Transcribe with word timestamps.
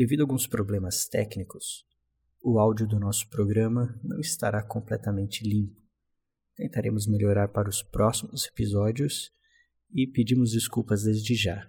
Devido 0.00 0.20
a 0.20 0.22
alguns 0.22 0.46
problemas 0.46 1.06
técnicos, 1.06 1.84
o 2.42 2.58
áudio 2.58 2.88
do 2.88 2.98
nosso 2.98 3.28
programa 3.28 4.00
não 4.02 4.18
estará 4.18 4.62
completamente 4.62 5.46
limpo. 5.46 5.78
Tentaremos 6.56 7.06
melhorar 7.06 7.48
para 7.48 7.68
os 7.68 7.82
próximos 7.82 8.46
episódios 8.46 9.30
e 9.94 10.06
pedimos 10.06 10.52
desculpas 10.52 11.02
desde 11.02 11.34
já. 11.34 11.68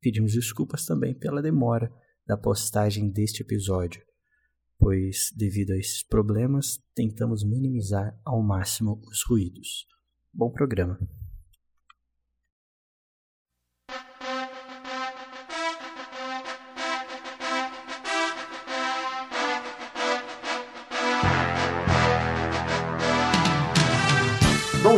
Pedimos 0.00 0.32
desculpas 0.32 0.86
também 0.86 1.12
pela 1.12 1.42
demora 1.42 1.92
da 2.26 2.34
postagem 2.34 3.10
deste 3.10 3.42
episódio, 3.42 4.02
pois, 4.78 5.30
devido 5.36 5.72
a 5.72 5.76
esses 5.76 6.02
problemas, 6.02 6.82
tentamos 6.94 7.44
minimizar 7.44 8.18
ao 8.24 8.42
máximo 8.42 9.02
os 9.06 9.22
ruídos. 9.28 9.86
Bom 10.32 10.50
programa! 10.50 10.98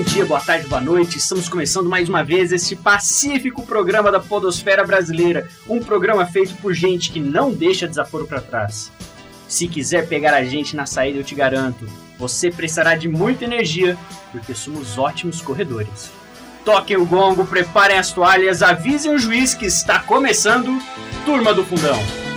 Dia, 0.08 0.24
boa 0.24 0.40
tarde, 0.40 0.66
boa 0.66 0.80
noite. 0.80 1.18
Estamos 1.18 1.50
começando 1.50 1.86
mais 1.86 2.08
uma 2.08 2.24
vez 2.24 2.50
esse 2.50 2.74
pacífico 2.74 3.62
programa 3.66 4.10
da 4.10 4.18
Podosfera 4.18 4.82
Brasileira. 4.82 5.46
Um 5.68 5.80
programa 5.80 6.24
feito 6.24 6.54
por 6.56 6.72
gente 6.72 7.12
que 7.12 7.20
não 7.20 7.52
deixa 7.52 7.86
desaforo 7.86 8.26
para 8.26 8.40
trás. 8.40 8.90
Se 9.46 9.68
quiser 9.68 10.08
pegar 10.08 10.32
a 10.32 10.42
gente 10.44 10.74
na 10.74 10.86
saída, 10.86 11.18
eu 11.18 11.24
te 11.24 11.34
garanto, 11.34 11.86
você 12.18 12.50
precisará 12.50 12.96
de 12.96 13.06
muita 13.06 13.44
energia, 13.44 13.98
porque 14.32 14.54
somos 14.54 14.96
ótimos 14.96 15.42
corredores. 15.42 16.10
Toquem 16.64 16.96
o 16.96 17.04
gongo, 17.04 17.46
preparem 17.46 17.98
as 17.98 18.10
toalhas, 18.10 18.62
avisem 18.62 19.14
o 19.14 19.18
juiz 19.18 19.52
que 19.52 19.66
está 19.66 19.98
começando 19.98 20.80
Turma 21.26 21.52
do 21.52 21.64
Fundão. 21.64 22.27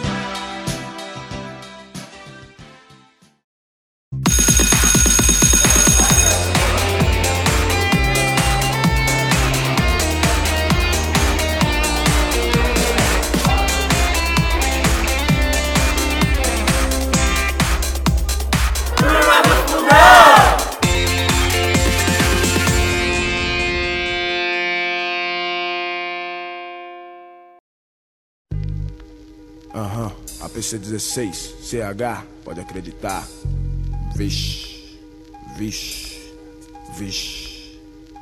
APC-16, 30.72 31.56
CH, 31.62 32.26
pode 32.44 32.62
acreditar. 32.62 33.28
Vixe, 34.16 34.98
vixe, 35.58 36.18
vixe, 36.98 37.80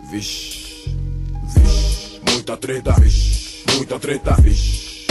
vixe, 0.10 0.90
vixe. 1.54 2.22
Muita 2.28 2.58
treta, 2.58 2.94
vixe, 2.94 3.64
muita 3.76 4.00
treta, 4.00 4.36
vixe. 4.42 5.08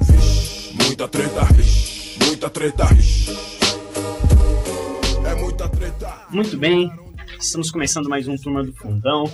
Vixe, 0.00 0.74
muita 0.74 1.08
treta, 1.08 1.44
vixe, 1.44 2.18
muita 2.24 2.50
treta, 2.50 2.84
vixe. 2.86 3.36
É 5.24 5.34
muita 5.36 5.68
treta. 5.68 6.26
Muito 6.30 6.56
bem, 6.56 6.90
estamos 7.38 7.70
começando 7.70 8.08
mais 8.08 8.26
um 8.26 8.36
Turma 8.36 8.64
do 8.64 8.72
Fundão, 8.72 9.30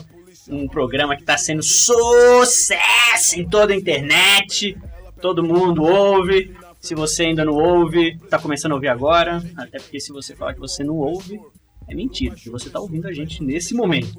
um 0.48 0.68
programa 0.68 1.16
que 1.16 1.22
está 1.22 1.38
sendo 1.38 1.62
sucesso 1.62 3.40
em 3.40 3.48
toda 3.48 3.72
a 3.72 3.76
internet. 3.76 4.76
Todo 5.24 5.42
mundo 5.42 5.82
ouve. 5.82 6.54
Se 6.78 6.94
você 6.94 7.24
ainda 7.24 7.46
não 7.46 7.54
ouve, 7.54 8.18
está 8.22 8.38
começando 8.38 8.72
a 8.72 8.74
ouvir 8.74 8.88
agora. 8.88 9.42
Até 9.56 9.78
porque 9.78 9.98
se 9.98 10.12
você 10.12 10.36
falar 10.36 10.52
que 10.52 10.60
você 10.60 10.84
não 10.84 10.96
ouve, 10.96 11.40
é 11.88 11.94
mentira, 11.94 12.34
porque 12.34 12.50
você 12.50 12.66
está 12.66 12.78
ouvindo 12.78 13.08
a 13.08 13.12
gente 13.14 13.42
nesse 13.42 13.72
momento. 13.72 14.12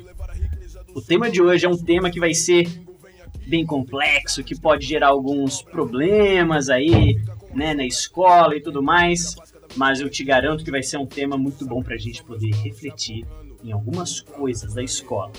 O 0.96 1.02
tema 1.04 1.30
de 1.30 1.44
hoje 1.44 1.64
é 1.64 1.70
um 1.70 1.78
tema 1.78 2.10
que 2.10 2.20
vai 2.20 2.34
ser 2.34 2.68
bem 3.46 3.64
complexo, 3.68 4.44
que 4.44 4.60
pode 4.60 4.84
gerar 4.84 5.10
alguns 5.10 5.62
problemas 5.62 6.72
aí, 6.72 7.20
né, 7.54 7.76
na 7.76 7.86
escola 7.86 8.56
e 8.56 8.60
tudo 8.60 8.82
mais. 8.82 9.36
Mas 9.76 10.02
eu 10.02 10.10
te 10.10 10.24
garanto 10.24 10.64
que 10.64 10.72
vai 10.72 10.82
ser 10.82 10.98
um 10.98 11.06
tema 11.06 11.38
muito 11.38 11.68
bom 11.68 11.84
para 11.84 11.94
a 11.94 12.00
gente 12.00 12.24
poder 12.24 12.50
refletir 12.64 13.28
em 13.64 13.72
algumas 13.72 14.22
coisas 14.22 14.74
da 14.74 14.82
escola. 14.82 15.32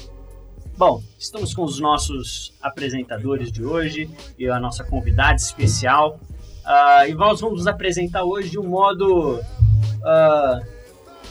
Bom, 0.78 1.03
estamos 1.19 1.54
com 1.54 1.64
os 1.64 1.81
nossos 1.81 2.53
apresentadores 2.60 3.50
de 3.50 3.64
hoje 3.64 4.10
e 4.38 4.47
a 4.47 4.60
nossa 4.60 4.84
convidada 4.84 5.37
especial. 5.37 6.20
Ah, 6.62 7.09
e 7.09 7.14
nós 7.14 7.41
vamos 7.41 7.60
nos 7.60 7.66
apresentar 7.66 8.25
hoje 8.25 8.50
de 8.50 8.59
um 8.59 8.69
modo. 8.69 9.41
ah, 10.04 10.60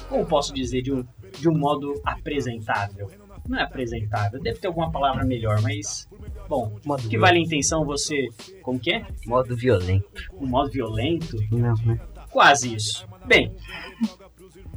como 0.09 0.25
posso 0.25 0.51
dizer? 0.51 0.81
De 0.81 0.91
um, 0.91 1.05
de 1.39 1.47
um 1.47 1.55
modo 1.55 2.01
apresentável. 2.03 3.11
Não 3.47 3.59
é 3.59 3.61
apresentável, 3.61 4.41
deve 4.41 4.57
ter 4.57 4.65
alguma 4.65 4.91
palavra 4.91 5.23
melhor, 5.23 5.61
mas. 5.61 6.09
Bom, 6.49 6.79
Modo 6.83 7.07
que 7.07 7.17
vale 7.17 7.37
a 7.37 7.41
intenção 7.41 7.85
você. 7.85 8.27
Como 8.63 8.79
que 8.79 8.93
é? 8.93 9.05
Modo 9.27 9.55
violento. 9.55 10.07
Um 10.33 10.47
modo 10.47 10.71
violento? 10.71 11.37
Não, 11.51 11.75
né? 11.85 11.99
Quase 12.31 12.73
isso. 12.73 13.07
Bem, 13.27 13.55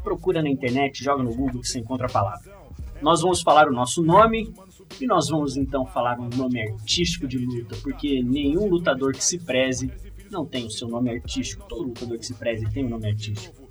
procura 0.03 0.43
na 0.43 0.51
internet, 0.51 1.03
joga 1.03 1.23
no 1.23 1.35
Google 1.35 1.63
que 1.63 1.69
você 1.69 1.79
encontra 1.79 2.07
a 2.07 2.11
palavra. 2.11 2.58
Nós 3.01 3.23
vamos 3.23 3.43
falar 3.43 3.69
o 3.69 3.73
nosso 3.73 4.03
nome 4.03 4.53
e 5.01 5.07
nós 5.07 5.29
vamos 5.29 5.57
então 5.57 5.87
falar 5.87 6.19
um 6.19 6.29
nome 6.29 6.61
artístico 6.61 7.27
de 7.27 7.39
luta, 7.39 7.77
porque 7.83 8.23
nenhum 8.23 8.69
lutador 8.69 9.13
que 9.13 9.25
se 9.25 9.39
preze 9.39 9.91
não 10.31 10.45
tem 10.45 10.67
o 10.67 10.71
seu 10.71 10.89
nome 10.89 11.11
artístico. 11.11 11.67
Todo 11.69 11.89
lutador 11.89 12.19
que 12.19 12.27
se 12.27 12.35
preze 12.35 12.69
tem 12.71 12.85
um 12.85 12.89
nome 12.89 13.09
artístico. 13.09 13.69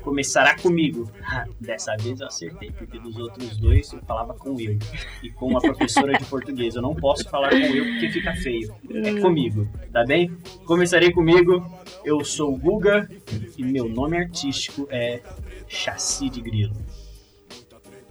Começará 0.00 0.56
comigo. 0.56 1.10
Dessa 1.60 1.96
vez 1.96 2.20
eu 2.20 2.26
acertei, 2.28 2.70
porque 2.70 2.98
dos 2.98 3.16
outros 3.16 3.56
dois 3.58 3.92
eu 3.92 4.00
falava 4.02 4.34
com 4.34 4.58
eu 4.60 4.78
e 5.22 5.30
com 5.30 5.48
uma 5.48 5.60
professora 5.60 6.16
de 6.16 6.24
português. 6.24 6.76
Eu 6.76 6.82
não 6.82 6.94
posso 6.94 7.28
falar 7.28 7.50
com 7.50 7.56
eu 7.56 7.84
porque 7.84 8.10
fica 8.10 8.32
feio. 8.36 8.74
É 8.90 9.20
comigo, 9.20 9.68
tá 9.92 10.04
bem? 10.04 10.30
Começarei 10.64 11.10
comigo. 11.12 11.64
Eu 12.04 12.24
sou 12.24 12.54
o 12.54 12.56
Guga 12.56 13.08
e 13.56 13.64
meu 13.64 13.88
nome 13.88 14.16
artístico 14.16 14.86
é 14.90 15.20
Chassi 15.66 16.30
de 16.30 16.40
Grilo. 16.40 16.76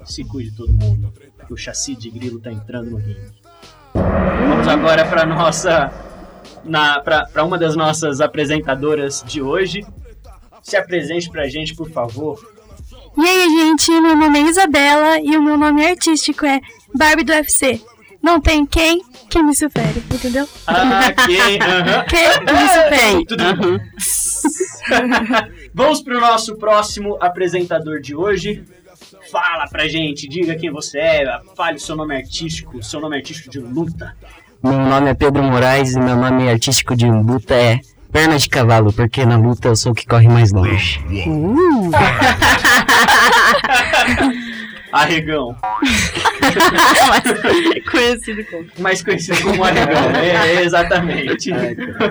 Se 0.07 0.23
cuide 0.23 0.51
todo 0.51 0.72
mundo, 0.72 1.12
que 1.45 1.53
o 1.53 1.57
Chassi 1.57 1.95
de 1.95 2.09
Grilo 2.09 2.40
tá 2.40 2.51
entrando 2.51 2.91
no 2.91 2.97
ringue. 2.97 3.34
Vamos 3.94 4.68
agora 4.68 5.06
para 5.06 5.25
nossa 5.25 5.91
na 6.63 7.00
para 7.01 7.44
uma 7.44 7.57
das 7.57 7.75
nossas 7.75 8.22
apresentadoras 8.22 9.23
de 9.25 9.41
hoje. 9.41 9.85
Se 10.62 10.75
apresente 10.75 11.29
pra 11.29 11.47
gente, 11.47 11.75
por 11.75 11.90
favor. 11.90 12.40
E 13.17 13.22
aí, 13.28 13.50
gente, 13.50 13.90
meu 13.91 14.16
nome 14.16 14.40
é 14.40 14.50
Isabela 14.50 15.19
e 15.19 15.35
o 15.35 15.41
meu 15.41 15.57
nome 15.57 15.85
artístico 15.85 16.46
é 16.46 16.59
Barbie 16.96 17.23
do 17.23 17.34
UFC. 17.34 17.81
Não 18.22 18.40
tem 18.41 18.66
quem 18.66 19.01
que 19.29 19.41
me 19.41 19.56
supere, 19.56 20.03
entendeu? 20.13 20.47
Ah, 20.67 21.09
ok. 21.23 21.59
aham. 21.62 22.06
Quem 22.06 22.46
que 22.46 22.53
me 22.53 22.67
supere? 22.69 23.25
Tudo 23.25 23.44
bem. 23.56 23.81
Vamos 25.73 26.01
pro 26.01 26.19
nosso 26.19 26.56
próximo 26.57 27.17
apresentador 27.22 28.00
de 28.01 28.16
hoje. 28.16 28.63
Fala 29.31 29.67
pra 29.67 29.88
gente, 29.88 30.27
diga 30.27 30.55
quem 30.55 30.71
você 30.71 30.99
é, 30.99 31.39
fale 31.55 31.77
o 31.77 31.79
seu 31.79 31.95
nome 31.95 32.15
artístico, 32.15 32.81
seu 32.83 32.99
nome 32.99 33.17
artístico 33.17 33.49
de 33.49 33.59
luta. 33.59 34.15
Meu 34.63 34.79
nome 34.79 35.09
é 35.09 35.13
Pedro 35.13 35.43
Moraes 35.43 35.95
e 35.95 35.99
meu 35.99 36.15
nome 36.15 36.49
artístico 36.49 36.95
de 36.95 37.05
luta 37.05 37.53
é 37.53 37.79
Perna 38.11 38.37
de 38.37 38.49
Cavalo, 38.49 38.91
porque 38.93 39.25
na 39.25 39.37
luta 39.37 39.67
eu 39.67 39.75
sou 39.75 39.91
o 39.91 39.95
que 39.95 40.05
corre 40.05 40.27
mais 40.27 40.51
longe. 40.51 40.99
Arregão, 44.91 45.55
É 47.75 47.79
conhecido 47.81 48.43
como. 48.45 48.66
mais 48.79 49.03
conhecido 49.03 49.41
como 49.43 49.63
Arregão. 49.63 50.09
É, 50.16 50.63
exatamente. 50.63 51.51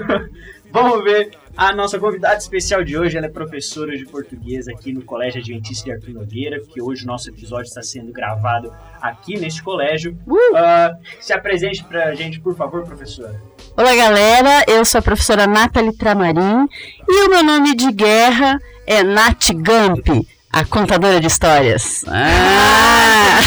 Vamos 0.71 1.03
ver 1.05 1.31
a 1.57 1.73
nossa 1.73 1.99
convidada 1.99 2.37
especial 2.37 2.85
de 2.85 2.97
hoje. 2.97 3.17
É 3.17 3.29
professora 3.29 3.97
de 3.97 4.05
português 4.05 4.69
aqui 4.69 4.93
no 4.93 5.03
Colégio 5.03 5.41
Adventista 5.41 5.87
de 5.87 5.93
Arthur 5.93 6.13
Nogueira, 6.13 6.61
que 6.61 6.83
hoje 6.83 7.05
o 7.05 7.07
nosso 7.07 7.29
episódio 7.31 7.69
está 7.69 7.83
sendo 7.83 8.13
gravado 8.13 8.73
aqui 9.01 9.39
neste 9.39 9.63
colégio. 9.63 10.17
Ah, 10.55 10.93
se 11.19 11.33
apresente 11.33 11.83
pra 11.83 12.15
gente, 12.15 12.41
por 12.41 12.55
favor, 12.55 12.85
professora. 12.85 13.41
Olá, 13.77 13.95
galera. 13.95 14.65
Eu 14.69 14.85
sou 14.85 14.99
a 14.99 15.03
professora 15.03 15.47
Nathalie 15.47 15.97
Tramarim 15.97 16.69
e 17.09 17.27
o 17.27 17.31
meu 17.31 17.43
nome 17.43 17.75
de 17.75 17.91
guerra 17.91 18.59
é 18.87 19.03
Nat 19.03 19.51
Gump, 19.53 20.27
a 20.53 20.65
contadora 20.65 21.21
de 21.21 21.27
histórias. 21.27 22.05
Ah! 22.07 23.41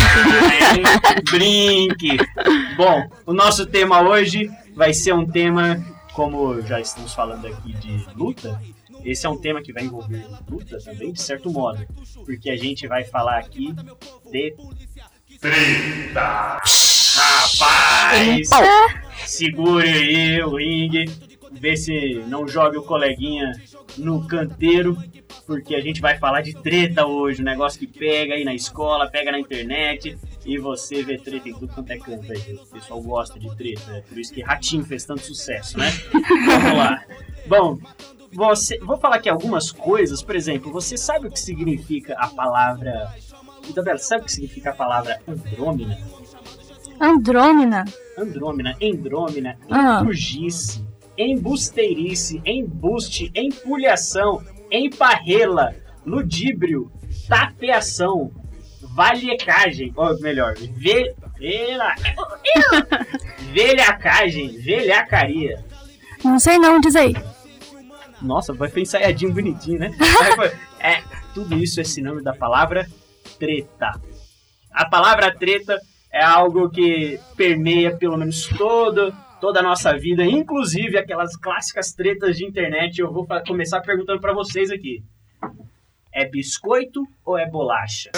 Brinque! 1.31 2.17
Bom, 2.75 3.09
o 3.25 3.33
nosso 3.33 3.65
tema 3.65 4.01
hoje 4.01 4.50
vai 4.75 4.94
ser 4.94 5.13
um 5.13 5.25
tema, 5.25 5.83
como 6.19 6.62
já 6.63 6.81
estamos 6.81 7.13
falando 7.13 7.48
aqui 7.48 7.71
de 7.71 8.06
luta, 8.13 8.62
esse 9.06 9.25
é 9.25 9.30
um 9.30 9.38
tema 9.38 9.62
que 9.62 9.71
vai 9.71 9.86
envolver 9.86 10.27
luta 10.50 10.77
também, 10.83 11.13
de 11.13 11.21
certo 11.21 11.50
modo, 11.50 11.88
porque 12.25 12.50
a 12.50 12.57
gente 12.57 12.89
vai 12.89 13.06
falar 13.06 13.39
aqui 13.39 13.74
de. 14.30 14.54
Treta! 15.39 16.60
Rapaz! 17.16 18.50
Segure 19.25 19.88
aí 19.88 20.44
o 20.44 20.57
ringue. 20.57 21.06
ver 21.54 21.77
se 21.77 22.21
não 22.27 22.45
joga 22.45 22.77
o 22.77 22.83
coleguinha 22.83 23.54
no 23.98 24.27
canteiro, 24.27 24.98
porque 25.48 25.74
a 25.74 25.80
gente 25.80 26.01
vai 26.01 26.18
falar 26.18 26.42
de 26.42 26.54
treta 26.54 27.06
hoje, 27.06 27.42
um 27.42 27.45
negócio 27.45 27.80
que 27.80 27.88
pega 27.88 28.33
aí 28.33 28.44
na 28.44 28.54
escola, 28.54 29.10
pega 29.10 29.31
na 29.31 29.39
internet, 29.39 30.18
e 30.49 30.57
você 30.57 31.03
vê 31.03 31.17
treta 31.17 31.47
em 31.49 31.53
tudo 31.53 31.73
quanto 31.73 31.91
é 31.91 31.97
canto 31.97 32.31
aí. 32.31 32.55
O 32.55 32.65
pessoal 32.65 33.01
gosta 33.01 33.39
de 33.39 33.55
treta, 33.55 33.91
é 33.97 34.01
por 34.01 34.17
isso 34.17 34.33
que 34.33 34.41
Ratinho 34.41 34.83
fez 34.83 35.05
tanto 35.05 35.21
sucesso, 35.21 35.77
né? 35.77 35.91
Vamos 36.45 36.77
lá. 36.77 37.03
Bom, 37.45 37.77
você, 38.33 38.77
vou 38.79 38.97
falar 38.97 39.17
aqui 39.17 39.29
algumas 39.29 39.71
coisas, 39.71 40.21
por 40.21 40.35
exemplo, 40.35 40.71
você 40.71 40.97
sabe 40.97 41.27
o 41.27 41.31
que 41.31 41.39
significa 41.39 42.13
a 42.17 42.27
palavra. 42.27 43.13
Isabela, 43.67 43.97
sabe 43.99 44.23
o 44.23 44.25
que 44.25 44.31
significa 44.31 44.71
a 44.71 44.73
palavra 44.73 45.19
andrômina? 45.27 45.97
Andrômina. 46.99 47.85
Andrômina, 48.17 48.75
endrômina, 48.81 49.57
Ah. 49.69 49.99
empugice, 50.01 50.83
embusteirice, 51.17 52.41
embuste, 52.45 53.31
empulhação, 53.35 54.41
emparrela, 54.71 55.75
ludíbrio, 56.05 56.91
tapeação, 57.27 58.31
valhecagem, 58.94 59.94
ou 59.95 60.19
melhor, 60.19 60.56
ve, 60.56 61.13
vela, 61.38 61.94
velhacagem, 63.51 64.57
velhacaria. 64.57 65.63
Não 66.24 66.39
sei 66.39 66.57
não, 66.57 66.80
diz 66.80 66.95
aí. 66.95 67.15
Nossa, 68.21 68.53
vai 68.53 68.69
foi 68.69 68.81
ensaiadinho 68.81 69.33
bonitinho, 69.33 69.80
né? 69.80 69.91
Foi- 70.36 70.51
é, 70.80 71.01
tudo 71.33 71.57
isso 71.57 71.80
é 71.80 71.83
sinônimo 71.83 72.21
da 72.21 72.33
palavra 72.33 72.86
treta. 73.39 73.91
A 74.71 74.86
palavra 74.89 75.33
treta 75.33 75.80
é 76.12 76.21
algo 76.24 76.69
que 76.69 77.18
permeia 77.38 77.95
pelo 77.95 78.18
menos 78.18 78.47
todo, 78.47 79.13
toda 79.39 79.62
a 79.62 79.63
nossa 79.63 79.97
vida, 79.97 80.25
inclusive 80.25 80.97
aquelas 80.97 81.38
clássicas 81.38 81.94
tretas 81.94 82.35
de 82.35 82.45
internet. 82.45 83.00
Eu 83.00 83.12
vou 83.12 83.25
começar 83.47 83.80
perguntando 83.81 84.19
pra 84.19 84.33
vocês 84.33 84.69
aqui. 84.69 85.01
É 86.11 86.25
biscoito 86.27 87.03
ou 87.23 87.38
é 87.38 87.47
bolacha? 87.47 88.09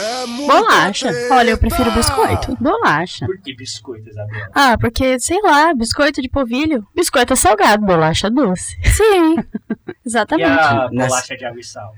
Bolacha. 0.47 1.09
Olha, 1.31 1.51
eu 1.51 1.57
prefiro 1.57 1.91
biscoito. 1.91 2.55
Bolacha. 2.61 3.25
Por 3.25 3.37
que 3.41 3.53
biscoito, 3.55 4.09
Isabela? 4.09 4.49
Ah, 4.53 4.77
porque, 4.79 5.19
sei 5.19 5.41
lá, 5.41 5.73
biscoito 5.73 6.21
de 6.21 6.29
polvilho. 6.29 6.87
Biscoito 6.95 7.33
é 7.33 7.35
salgado, 7.35 7.85
bolacha 7.85 8.29
doce. 8.29 8.77
Sim, 8.85 9.35
E 9.87 9.95
exatamente. 10.05 10.49
a 10.49 10.89
Nas- 10.91 11.07
bolacha 11.09 11.35
de 11.37 11.45
água 11.45 11.59
e 11.59 11.63
sal? 11.63 11.93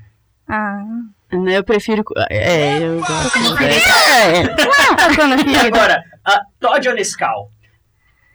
Ah, 0.48 0.84
Eu 1.31 1.63
prefiro. 1.63 2.04
É, 2.30 2.80
eu 2.80 3.00
gosto. 3.00 3.63
É, 3.63 4.44
E 5.48 5.56
aqui. 5.56 5.68
agora, 5.68 6.04
a 6.25 6.42
Todd 6.60 6.90
ou 6.90 6.95
Nescau? 6.95 7.51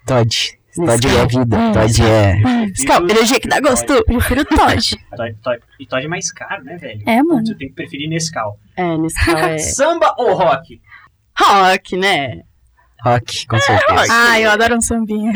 Todd. 0.07 0.58
Todd 0.87 1.07
é 1.07 1.27
vida. 1.27 1.73
Todd 1.73 2.03
é. 2.03 2.37
Scal, 2.75 3.03
energia 3.03 3.41
que 3.41 3.49
dá 3.49 3.61
gosto. 3.61 4.05
Prefiro 4.05 4.45
Todd. 4.47 4.99
E 5.79 5.87
Todd 5.87 6.05
é 6.05 6.09
mais 6.09 6.31
caro, 6.33 6.65
né, 6.65 6.77
velho? 6.77 7.03
É, 7.07 7.23
mano. 7.23 7.47
Você 7.47 7.55
tem 7.55 7.69
que 7.69 7.75
preferir 7.75 8.09
Nescau. 8.09 8.59
É, 8.77 8.97
nesse 8.97 9.25
caso 9.25 9.39
é. 9.39 9.59
Samba 9.59 10.15
ou 10.19 10.35
rock? 10.35 10.81
Rock, 11.39 11.97
né? 11.97 12.41
Rock, 13.05 13.47
com 13.47 13.59
certeza. 13.59 14.07
Ah, 14.11 14.41
eu 14.41 14.51
adoro 14.51 14.77
um 14.77 14.81
sambinha. 14.81 15.33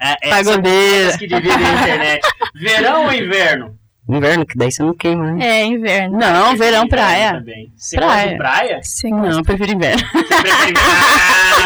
É, 0.00 0.28
Pagodeira. 0.28 1.06
essas 1.06 1.16
que 1.16 1.26
dividem 1.26 1.52
a 1.64 1.72
internet. 1.82 2.28
Verão 2.54 3.04
ou 3.06 3.12
inverno? 3.12 3.78
Inverno, 4.08 4.46
que 4.46 4.56
daí 4.56 4.70
você 4.70 4.82
não 4.84 4.94
queima, 4.94 5.32
né? 5.32 5.44
É, 5.44 5.64
inverno. 5.64 6.16
Não, 6.18 6.56
verão, 6.56 6.86
praia. 6.86 7.32
Também. 7.34 7.72
Você 7.76 7.96
Praia. 7.96 8.12
gosta 8.14 8.28
de 8.30 8.36
praia? 8.36 8.80
Sim, 8.82 9.10
Não, 9.10 9.30
eu 9.30 9.42
prefiro 9.42 9.72
inverno. 9.72 9.98
Você 10.12 10.42
prefere... 10.42 10.74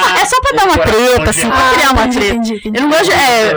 Ah, 0.03 0.21
É 0.21 0.25
só 0.25 0.41
pra 0.41 0.57
dar 0.57 0.65
uma 0.65 0.79
treta, 0.79 1.31
assim, 1.31 1.49
pra 1.49 1.71
criar 1.73 1.93
uma 1.93 2.09
treta. 2.09 2.35
entendi, 2.35 2.55
entendi. 2.55 2.79
Eu 2.79 2.83
não 2.83 2.91
gosto 2.91 3.05
de. 3.05 3.13
É, 3.13 3.53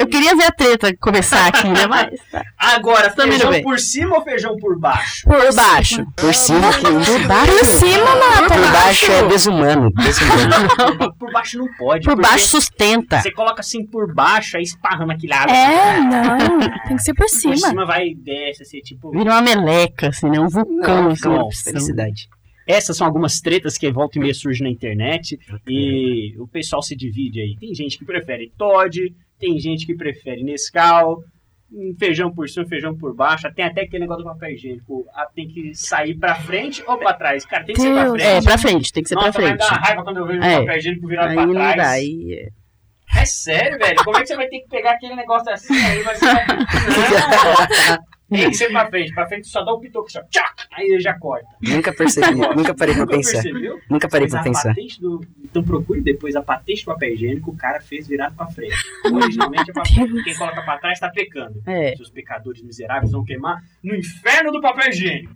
eu 0.00 0.06
queria 0.06 0.34
ver 0.36 0.44
a 0.44 0.50
treta 0.50 0.94
começar 1.00 1.46
aqui, 1.48 1.68
né? 1.68 1.86
Mas. 1.86 2.10
tá. 2.30 2.42
Agora, 2.58 3.10
Também 3.10 3.38
feijão 3.38 3.62
por 3.62 3.78
cima 3.78 4.16
ou 4.16 4.24
feijão 4.24 4.56
por 4.56 4.78
baixo? 4.78 5.24
Por 5.24 5.54
baixo. 5.54 6.06
Por 6.16 6.34
cima 6.34 6.72
que 6.72 6.80
Por 6.82 7.26
baixo. 7.26 7.52
Por 7.58 7.64
cima, 7.66 8.06
mano. 8.16 8.48
Por 8.48 8.72
baixo 8.72 9.12
é 9.12 9.22
desumano. 9.28 9.92
Desumano. 10.02 10.96
Por, 10.98 11.14
por 11.14 11.32
baixo 11.32 11.58
não 11.58 11.68
pode. 11.78 12.04
Por 12.04 12.16
baixo 12.20 12.48
sustenta. 12.48 13.20
Você 13.20 13.30
coloca 13.32 13.60
assim 13.60 13.84
por 13.86 14.12
baixo, 14.14 14.56
aí 14.56 14.62
esparrama 14.62 15.12
aquele 15.14 15.32
água. 15.32 15.54
É, 15.54 16.00
não. 16.00 16.60
Tem 16.88 16.96
que 16.96 17.02
ser 17.02 17.14
por 17.14 17.26
Por 17.26 17.28
cima. 17.28 17.81
Vai 17.86 18.08
e 18.08 18.14
desce, 18.14 18.62
assim, 18.62 18.80
tipo... 18.80 19.10
Vira 19.10 19.30
uma 19.30 19.42
meleca, 19.42 20.08
assim, 20.08 20.28
né? 20.30 20.38
Um 20.40 20.48
vulcão, 20.48 21.08
assim. 21.08 21.28
não, 21.28 21.40
opção. 21.46 21.72
Felicidade. 21.72 22.28
Essas 22.66 22.96
são 22.96 23.06
algumas 23.06 23.40
tretas 23.40 23.76
que 23.76 23.90
volta 23.90 24.18
e 24.18 24.20
meia 24.20 24.32
surgem 24.34 24.64
na 24.64 24.70
internet 24.72 25.38
e 25.66 26.34
o 26.38 26.46
pessoal 26.46 26.80
se 26.80 26.94
divide 26.94 27.40
aí. 27.40 27.56
Tem 27.58 27.74
gente 27.74 27.98
que 27.98 28.04
prefere 28.04 28.52
Todd, 28.56 28.98
tem 29.38 29.58
gente 29.58 29.84
que 29.84 29.94
prefere 29.96 30.44
Nescau, 30.44 31.18
um 31.72 31.92
feijão 31.98 32.30
por 32.32 32.48
cima, 32.48 32.64
feijão 32.66 32.96
por 32.96 33.14
baixo. 33.16 33.50
Tem 33.54 33.64
até 33.64 33.80
aquele 33.82 34.02
negócio 34.02 34.22
do 34.22 34.30
papel 34.30 34.50
higiênico. 34.52 35.04
Ah, 35.14 35.26
Tem 35.34 35.48
que 35.48 35.74
sair 35.74 36.14
pra 36.16 36.34
frente 36.36 36.84
ou 36.86 36.96
pra 36.98 37.14
trás? 37.14 37.44
Cara, 37.44 37.64
tem 37.64 37.74
que 37.74 37.80
ser 37.80 37.92
pra 37.92 38.04
Deus. 38.04 38.22
frente. 38.22 38.26
É, 38.28 38.42
pra 38.42 38.58
frente, 38.58 38.92
tem 38.92 39.02
que 39.02 39.08
ser 39.08 39.14
Nossa, 39.16 39.32
pra 39.32 39.40
vai 39.40 39.48
frente. 39.56 39.68
dar 39.70 39.76
raiva 39.80 40.04
quando 40.04 40.16
eu 40.18 40.26
vejo 40.26 40.42
É. 40.42 40.56
o 40.56 40.60
papel 40.60 40.78
higiênico 40.78 41.06
virado 41.08 41.34
pra 41.34 41.46
trás. 41.48 41.76
dá, 41.76 41.88
aí. 41.90 42.48
É. 43.16 43.24
Sério, 43.24 43.78
velho? 43.78 44.04
Como 44.04 44.16
é 44.16 44.20
que 44.20 44.26
você 44.26 44.36
vai 44.36 44.48
ter 44.48 44.60
que 44.60 44.68
pegar 44.68 44.92
aquele 44.92 45.14
negócio 45.14 45.50
assim 45.52 45.76
aí? 45.84 46.02
Vai 46.02 46.14
ser... 46.16 46.26
Não. 46.26 47.98
Tem 48.32 48.48
que 48.50 48.56
ser 48.56 48.70
pra 48.70 48.88
frente. 48.88 49.12
Pra 49.12 49.26
frente 49.26 49.46
só 49.46 49.62
dá 49.62 49.74
um 49.74 49.80
pitoco 49.80 50.10
só. 50.10 50.22
Tchac! 50.24 50.64
Aí 50.72 50.86
ele 50.86 51.00
já 51.00 51.12
corta. 51.18 51.46
Nunca 51.60 51.92
percebi. 51.92 52.40
Nunca 52.56 52.74
parei 52.74 52.94
pra 52.94 53.04
Nunca 53.04 53.16
pensar. 53.16 53.42
percebeu? 53.42 53.80
Nunca 53.90 54.08
parei 54.08 54.28
pra 54.28 54.42
pensar. 54.42 54.74
do... 55.00 55.20
Então 55.44 55.62
procure 55.62 56.00
depois 56.00 56.34
a 56.34 56.42
patente 56.42 56.82
do 56.82 56.86
papel 56.86 57.12
higiênico, 57.12 57.50
o 57.50 57.56
cara 57.56 57.80
fez 57.80 58.08
virado 58.08 58.34
pra 58.34 58.46
frente. 58.46 58.74
Originalmente 59.12 59.70
é 59.70 59.72
pra 59.74 59.84
frente. 59.84 60.24
Quem 60.24 60.34
coloca 60.34 60.62
pra 60.62 60.78
trás 60.78 60.98
tá 60.98 61.10
pecando. 61.10 61.62
É. 61.66 61.94
Seus 61.94 62.10
pecadores 62.10 62.62
miseráveis 62.62 63.12
vão 63.12 63.24
queimar 63.24 63.62
no 63.82 63.94
inferno 63.94 64.50
do 64.50 64.60
papel 64.62 64.88
higiênico. 64.88 65.34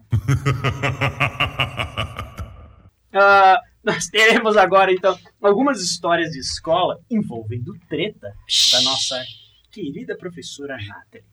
Ah, 3.12 3.60
nós 3.86 4.08
teremos 4.08 4.56
agora, 4.56 4.92
então, 4.92 5.16
algumas 5.40 5.80
histórias 5.80 6.32
de 6.32 6.40
escola 6.40 6.98
envolvendo 7.08 7.72
treta 7.88 8.34
da 8.72 8.80
nossa 8.82 9.22
querida 9.70 10.16
professora 10.16 10.76
Nathalie. 10.76 11.24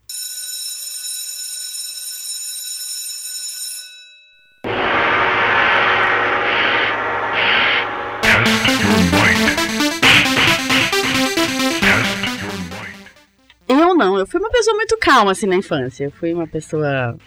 Eu 13.67 13.95
não, 13.95 14.19
eu 14.19 14.27
fui 14.27 14.39
uma 14.39 14.51
pessoa 14.51 14.75
muito 14.75 14.95
calma, 14.99 15.31
assim, 15.31 15.47
na 15.47 15.55
infância. 15.55 16.05
Eu 16.05 16.11
fui 16.11 16.31
uma 16.33 16.47
pessoa. 16.47 17.17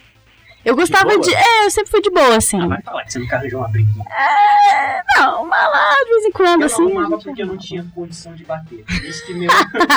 Eu 0.66 0.74
gostava 0.74 1.10
boa? 1.10 1.20
de. 1.20 1.32
É, 1.32 1.66
eu 1.66 1.70
sempre 1.70 1.92
fui 1.92 2.02
de 2.02 2.10
boa, 2.10 2.36
assim. 2.36 2.60
Ah, 2.60 2.66
vai 2.66 2.82
falar 2.82 3.04
que 3.04 3.12
você 3.12 3.20
nunca 3.20 3.36
arranjou 3.36 3.60
uma 3.60 3.68
briguinha. 3.68 4.04
Não, 5.16 5.46
mas 5.46 5.70
lá 5.70 5.94
de 6.04 6.10
vez 6.10 6.24
em 6.24 6.32
quando, 6.32 6.60
Eu 6.62 6.66
assim. 6.66 6.82
não 6.82 6.98
arrumava 6.98 7.22
porque 7.22 7.42
eu 7.42 7.46
não 7.46 7.56
tinha 7.56 7.86
condição 7.94 8.34
de 8.34 8.42
bater. 8.44 8.84
Por 8.84 9.04
isso 9.04 9.24
que, 9.24 9.32
meu... 9.32 9.48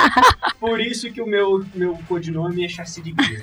Por 0.59 0.79
isso 0.79 1.11
que 1.11 1.21
o 1.23 1.25
meu, 1.25 1.65
meu 1.73 1.97
codinome 2.07 2.63
é 2.63 2.67
chassi 2.67 3.01
de 3.01 3.13
guia. 3.13 3.41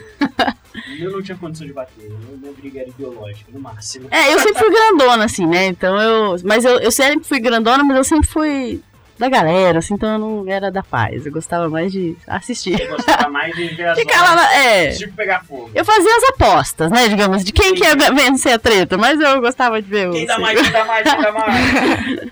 Eu 1.01 1.11
não 1.11 1.21
tinha 1.21 1.37
condição 1.37 1.67
de 1.67 1.73
bater. 1.73 2.05
Eu 2.09 2.39
minha 2.39 2.53
briga 2.53 2.81
era 2.81 2.91
ideológica, 2.91 3.51
no 3.53 3.59
máximo. 3.59 4.07
É, 4.13 4.33
eu 4.33 4.39
sempre 4.39 4.61
fui 4.61 4.71
grandona, 4.71 5.25
assim, 5.25 5.47
né? 5.47 5.67
Então 5.67 6.01
eu. 6.01 6.37
Mas 6.45 6.65
eu, 6.65 6.79
eu 6.79 6.93
sempre 6.93 7.27
fui 7.27 7.41
grandona, 7.41 7.83
mas 7.83 7.97
eu 7.97 8.05
sempre 8.05 8.29
fui 8.29 8.81
da 9.19 9.29
galera, 9.29 9.79
assim, 9.79 9.95
então 9.95 10.11
eu 10.13 10.19
não 10.19 10.45
era 10.53 10.71
da 10.71 10.83
paz. 10.83 11.25
Eu 11.25 11.33
gostava 11.33 11.69
mais 11.69 11.91
de 11.93 12.17
assistir. 12.27 12.79
Eu 12.81 12.97
gostava 12.97 13.29
mais 13.31 13.55
de 13.57 13.69
ver 13.69 13.89
as 13.89 13.99
lá, 14.05 14.35
na- 14.35 14.55
é. 14.55 14.91
Tipo 14.91 15.15
pegar 15.15 15.43
fogo. 15.45 15.71
Eu 15.75 15.85
fazia 15.85 16.17
as 16.17 16.25
apostas, 16.25 16.91
né? 16.91 17.09
Digamos, 17.09 17.45
de 17.45 17.53
quem 17.53 17.75
que 17.75 17.83
ia 17.85 17.95
vencer 18.13 18.53
a 18.53 18.59
treta, 18.59 18.99
mas 18.99 19.19
eu 19.21 19.41
gostava 19.41 19.81
de 19.81 19.89
ver 19.89 20.09
o. 20.09 20.13
Quem 20.13 20.27
dá 20.27 20.39
mais, 20.39 20.61
quem 20.61 20.71
dá 20.71 20.85
mais, 20.85 21.11
quem 21.11 21.21
dá 21.23 21.33
mais. 21.33 22.31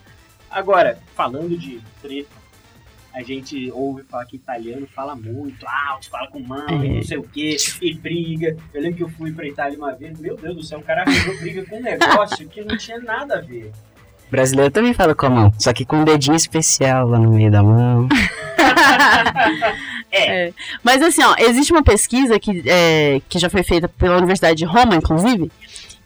Agora, 0.50 0.98
falando 1.16 1.56
de 1.58 1.80
treta, 2.02 2.28
a 3.14 3.22
gente 3.22 3.70
ouve 3.72 4.02
falar 4.04 4.24
que 4.26 4.36
italiano 4.36 4.86
fala 4.94 5.14
muito 5.16 5.66
alto, 5.66 6.10
fala 6.10 6.28
com 6.28 6.40
mão 6.40 6.66
e 6.82 6.86
É. 6.86 6.94
não 6.96 7.02
sei 7.02 7.16
o 7.18 7.22
que, 7.22 7.56
e 7.80 7.94
briga. 7.94 8.56
Eu 8.72 8.82
lembro 8.82 8.96
que 8.96 9.02
eu 9.04 9.08
fui 9.08 9.32
pra 9.32 9.46
Itália 9.46 9.78
uma 9.78 9.92
vez, 9.94 10.18
meu 10.18 10.36
Deus 10.36 10.56
do 10.56 10.62
céu, 10.62 10.80
o 10.80 10.82
cara 10.82 11.02
arranjou 11.02 11.36
briga 11.38 11.64
com 11.64 11.78
um 11.78 11.82
negócio 11.82 12.48
que 12.48 12.62
não 12.62 12.76
tinha 12.76 12.98
nada 12.98 13.38
a 13.38 13.40
ver. 13.40 13.72
Brasileiro 14.34 14.72
também 14.72 14.92
fala 14.92 15.14
com 15.14 15.26
a 15.26 15.30
mão, 15.30 15.52
só 15.60 15.72
que 15.72 15.84
com 15.84 15.98
um 15.98 16.04
dedinho 16.04 16.34
especial 16.34 17.06
lá 17.06 17.20
no 17.20 17.30
meio 17.30 17.52
da 17.52 17.62
mão. 17.62 18.08
É, 20.16 20.52
Mas 20.80 21.02
assim, 21.02 21.24
ó, 21.24 21.34
existe 21.38 21.72
uma 21.72 21.82
pesquisa 21.82 22.38
que, 22.38 22.62
é, 22.66 23.20
que 23.28 23.36
já 23.36 23.50
foi 23.50 23.64
feita 23.64 23.88
pela 23.88 24.16
Universidade 24.16 24.54
de 24.54 24.64
Roma, 24.64 24.94
inclusive, 24.94 25.50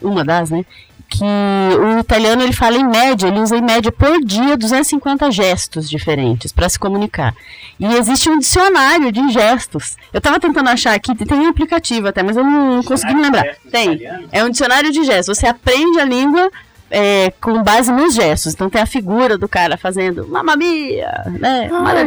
uma 0.00 0.24
das, 0.24 0.48
né? 0.48 0.64
Que 1.10 1.24
o 1.24 1.98
italiano 2.00 2.42
ele 2.42 2.54
fala 2.54 2.78
em 2.78 2.88
média, 2.88 3.28
ele 3.28 3.38
usa 3.38 3.54
em 3.58 3.62
média 3.62 3.92
por 3.92 4.18
dia 4.24 4.56
250 4.56 5.30
gestos 5.30 5.90
diferentes 5.90 6.52
para 6.52 6.70
se 6.70 6.78
comunicar. 6.78 7.34
E 7.78 7.84
existe 7.84 8.30
um 8.30 8.38
dicionário 8.38 9.12
de 9.12 9.30
gestos. 9.30 9.98
Eu 10.10 10.22
tava 10.22 10.40
tentando 10.40 10.70
achar 10.70 10.94
aqui, 10.94 11.14
tem 11.14 11.40
um 11.40 11.48
aplicativo 11.48 12.08
até, 12.08 12.22
mas 12.22 12.36
eu 12.36 12.44
não 12.44 12.82
consegui 12.82 13.14
me 13.14 13.22
lembrar. 13.22 13.44
Tem. 13.70 14.00
É 14.32 14.42
um 14.42 14.48
dicionário 14.48 14.90
de 14.90 15.04
gestos. 15.04 15.36
Você 15.36 15.46
aprende 15.46 16.00
a 16.00 16.04
língua 16.04 16.50
é, 16.90 17.30
com 17.40 17.62
base 17.62 17.92
nos 17.92 18.14
gestos. 18.14 18.54
Então 18.54 18.70
tem 18.70 18.80
a 18.80 18.86
figura 18.86 19.36
do 19.36 19.48
cara 19.48 19.76
fazendo 19.76 20.26
Mamma 20.28 20.56
Mia, 20.56 21.24
né? 21.38 21.68
Ah, 21.72 22.04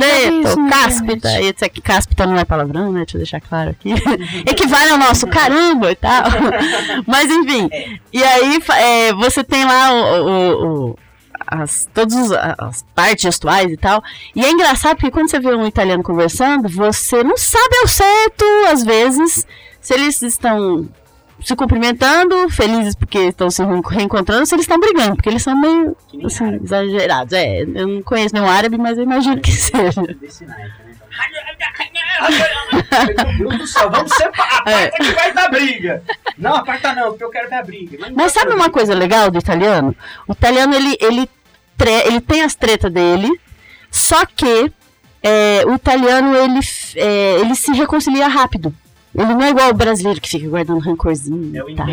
na 0.55 0.69
cáspita, 0.69 1.41
etc. 1.41 1.81
Cáspita 1.83 2.25
não 2.25 2.37
é 2.37 2.45
palavrão, 2.45 2.91
né? 2.91 2.99
Deixa 2.99 3.17
eu 3.17 3.19
deixar 3.19 3.41
claro 3.41 3.71
aqui. 3.71 3.93
Equivale 4.49 4.89
ao 4.91 4.97
nosso 4.97 5.27
caramba 5.27 5.91
e 5.91 5.95
tal. 5.95 6.23
Mas 7.05 7.29
enfim. 7.29 7.69
E 8.11 8.23
aí 8.23 8.59
é, 8.77 9.13
você 9.13 9.43
tem 9.43 9.63
lá 9.65 9.93
o, 9.93 10.25
o- 10.25 10.89
o- 10.91 10.97
as, 11.47 11.87
todas 11.93 12.31
as 12.31 12.83
partes 12.95 13.23
gestuais 13.23 13.71
e 13.71 13.77
tal. 13.77 14.01
E 14.35 14.43
é 14.45 14.49
engraçado 14.51 14.95
porque 14.95 15.11
quando 15.11 15.29
você 15.29 15.39
vê 15.39 15.53
um 15.53 15.67
italiano 15.67 16.01
conversando, 16.03 16.69
você 16.69 17.23
não 17.23 17.35
sabe 17.35 17.75
ao 17.81 17.87
certo, 17.87 18.45
às 18.71 18.83
vezes, 18.83 19.45
se 19.81 19.93
eles 19.93 20.21
estão 20.21 20.87
se 21.43 21.55
cumprimentando, 21.55 22.49
felizes 22.49 22.95
porque 22.95 23.17
estão 23.19 23.49
se 23.49 23.63
reen- 23.63 23.81
reencontrando, 23.89 24.45
se 24.45 24.55
eles 24.55 24.63
estão 24.63 24.79
brigando, 24.79 25.15
porque 25.15 25.29
eles 25.29 25.41
são 25.43 25.59
meio 25.59 25.95
assim, 26.07 26.19
árabe, 26.25 26.59
exagerados. 26.63 27.33
É, 27.33 27.61
eu 27.61 27.87
não 27.87 28.01
conheço 28.01 28.33
nenhum 28.35 28.47
árabe, 28.49 28.77
mas 28.77 28.97
eu 28.97 29.03
imagino 29.03 29.39
que 29.41 29.51
seja. 29.51 30.01
naipe, 30.01 30.45
né? 30.45 30.69
Meu 33.39 33.49
Deus 33.49 33.57
do 33.57 33.67
céu, 33.67 33.89
vamos 33.89 34.11
separar. 34.13 34.63
É. 34.67 34.85
Aparta 34.87 35.03
que 35.03 35.11
vai 35.13 35.33
dar 35.33 35.49
briga. 35.49 36.03
Não, 36.37 36.55
aparta 36.55 36.93
não, 36.93 37.09
porque 37.09 37.23
eu 37.23 37.29
quero 37.29 37.49
a 37.49 37.63
briga. 37.63 37.97
não 38.09 38.15
Mas 38.15 38.31
sabe 38.31 38.53
uma 38.53 38.65
dar 38.65 38.71
coisa 38.71 38.93
legal 38.93 39.29
do 39.31 39.39
italiano? 39.39 39.95
O 40.27 40.33
italiano, 40.33 40.73
ele, 40.75 40.97
ele, 40.99 41.29
ele 42.05 42.21
tem 42.21 42.43
as 42.43 42.55
tretas 42.55 42.91
dele, 42.91 43.29
só 43.89 44.25
que 44.25 44.71
é, 45.23 45.63
o 45.65 45.75
italiano, 45.75 46.35
ele, 46.35 46.59
é, 46.95 47.39
ele 47.39 47.55
se 47.55 47.71
reconcilia 47.73 48.27
rápido. 48.27 48.73
Ele 49.13 49.33
não 49.33 49.41
é 49.41 49.49
igual 49.49 49.69
o 49.69 49.73
brasileiro 49.73 50.21
que 50.21 50.29
fica 50.29 50.47
guardando 50.47 50.79
rancorzinho 50.79 51.57
É 51.57 51.63
o 51.63 51.75
tal. 51.75 51.87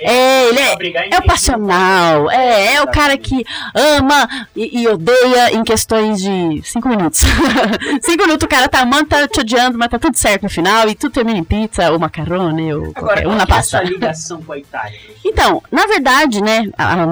É, 0.00 0.48
ele 0.48 0.58
é, 0.58 1.08
é 1.12 1.18
o 1.18 1.22
passional, 1.22 2.30
é, 2.30 2.74
é 2.74 2.82
o 2.82 2.88
cara 2.88 3.16
que 3.16 3.44
ama 3.74 4.28
e, 4.54 4.82
e 4.82 4.88
odeia 4.88 5.54
em 5.54 5.62
questões 5.62 6.20
de 6.20 6.60
cinco 6.64 6.88
minutos. 6.88 7.20
cinco 8.02 8.24
minutos 8.24 8.44
o 8.44 8.48
cara 8.48 8.68
tá 8.68 8.80
amando, 8.80 9.06
tá 9.06 9.26
te 9.28 9.40
odiando, 9.40 9.78
mas 9.78 9.88
tá 9.88 9.98
tudo 9.98 10.16
certo 10.16 10.42
no 10.42 10.50
final 10.50 10.88
e 10.88 10.94
tudo 10.94 11.12
termina 11.12 11.38
em 11.38 11.44
pizza 11.44 11.90
ou 11.90 11.98
macarrone 11.98 12.74
ou 12.74 12.92
Agora, 12.94 13.22
qualquer, 13.22 13.36
que 13.36 13.42
é 13.42 13.46
pasta. 13.46 13.78
sua 13.78 13.82
ligação 13.82 14.42
com 14.42 14.52
a 14.52 14.58
Itália? 14.58 14.98
Então, 15.24 15.62
na 15.70 15.86
verdade, 15.86 16.42
né, 16.42 16.68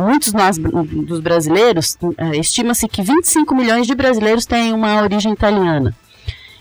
muitos 0.06 0.32
nós 0.32 0.58
dos 0.58 1.20
brasileiros, 1.20 1.96
eh, 2.18 2.36
estima-se 2.38 2.88
que 2.88 3.02
25 3.02 3.54
milhões 3.54 3.86
de 3.86 3.94
brasileiros 3.94 4.44
têm 4.44 4.72
uma 4.72 5.00
origem 5.00 5.32
italiana. 5.32 5.94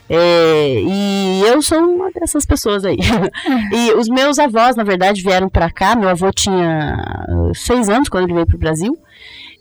É, 0.10 0.82
e 0.82 1.42
eu 1.46 1.62
sou 1.62 1.78
uma 1.78 2.12
dessas 2.12 2.46
pessoas 2.46 2.84
aí. 2.84 2.98
e 3.72 3.94
os 3.94 4.10
meus 4.10 4.40
avós, 4.40 4.76
na 4.76 4.84
verdade, 4.84 5.22
vieram 5.22 5.48
pra 5.48 5.70
cá. 5.70 5.96
Meu 5.96 6.10
avô 6.10 6.32
tinha 6.32 6.96
ah, 6.98 7.52
seis 7.54 7.88
anos 7.90 8.10
quando 8.10 8.24
ele 8.26 8.34
veio 8.34 8.48
pro 8.48 8.58
Brasil. 8.58 8.98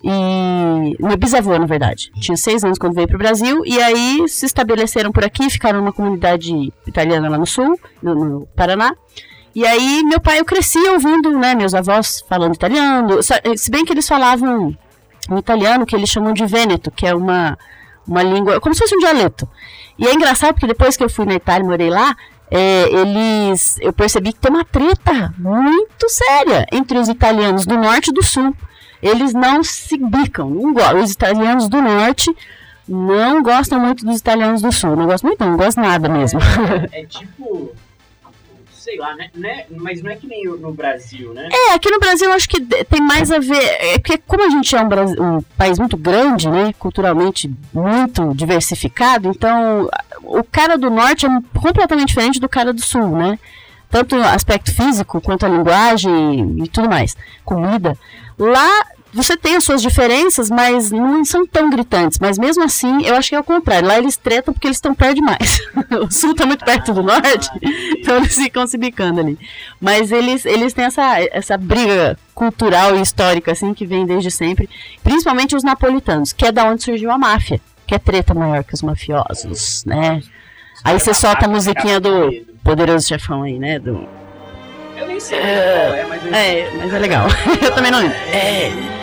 E 0.03 0.97
meu 1.01 1.17
bisavô, 1.17 1.59
na 1.59 1.67
verdade, 1.67 2.11
tinha 2.21 2.37
seis 2.37 2.63
anos 2.63 2.79
quando 2.79 2.95
veio 2.95 3.09
pro 3.09 3.19
Brasil. 3.19 3.63
E 3.67 3.81
aí 3.81 4.27
se 4.29 4.47
estabeleceram 4.47 5.13
por 5.13 5.25
aqui, 5.25 5.51
ficaram 5.51 5.81
numa 5.81 5.93
comunidade 5.93 6.73
italiana 6.87 7.29
lá 7.29 7.37
no 7.37 7.47
sul, 7.47 7.79
no, 8.03 8.15
no 8.15 8.47
Paraná. 8.57 8.95
E 9.55 9.67
aí, 9.67 10.05
meu 10.05 10.21
pai, 10.21 10.39
eu 10.39 10.45
cresci 10.45 10.79
ouvindo, 10.79 11.37
né, 11.37 11.55
meus 11.55 11.75
avós 11.75 12.23
falando 12.29 12.55
italiano. 12.55 13.19
Se 13.57 13.71
bem 13.71 13.85
que 13.85 13.93
eles 13.93 14.07
falavam 14.07 14.77
um 15.29 15.39
italiano 15.39 15.85
que 15.85 15.97
eles 15.97 16.09
chamam 16.09 16.33
de 16.33 16.47
vêneto, 16.47 16.91
que 16.91 17.07
é 17.07 17.15
uma, 17.15 17.59
uma 18.07 18.23
língua, 18.23 18.61
como 18.61 18.75
se 18.75 18.81
fosse 18.81 18.95
um 18.95 19.01
dialeto. 19.01 19.49
E 19.99 20.07
é 20.07 20.15
engraçado 20.15 20.55
porque 20.55 20.67
depois 20.67 20.97
que 20.97 21.03
eu 21.03 21.11
fui 21.11 21.27
na 21.27 21.35
Itália, 21.35 21.67
morei 21.67 21.91
lá, 21.91 22.17
é, 22.51 22.89
eles, 22.91 23.79
eu 23.81 23.93
percebi 23.93 24.33
que 24.33 24.39
tem 24.39 24.51
uma 24.51 24.65
treta 24.65 25.35
muito 25.37 26.09
séria 26.09 26.67
entre 26.73 26.99
os 26.99 27.09
italianos 27.09 27.67
do 27.67 27.77
norte 27.77 28.09
e 28.09 28.15
do 28.15 28.23
sul. 28.23 28.55
Eles 29.03 29.33
não 29.33 29.63
se 29.63 29.97
bicam, 29.97 30.53
os 31.03 31.13
italianos 31.13 31.69
do 31.69 31.81
norte 31.81 32.35
não 32.89 33.43
gostam 33.43 33.79
muito 33.79 34.05
dos 34.05 34.19
italianos 34.19 34.63
do 34.63 34.73
sul. 34.73 34.97
Não 34.97 35.07
gostam 35.07 35.29
muito, 35.29 35.45
não, 35.45 35.57
gostam 35.57 35.85
nada 35.85 36.09
mesmo. 36.09 36.41
É 36.91 37.05
tipo. 37.05 37.73
Sei 38.89 38.97
lá, 38.97 39.15
né? 39.17 39.29
né? 39.35 39.67
Mas 39.71 40.03
não 40.03 40.11
é 40.11 40.17
que 40.17 40.27
nem 40.27 40.45
no 40.47 40.73
Brasil, 40.73 41.35
né? 41.35 41.47
É, 41.53 41.75
aqui 41.75 41.91
no 41.91 42.01
Brasil 42.01 42.27
eu 42.27 42.33
acho 42.33 42.49
que 42.49 42.59
tem 42.87 43.03
mais 43.03 43.31
a 43.31 43.39
ver. 43.39 43.63
É 43.81 43.99
porque 43.99 44.17
como 44.17 44.43
a 44.47 44.49
gente 44.49 44.75
é 44.75 44.81
um, 44.81 44.89
Bras- 44.89 45.13
um 45.19 45.43
país 45.59 45.79
muito 45.79 45.95
grande, 45.95 46.49
né? 46.49 46.73
Culturalmente 46.79 47.51
muito 47.71 48.33
diversificado, 48.35 49.29
então 49.29 49.91
o 50.23 50.43
cara 50.43 50.79
do 50.79 50.89
norte 50.89 51.27
é 51.27 51.29
completamente 51.61 52.09
diferente 52.09 52.41
do 52.41 52.49
cara 52.49 52.73
do 52.73 52.81
sul, 52.81 53.15
né? 53.15 53.39
Tanto 53.91 54.17
aspecto 54.17 54.75
físico 54.75 55.21
quanto 55.21 55.45
a 55.45 55.51
linguagem 55.51 56.57
e 56.65 56.69
tudo 56.69 56.89
mais. 56.89 57.15
Comida. 57.45 57.95
Lá 58.39 58.87
você 59.13 59.37
tem 59.37 59.57
as 59.57 59.65
suas 59.65 59.81
diferenças, 59.81 60.51
mas 60.51 60.91
não 60.91 61.25
são 61.25 61.47
tão 61.47 61.71
gritantes. 61.71 62.19
Mas 62.19 62.39
mesmo 62.39 62.63
assim, 62.63 63.05
eu 63.07 63.15
acho 63.17 63.31
que 63.31 63.35
é 63.35 63.41
o 63.41 63.45
contrário. 63.45 63.89
Lá 63.89 63.99
eles 63.99 64.17
tretam 64.17 64.53
porque 64.53 64.67
eles 64.67 64.77
estão 64.77 64.95
perto 64.95 65.17
demais. 65.17 65.61
o 65.91 66.13
sul 66.13 66.33
está 66.33 66.45
muito 66.45 66.65
perto 66.65 66.93
do 66.93 67.03
norte, 67.03 67.49
então 67.99 68.17
eles 68.17 68.35
ficam 68.35 68.67
se 68.67 68.77
bicando 68.77 69.21
ali. 69.21 69.39
Mas 69.81 70.13
eles, 70.13 70.45
eles 70.45 70.73
têm 70.73 70.85
essa, 70.85 71.21
essa 71.33 71.57
briga 71.57 72.19
cultural 72.35 72.97
e 72.97 73.01
histórica, 73.01 73.53
assim, 73.53 73.73
que 73.73 73.87
vem 73.87 74.07
desde 74.07 74.31
sempre. 74.31 74.69
Principalmente 75.03 75.57
os 75.57 75.65
napolitanos, 75.65 76.33
que 76.33 76.45
é 76.45 76.53
da 76.53 76.65
onde 76.65 76.83
surgiu 76.83 77.11
a 77.11 77.19
máfia. 77.19 77.61
Que 77.87 77.95
é 77.95 77.99
treta 77.99 78.35
maior 78.35 78.63
que 78.63 78.75
os 78.75 78.83
mafiosos, 78.83 79.83
né? 79.87 80.23
Aí 80.85 80.99
você 80.99 81.15
solta 81.15 81.47
a 81.47 81.49
musiquinha 81.49 81.99
do 81.99 82.31
Poderoso 82.63 83.09
Chefão 83.09 83.43
aí, 83.43 83.59
né? 83.59 83.79
Do... 83.79 84.07
Eu 84.97 85.07
nem 85.07 85.19
sei 85.19 85.39
qual 85.39 85.49
é, 85.49 86.07
mas 86.07 86.27
É, 86.27 86.71
mas 86.77 86.93
é 86.93 86.99
legal. 86.99 87.27
Eu 87.63 87.75
também 87.75 87.91
não 87.91 88.01
lembro. 88.01 88.17
É. 88.33 88.98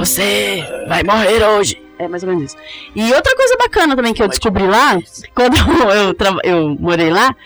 Você 0.00 0.64
vai 0.88 1.02
morrer 1.02 1.44
hoje. 1.44 1.80
É 1.98 2.08
mais 2.08 2.22
ou 2.22 2.30
menos 2.30 2.44
isso. 2.44 2.56
E 2.96 3.12
outra 3.12 3.36
coisa 3.36 3.56
bacana 3.58 3.94
também 3.94 4.14
que 4.14 4.22
eu 4.22 4.28
descobri 4.28 4.66
lá, 4.66 4.98
quando 5.34 5.54
eu, 6.42 6.52
eu 6.52 6.76
morei 6.80 7.10
lá, 7.10 7.36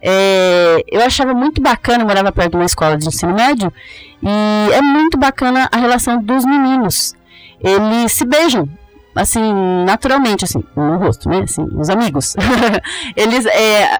é, 0.00 0.84
eu 0.86 1.00
achava 1.00 1.34
muito 1.34 1.60
bacana, 1.60 2.04
eu 2.04 2.06
morava 2.06 2.30
perto 2.30 2.50
de 2.52 2.56
uma 2.56 2.64
escola 2.66 2.96
de 2.96 3.08
ensino 3.08 3.34
médio, 3.34 3.72
e 4.22 4.72
é 4.72 4.80
muito 4.80 5.18
bacana 5.18 5.68
a 5.72 5.76
relação 5.76 6.22
dos 6.22 6.44
meninos. 6.44 7.16
Eles 7.60 8.12
se 8.12 8.24
beijam, 8.24 8.68
assim, 9.16 9.52
naturalmente, 9.84 10.44
assim, 10.44 10.62
no 10.76 10.96
rosto, 10.98 11.28
né? 11.28 11.40
Assim, 11.42 11.66
os 11.74 11.90
amigos. 11.90 12.36
Eles, 13.16 13.46
é. 13.46 13.98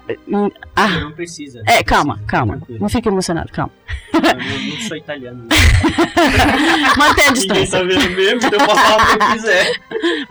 ah, 0.76 0.88
Não 1.00 1.12
precisa. 1.12 1.62
é, 1.66 1.78
não 1.78 1.84
calma, 1.84 2.14
precisa, 2.14 2.30
calma. 2.30 2.56
tranquilo. 2.58 2.80
Não 2.80 2.88
fique 2.88 3.08
emocionado, 3.08 3.50
calma. 3.52 3.72
Eu 4.12 4.22
não, 4.22 4.76
sou 4.88 4.96
italiano. 4.96 5.46
Mantém 6.96 7.26
a 7.26 7.30
Ninguém 7.32 7.32
distância. 7.64 7.78
tá 7.80 7.84
vendo 7.84 8.10
mesmo, 8.16 8.38
então 8.46 8.60
eu 8.60 8.66
posso 8.66 8.80
falar 8.80 9.02
o 9.02 9.06
que 9.06 9.12
eu 9.24 9.28
quiser. 9.32 9.72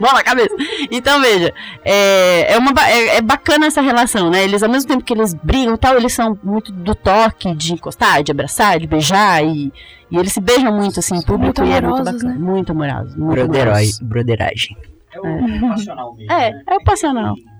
Na 0.00 0.22
cabeça. 0.22 0.54
Então, 0.90 1.20
veja, 1.20 1.52
é, 1.84 2.54
é, 2.54 2.58
uma, 2.58 2.72
é, 2.88 3.16
é 3.16 3.20
bacana 3.22 3.66
essa 3.66 3.80
relação, 3.80 4.30
né? 4.30 4.44
Eles, 4.44 4.62
ao 4.62 4.68
mesmo 4.70 4.88
tempo 4.88 5.04
que 5.04 5.12
eles 5.12 5.34
brigam 5.34 5.74
e 5.74 5.78
tal, 5.78 5.96
eles 5.96 6.12
são 6.14 6.38
muito 6.42 6.72
do 6.72 6.94
toque, 6.94 7.54
de 7.54 7.72
encostar, 7.74 8.22
de 8.22 8.30
abraçar, 8.32 8.78
de 8.78 8.86
beijar, 8.86 9.44
e, 9.44 9.72
e 10.10 10.16
eles 10.16 10.32
se 10.32 10.40
beijam 10.40 10.72
muito, 10.72 11.00
assim, 11.00 11.16
em 11.16 11.22
público, 11.22 11.60
muito 11.60 11.64
e 11.64 11.72
é 11.76 11.80
muito 11.80 12.04
bacana. 12.04 12.32
né? 12.34 12.38
Muito 12.38 12.72
amorosos. 12.72 13.16
Muito 13.16 13.34
Broderói, 13.34 13.66
amorosos. 13.72 14.00
broderagem. 14.00 14.76
É 15.12 15.20
o 15.20 15.68
passional 15.68 16.14
mesmo. 16.16 16.32
É, 16.32 16.50
né? 16.50 16.62
é 16.68 16.74
o 16.74 16.84
passional. 16.84 17.34
É. 17.50 17.53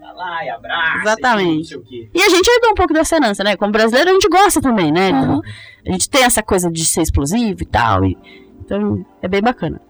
Tá 0.00 0.12
lá 0.12 0.44
e 0.44 0.48
abraça. 0.50 0.98
Exatamente. 1.02 1.52
E 1.52 1.56
não 1.56 1.64
sei 1.64 1.76
o 1.78 1.82
quê. 1.82 2.10
E 2.14 2.22
a 2.22 2.28
gente 2.28 2.48
herdou 2.48 2.70
um 2.70 2.74
pouco 2.74 2.92
dessa 2.92 3.16
herança, 3.16 3.42
né? 3.42 3.56
Como 3.56 3.72
brasileiro, 3.72 4.10
a 4.10 4.12
gente 4.12 4.28
gosta 4.28 4.60
também, 4.60 4.92
né? 4.92 5.08
Então, 5.08 5.34
Uhum. 5.36 5.42
a 5.88 5.92
gente 5.92 6.08
tem 6.10 6.22
essa 6.24 6.42
coisa 6.42 6.70
de 6.70 6.84
ser 6.84 7.02
explosivo 7.02 7.62
e 7.62 7.66
tal, 7.66 8.04
e, 8.04 8.16
então 8.60 9.04
é 9.22 9.28
bem 9.28 9.40
bacana. 9.40 9.80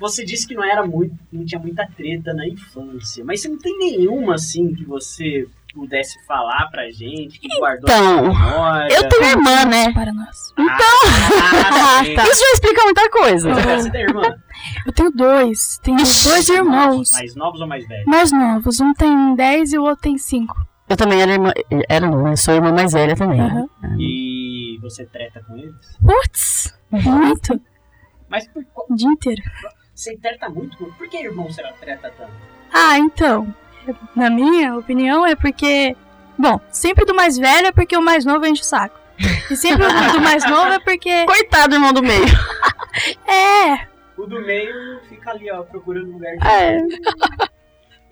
Você 0.00 0.24
disse 0.24 0.46
que 0.46 0.54
não 0.54 0.64
era 0.64 0.84
muito, 0.84 1.14
não 1.32 1.44
tinha 1.44 1.58
muita 1.60 1.86
treta 1.96 2.34
na 2.34 2.46
infância, 2.48 3.24
mas 3.24 3.40
você 3.42 3.48
não 3.48 3.58
tem 3.58 3.76
nenhuma 3.78 4.34
assim 4.34 4.74
que 4.74 4.84
você 4.84 5.46
pudesse 5.72 6.14
falar 6.26 6.68
pra 6.70 6.88
gente, 6.90 7.38
que 7.40 7.48
guardou 7.58 7.88
Então. 7.90 8.32
Eu 8.90 9.08
tenho 9.08 9.24
irmã, 9.24 9.64
né? 9.64 9.92
Para 9.92 10.12
nós. 10.12 10.52
Ah, 10.58 12.04
sim. 12.04 12.12
Isso 12.30 12.40
já 12.40 12.52
explica 12.54 12.84
muita 12.84 13.10
coisa. 13.10 13.54
Você 13.54 13.90
tem 13.90 14.02
irmã? 14.02 14.22
Eu 14.86 14.92
tenho 14.92 15.10
dois. 15.10 15.78
Tenho 15.82 15.96
dois 15.98 16.48
irmãos. 16.48 17.12
Mais 17.12 17.34
novos 17.34 17.60
ou 17.60 17.66
mais 17.66 17.86
velhos? 17.86 18.06
Mais 18.06 18.32
novos. 18.32 18.80
Um 18.80 18.92
tem 18.94 19.34
10 19.34 19.72
e 19.72 19.78
o 19.78 19.82
outro 19.82 20.02
tem 20.02 20.18
5. 20.18 20.54
Eu 20.88 20.96
também 20.96 21.20
era 21.22 21.32
irmã. 21.32 21.52
Era 21.88 22.08
não, 22.10 22.28
eu 22.28 22.36
sou 22.36 22.54
irmã 22.54 22.70
mais 22.72 22.92
velha 22.92 23.16
também. 23.16 23.40
Aham. 23.40 23.66
E 23.98 24.78
você 24.82 25.06
treta 25.06 25.42
com 25.46 25.56
eles? 25.56 25.74
Putz, 26.04 26.78
muito. 26.90 27.60
Mas 28.28 28.46
por, 28.48 28.64
qual- 28.66 28.86
O 28.90 28.94
dia 28.94 29.08
inteiro. 29.08 29.42
você 29.94 30.16
treta 30.18 30.48
muito? 30.50 30.76
com- 30.76 30.90
Por 30.92 31.08
que 31.08 31.16
irmão 31.16 31.50
será 31.50 31.72
treta 31.72 32.12
tanto? 32.16 32.32
Ah, 32.72 32.98
então. 32.98 33.54
Na 34.16 34.28
minha 34.30 34.76
opinião 34.76 35.24
é 35.26 35.34
porque. 35.36 35.96
Bom, 36.38 36.58
sempre 36.70 37.04
do 37.04 37.14
mais 37.14 37.38
velho 37.38 37.68
é 37.68 37.72
porque 37.72 37.96
o 37.96 38.02
mais 38.02 38.24
novo 38.24 38.44
enche 38.46 38.62
o 38.62 38.64
saco. 38.64 38.98
E 39.50 39.56
sempre 39.56 39.86
o 39.86 40.12
do 40.12 40.20
mais 40.20 40.44
novo 40.48 40.68
é 40.72 40.78
porque. 40.80 41.24
Coitado, 41.26 41.74
irmão 41.76 41.92
do 41.92 42.02
meio. 42.02 42.24
É! 43.26 43.86
O 44.16 44.26
do 44.26 44.40
meio 44.40 45.00
fica 45.08 45.30
ali, 45.30 45.50
ó, 45.50 45.62
procurando 45.62 46.12
lugar 46.12 46.36
de. 46.36 46.46
É. 46.46 46.78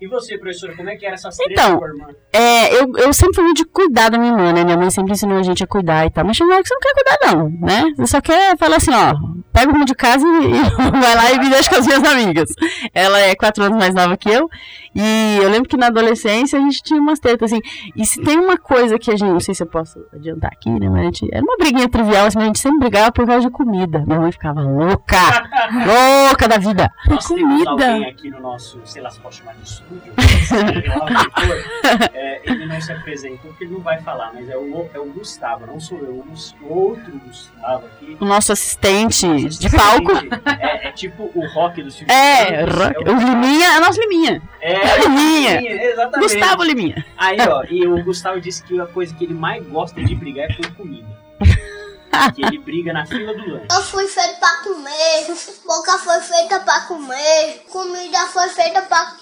E 0.03 0.07
você, 0.07 0.37
professora, 0.37 0.75
como 0.75 0.89
é 0.89 0.97
que 0.97 1.05
era 1.05 1.15
essas 1.15 1.39
Então, 1.39 1.79
com 1.79 1.85
a 1.85 1.87
irmã? 1.87 2.07
É, 2.33 2.75
eu, 2.77 2.91
eu 2.97 3.13
sempre 3.13 3.35
fui 3.35 3.53
de 3.53 3.63
cuidar 3.63 4.09
da 4.09 4.17
minha 4.17 4.33
irmã, 4.33 4.51
né? 4.51 4.65
Minha 4.65 4.75
mãe 4.75 4.89
sempre 4.89 5.13
ensinou 5.13 5.37
a 5.37 5.43
gente 5.43 5.63
a 5.63 5.67
cuidar 5.67 6.05
e 6.05 6.09
tal. 6.09 6.25
Mas 6.25 6.37
uma 6.41 6.55
hora 6.55 6.61
que 6.61 6.67
você 6.67 6.73
não 6.73 6.81
quer 6.81 6.93
cuidar, 6.93 7.17
não, 7.31 7.49
né? 7.49 7.93
Você 7.95 8.07
só 8.07 8.19
quer 8.19 8.57
falar 8.57 8.75
assim, 8.75 8.91
ó, 8.91 9.13
pega 9.53 9.69
o 9.69 9.71
rumo 9.71 9.85
de 9.85 9.95
casa 9.95 10.25
e, 10.27 10.91
vai 10.91 11.15
lá 11.15 11.31
e 11.31 11.39
me 11.39 11.49
deixa 11.49 11.69
com 11.69 11.75
as 11.77 11.85
minhas 11.87 12.03
amigas. 12.03 12.49
Ela 12.93 13.17
é 13.19 13.33
quatro 13.33 13.63
anos 13.63 13.77
mais 13.77 13.95
nova 13.95 14.17
que 14.17 14.29
eu. 14.29 14.49
E 14.95 15.37
eu 15.41 15.49
lembro 15.49 15.69
que 15.69 15.77
na 15.77 15.87
adolescência 15.87 16.59
a 16.59 16.61
gente 16.61 16.83
tinha 16.83 16.99
umas 16.99 17.19
tretas, 17.19 17.51
assim. 17.51 17.61
E 17.95 18.05
se 18.05 18.21
tem 18.21 18.37
uma 18.37 18.57
coisa 18.57 18.99
que 18.99 19.09
a 19.09 19.15
gente, 19.15 19.31
não 19.31 19.39
sei 19.39 19.55
se 19.55 19.63
eu 19.63 19.67
posso 19.67 19.99
adiantar 20.13 20.51
aqui, 20.51 20.69
né? 20.69 20.89
Mas 20.89 20.99
a 20.99 21.03
gente, 21.05 21.29
era 21.31 21.41
uma 21.41 21.55
briguinha 21.57 21.87
trivial, 21.87 22.25
assim, 22.25 22.37
mas 22.37 22.43
a 22.43 22.47
gente 22.47 22.59
sempre 22.59 22.79
brigava 22.79 23.11
por 23.11 23.25
causa 23.25 23.47
de 23.47 23.51
comida. 23.51 24.03
Minha 24.05 24.19
mãe 24.19 24.31
ficava 24.31 24.61
louca, 24.61 25.17
louca 26.27 26.47
da 26.47 26.57
vida. 26.57 26.91
Nós 27.07 27.25
temos 27.25 27.41
comida. 27.41 27.71
alguém 27.71 28.05
aqui 28.09 28.29
no 28.29 28.41
nosso, 28.41 28.81
sei 28.83 29.01
lá 29.01 29.09
se 29.09 29.19
posso 29.19 29.37
chamar 29.39 29.53
de 29.55 29.69
estúdio, 29.97 30.93
lá. 30.99 32.09
É, 32.13 32.41
ele 32.45 32.65
não 32.65 32.79
se 32.81 32.91
apresentou 32.91 33.49
porque 33.51 33.63
ele 33.65 33.73
não 33.73 33.81
vai 33.81 34.01
falar, 34.01 34.31
mas 34.33 34.49
é 34.49 34.57
o, 34.57 34.89
é 34.93 34.99
o 34.99 35.05
Gustavo, 35.05 35.65
não 35.65 35.79
sou 35.79 35.97
eu, 35.99 36.25
o 36.61 36.73
outro 36.73 37.11
Gustavo 37.25 37.85
aqui. 37.87 38.17
O 38.19 38.25
nosso 38.25 38.51
assistente 38.51 39.25
Nosso 39.27 39.59
de 39.59 39.69
palco. 39.69 40.11
assistente. 40.11 40.41
É, 40.59 40.87
é 40.87 40.91
tipo 40.91 41.31
o 41.33 41.47
rock 41.53 41.81
do 41.83 41.91
Silvio 41.91 42.13
É, 42.13 42.63
rock- 42.63 42.95
é 43.07 43.11
o 43.11 43.17
Liminha, 43.17 43.67
é 43.67 43.77
o 43.77 43.81
nosso 43.81 43.99
Liminha. 44.01 44.41
É, 44.61 44.99
Liminha. 45.07 45.61
exatamente. 45.91 46.33
Gustavo 46.33 46.63
Liminha. 46.63 47.05
Aí, 47.17 47.37
ó, 47.41 47.63
e 47.69 47.87
o 47.87 48.03
Gustavo 48.03 48.39
disse 48.41 48.63
que 48.63 48.79
a 48.79 48.85
coisa 48.85 49.13
que 49.13 49.23
ele 49.25 49.33
mais 49.33 49.65
gosta 49.67 50.01
de 50.03 50.15
brigar 50.15 50.49
é 50.49 50.53
por 50.53 50.73
comida. 50.75 51.07
que 52.35 52.43
ele 52.45 52.59
briga 52.59 52.93
na 52.93 53.05
fila 53.05 53.33
do 53.33 53.49
lanche. 53.49 53.67
Eu 53.71 53.81
fui 53.81 54.07
feito 54.07 54.39
pra 54.39 54.57
comer, 54.63 55.25
boca 55.65 55.97
foi 55.97 56.19
feita 56.21 56.59
pra 56.59 56.81
comer, 56.81 57.63
comida 57.71 58.19
foi 58.27 58.49
feita 58.49 58.81
pra, 58.83 59.15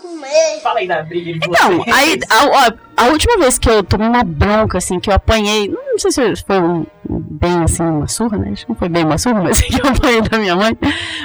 comer. 0.00 0.60
Fala 0.62 0.78
aí 0.80 0.88
da 0.88 1.02
briga 1.02 1.32
de 1.32 1.38
Então, 1.48 1.78
vocês. 1.78 1.96
aí, 1.96 2.18
a, 2.28 2.44
ó, 2.46 2.72
a 2.96 3.06
última 3.08 3.38
vez 3.38 3.58
que 3.58 3.68
eu 3.68 3.82
tomei 3.82 4.08
uma 4.08 4.22
bronca, 4.24 4.78
assim, 4.78 4.98
que 5.00 5.10
eu 5.10 5.14
apanhei, 5.14 5.68
não 5.68 5.98
sei 5.98 6.10
se 6.12 6.36
foi 6.44 6.60
um- 6.60 6.86
bem 7.08 7.62
assim, 7.64 7.82
uma 7.82 8.08
surra, 8.08 8.38
né? 8.38 8.50
Acho 8.52 8.64
que 8.66 8.72
não 8.72 8.76
foi 8.78 8.88
bem 8.88 9.04
uma 9.04 9.18
surra, 9.18 9.42
mas 9.42 9.60
que 9.62 9.74
eu 9.80 9.88
apanhei 9.90 10.22
da 10.22 10.38
minha 10.38 10.56
mãe, 10.56 10.76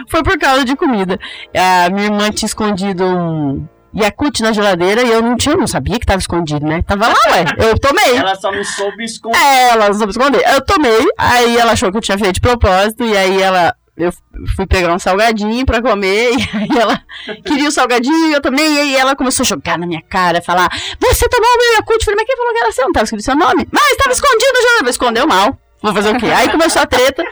foi 0.09 0.23
por 0.23 0.37
causa 0.37 0.65
de 0.65 0.75
comida. 0.75 1.19
A 1.55 1.89
minha 1.89 2.05
irmã 2.05 2.29
tinha 2.31 2.47
escondido 2.47 3.03
um 3.05 3.67
Yakult 3.95 4.41
na 4.41 4.51
geladeira 4.51 5.01
e 5.01 5.09
eu 5.11 5.21
não 5.21 5.35
tinha, 5.35 5.55
não 5.55 5.65
sabia 5.65 5.97
que 5.99 6.05
tava 6.05 6.19
escondido, 6.19 6.65
né? 6.65 6.81
Tava 6.83 7.07
lá, 7.07 7.15
ué. 7.31 7.45
Eu 7.69 7.79
tomei. 7.79 8.17
Ela 8.17 8.35
só 8.35 8.51
não 8.51 8.63
soube 8.63 9.03
esconder. 9.03 9.37
É, 9.37 9.69
ela 9.69 9.87
não 9.87 9.93
soube 9.93 10.11
esconder. 10.11 10.43
Eu 10.53 10.61
tomei, 10.65 11.05
aí 11.17 11.57
ela 11.57 11.71
achou 11.71 11.91
que 11.91 11.97
eu 11.97 12.01
tinha 12.01 12.17
feito 12.17 12.33
de 12.35 12.41
propósito, 12.41 13.03
e 13.03 13.15
aí 13.17 13.41
ela. 13.41 13.73
Eu 13.97 14.13
fui 14.55 14.67
pegar 14.67 14.93
um 14.93 14.99
salgadinho 14.99 15.65
pra 15.65 15.81
comer, 15.81 16.29
e 16.37 16.57
aí 16.57 16.79
ela 16.79 17.01
queria 17.43 17.67
o 17.67 17.71
salgadinho, 17.71 18.31
eu 18.31 18.39
também, 18.39 18.75
e 18.75 18.79
aí 18.79 18.95
ela 18.95 19.15
começou 19.15 19.43
a 19.43 19.47
jogar 19.47 19.79
na 19.79 19.87
minha 19.87 20.03
cara, 20.03 20.39
falar: 20.39 20.69
Você 21.01 21.27
tomou 21.27 21.49
o 21.49 21.57
meu 21.57 21.73
Yakult? 21.77 21.99
Eu 21.99 22.05
falei, 22.05 22.17
mas 22.17 22.27
quem 22.27 22.37
falou 22.37 22.53
que 22.53 22.59
era 22.59 22.71
seu? 22.71 22.85
Não 22.85 22.91
tava 22.91 23.03
escrito 23.05 23.23
seu 23.23 23.35
nome? 23.35 23.67
Mas 23.71 23.97
tava 23.97 24.11
escondido 24.11 24.83
já, 24.83 24.89
escondeu 24.89 25.27
mal. 25.27 25.57
Vou 25.81 25.93
fazer 25.93 26.09
o 26.15 26.17
quê? 26.19 26.25
Aí 26.25 26.49
começou 26.49 26.81
a 26.81 26.85
treta. 26.87 27.23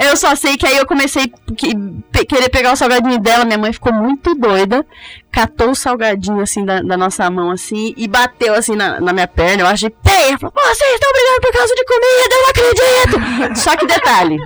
Eu 0.00 0.16
só 0.16 0.34
sei 0.34 0.56
que 0.56 0.66
aí 0.66 0.76
eu 0.76 0.86
comecei 0.86 1.32
que- 1.56 1.74
pe- 2.10 2.24
querer 2.24 2.48
pegar 2.48 2.72
o 2.72 2.76
salgadinho 2.76 3.18
dela. 3.20 3.44
Minha 3.44 3.58
mãe 3.58 3.72
ficou 3.72 3.92
muito 3.92 4.34
doida. 4.34 4.84
Catou 5.30 5.70
o 5.70 5.74
salgadinho 5.74 6.40
assim 6.40 6.64
da, 6.64 6.80
da 6.82 6.96
nossa 6.96 7.28
mão 7.30 7.50
assim 7.50 7.94
e 7.96 8.08
bateu 8.08 8.54
assim 8.54 8.74
na, 8.74 9.00
na 9.00 9.12
minha 9.12 9.28
perna. 9.28 9.62
Eu 9.62 9.66
achei. 9.68 9.90
Falou, 10.40 10.52
vocês 10.54 10.94
estão 10.94 11.12
brigando 11.12 11.40
por 11.40 11.52
causa 11.52 11.74
de 11.74 11.84
comida, 11.84 12.34
eu 12.34 12.42
não 12.42 12.50
acredito. 12.50 13.60
Só 13.60 13.76
que 13.76 13.86
detalhe. 13.86 14.38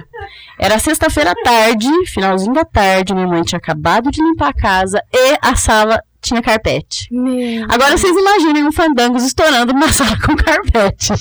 Era 0.58 0.78
sexta-feira 0.78 1.32
à 1.32 1.34
tarde, 1.42 1.88
finalzinho 2.06 2.52
da 2.52 2.64
tarde. 2.64 3.14
Minha 3.14 3.26
mãe 3.26 3.42
tinha 3.42 3.58
acabado 3.58 4.10
de 4.10 4.22
limpar 4.22 4.50
a 4.50 4.54
casa 4.54 5.02
e 5.12 5.38
a 5.40 5.56
sala 5.56 6.02
tinha 6.22 6.40
carpete. 6.40 7.08
Meu 7.10 7.64
Agora 7.68 7.96
vocês 7.98 8.16
imaginem 8.16 8.64
um 8.64 8.72
fandangos 8.72 9.24
estourando 9.24 9.72
numa 9.72 9.90
sala 9.92 10.16
com 10.24 10.34
carpete. 10.36 11.12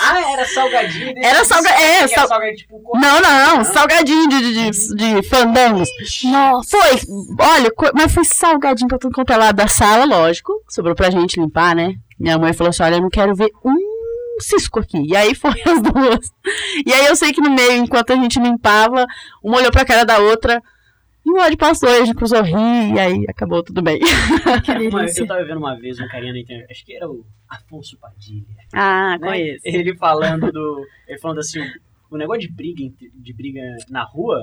Ah, 0.00 0.32
era 0.32 0.44
salgadinho. 0.46 1.14
desse- 1.14 1.26
Era 1.26 1.44
salga- 1.44 1.70
é, 1.70 1.98
Era 1.98 2.08
sal- 2.08 2.28
salgadinho 2.28 2.56
tipo... 2.56 2.80
com- 2.80 2.98
Não, 2.98 3.20
não, 3.20 3.64
salgadinho 3.64 4.28
de, 4.28 4.40
de, 4.40 4.70
de, 4.70 4.94
de 5.20 5.28
fandangos. 5.28 5.88
Nossa. 6.24 6.70
Foi, 6.70 7.00
olha, 7.40 7.70
mas 7.94 8.12
foi 8.12 8.24
salgadinho 8.24 8.88
pra 8.88 8.98
tudo 8.98 9.14
quanto 9.14 9.32
é 9.32 9.36
lado 9.36 9.56
da 9.56 9.68
sala, 9.68 10.04
lógico. 10.04 10.52
Sobrou 10.68 10.94
pra 10.94 11.10
gente 11.10 11.40
limpar, 11.40 11.74
né? 11.74 11.94
Minha 12.18 12.38
mãe 12.38 12.52
falou 12.52 12.70
assim: 12.70 12.82
olha, 12.82 12.96
eu 12.96 13.00
não 13.02 13.08
quero 13.10 13.34
ver 13.34 13.50
um 13.64 13.74
cisco 14.40 14.80
aqui. 14.80 14.98
E 15.06 15.14
aí 15.16 15.34
foi 15.34 15.50
as 15.64 15.80
duas. 15.80 16.30
E 16.84 16.92
aí 16.92 17.06
eu 17.06 17.14
sei 17.16 17.32
que 17.32 17.40
no 17.40 17.50
meio, 17.50 17.72
enquanto 17.82 18.12
a 18.12 18.16
gente 18.16 18.38
limpava, 18.40 19.06
uma 19.42 19.58
olhou 19.58 19.70
pra 19.70 19.84
cara 19.84 20.04
da 20.04 20.18
outra. 20.18 20.60
E 21.24 21.30
o 21.30 21.38
ódio 21.38 21.58
passou, 21.58 21.88
a 21.88 22.04
gente 22.04 22.14
cruzou 22.14 22.42
rir, 22.42 22.94
e 22.94 22.98
aí 22.98 23.24
acabou 23.28 23.62
tudo 23.62 23.82
bem. 23.82 23.98
Delícia. 24.66 25.22
eu 25.22 25.26
tava 25.26 25.44
vendo 25.44 25.58
uma 25.58 25.78
vez 25.78 26.00
um 26.00 26.08
carinha 26.08 26.32
na 26.32 26.40
internet, 26.40 26.70
acho 26.70 26.84
que 26.84 26.96
era 26.96 27.08
o 27.08 27.24
Afonso 27.48 27.98
Padilha. 27.98 28.46
Ah, 28.72 29.18
né? 29.18 29.56
Ele 29.62 29.94
falando 29.96 30.50
do. 30.50 30.86
Ele 31.06 31.18
falando 31.18 31.40
assim, 31.40 31.60
o, 32.10 32.16
negócio 32.16 32.42
de 32.42 32.52
briga, 32.52 32.82
de 33.14 33.32
briga 33.34 33.60
na 33.90 34.02
rua 34.02 34.42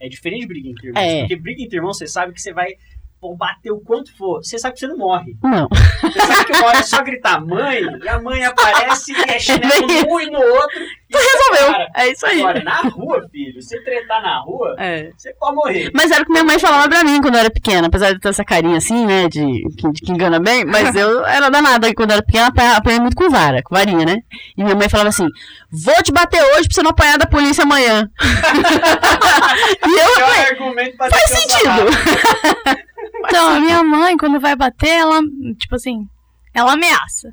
é 0.00 0.08
diferente 0.08 0.42
de 0.42 0.46
briga 0.48 0.68
entre 0.68 0.88
irmãos. 0.88 1.02
É. 1.02 1.20
Porque 1.20 1.36
briga 1.36 1.62
entre 1.62 1.76
irmãos, 1.76 1.96
você 1.96 2.06
sabe 2.06 2.32
que 2.32 2.40
você 2.40 2.52
vai 2.52 2.74
pô, 3.20 3.34
bater 3.36 3.70
o 3.70 3.80
quanto 3.80 4.14
for. 4.16 4.44
Você 4.44 4.58
sabe 4.58 4.74
que 4.74 4.80
você 4.80 4.86
não 4.86 4.98
morre. 4.98 5.36
Não. 5.42 5.68
Você 5.68 6.18
sabe 6.18 6.44
que 6.46 6.52
uma 6.52 6.66
hora 6.66 6.78
é 6.78 6.82
só 6.82 7.02
gritar 7.02 7.44
mãe, 7.44 7.82
e 8.02 8.08
a 8.08 8.20
mãe 8.20 8.44
aparece 8.44 9.12
e 9.12 9.30
é 9.30 9.38
chinelo 9.40 9.86
num 9.86 10.20
e 10.20 10.30
no 10.30 10.40
outro. 10.40 10.80
E 11.08 11.16
Resolveu. 11.16 11.72
Cara, 11.72 11.88
É 11.94 12.08
isso 12.10 12.26
aí. 12.26 12.40
Agora, 12.40 12.64
na 12.64 12.80
rua, 12.82 13.28
filho, 13.30 13.62
você 13.62 13.80
tretar 13.82 14.20
na 14.22 14.40
rua, 14.40 14.74
É. 14.78 15.10
você 15.16 15.32
pode 15.34 15.54
morrer. 15.54 15.90
Mas 15.94 16.10
era 16.10 16.22
o 16.22 16.26
que 16.26 16.32
minha 16.32 16.42
mãe 16.44 16.58
falava 16.58 16.88
pra 16.88 17.04
mim 17.04 17.20
quando 17.22 17.34
eu 17.34 17.40
era 17.40 17.50
pequena, 17.50 17.86
apesar 17.86 18.12
de 18.12 18.18
ter 18.20 18.28
essa 18.28 18.44
carinha 18.44 18.76
assim, 18.76 19.06
né, 19.06 19.28
de 19.28 19.40
que, 19.78 19.90
de 19.92 20.00
que 20.02 20.10
engana 20.12 20.40
bem, 20.40 20.64
mas 20.64 20.94
eu 20.96 21.24
era 21.26 21.48
danada 21.48 21.92
quando 21.94 22.10
eu 22.10 22.14
era 22.16 22.24
pequena, 22.26 22.48
apanha- 22.48 22.76
apanhei 22.76 22.98
muito 23.00 23.16
com 23.16 23.30
vara, 23.30 23.62
com 23.62 23.74
varinha, 23.74 24.04
né? 24.04 24.16
E 24.58 24.64
minha 24.64 24.74
mãe 24.74 24.88
falava 24.88 25.08
assim: 25.10 25.28
vou 25.70 26.02
te 26.02 26.10
bater 26.12 26.42
hoje 26.42 26.66
pra 26.68 26.74
você 26.74 26.82
não 26.82 26.90
apanhar 26.90 27.18
da 27.18 27.26
polícia 27.26 27.62
amanhã. 27.62 28.08
e 29.86 29.98
eu 29.98 30.24
apanhei. 30.24 30.46
argumento 30.50 30.96
pra 30.96 31.08
Faz 31.10 31.22
sentido. 31.28 32.86
Então, 33.28 33.48
a 33.56 33.60
minha 33.60 33.82
mãe, 33.82 34.16
quando 34.16 34.38
vai 34.38 34.54
bater, 34.54 34.88
ela, 34.90 35.20
tipo 35.58 35.74
assim, 35.74 36.06
ela 36.54 36.72
ameaça. 36.74 37.28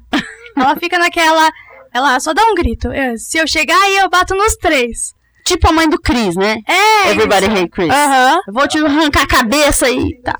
Ela 0.55 0.75
fica 0.77 0.97
naquela. 0.97 1.51
Ela 1.93 2.19
só 2.19 2.33
dá 2.33 2.43
um 2.45 2.55
grito. 2.55 2.91
Eu- 2.91 3.17
se 3.17 3.37
eu 3.37 3.47
chegar 3.47 3.77
aí, 3.77 3.97
eu 3.97 4.09
bato 4.09 4.33
nos 4.35 4.55
três. 4.55 5.13
Tipo 5.45 5.67
a 5.67 5.71
mãe 5.73 5.89
do 5.89 5.99
Chris, 5.99 6.35
né? 6.35 6.57
É. 6.67 7.11
Everybody 7.11 7.45
isso. 7.45 7.55
Hate 7.57 7.69
Chris. 7.69 7.89
Aham. 7.89 8.41
Eu 8.47 8.53
vou 8.53 8.67
te 8.67 8.77
arrancar 8.77 9.23
a 9.23 9.27
cabeça 9.27 9.89
e 9.89 10.19
tal. 10.21 10.37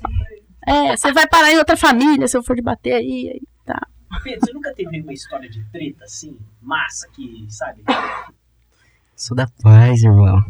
É, 0.66 0.96
você 0.96 1.12
vai 1.12 1.26
parar 1.28 1.52
em 1.52 1.58
outra 1.58 1.76
família 1.76 2.26
se 2.26 2.36
eu 2.36 2.42
for 2.42 2.56
te 2.56 2.62
bater 2.62 2.94
aí. 2.94 3.30
aí 3.34 3.42
tá. 3.66 3.86
Pedro, 4.22 4.40
você 4.46 4.52
nunca 4.52 4.72
teve 4.74 5.00
uma 5.00 5.12
história 5.12 5.48
de 5.50 5.62
treta 5.70 6.04
assim, 6.04 6.38
massa, 6.62 7.06
que, 7.12 7.44
sabe? 7.50 7.82
Sou 9.14 9.36
da 9.36 9.46
paz, 9.62 10.02
irmão. 10.02 10.40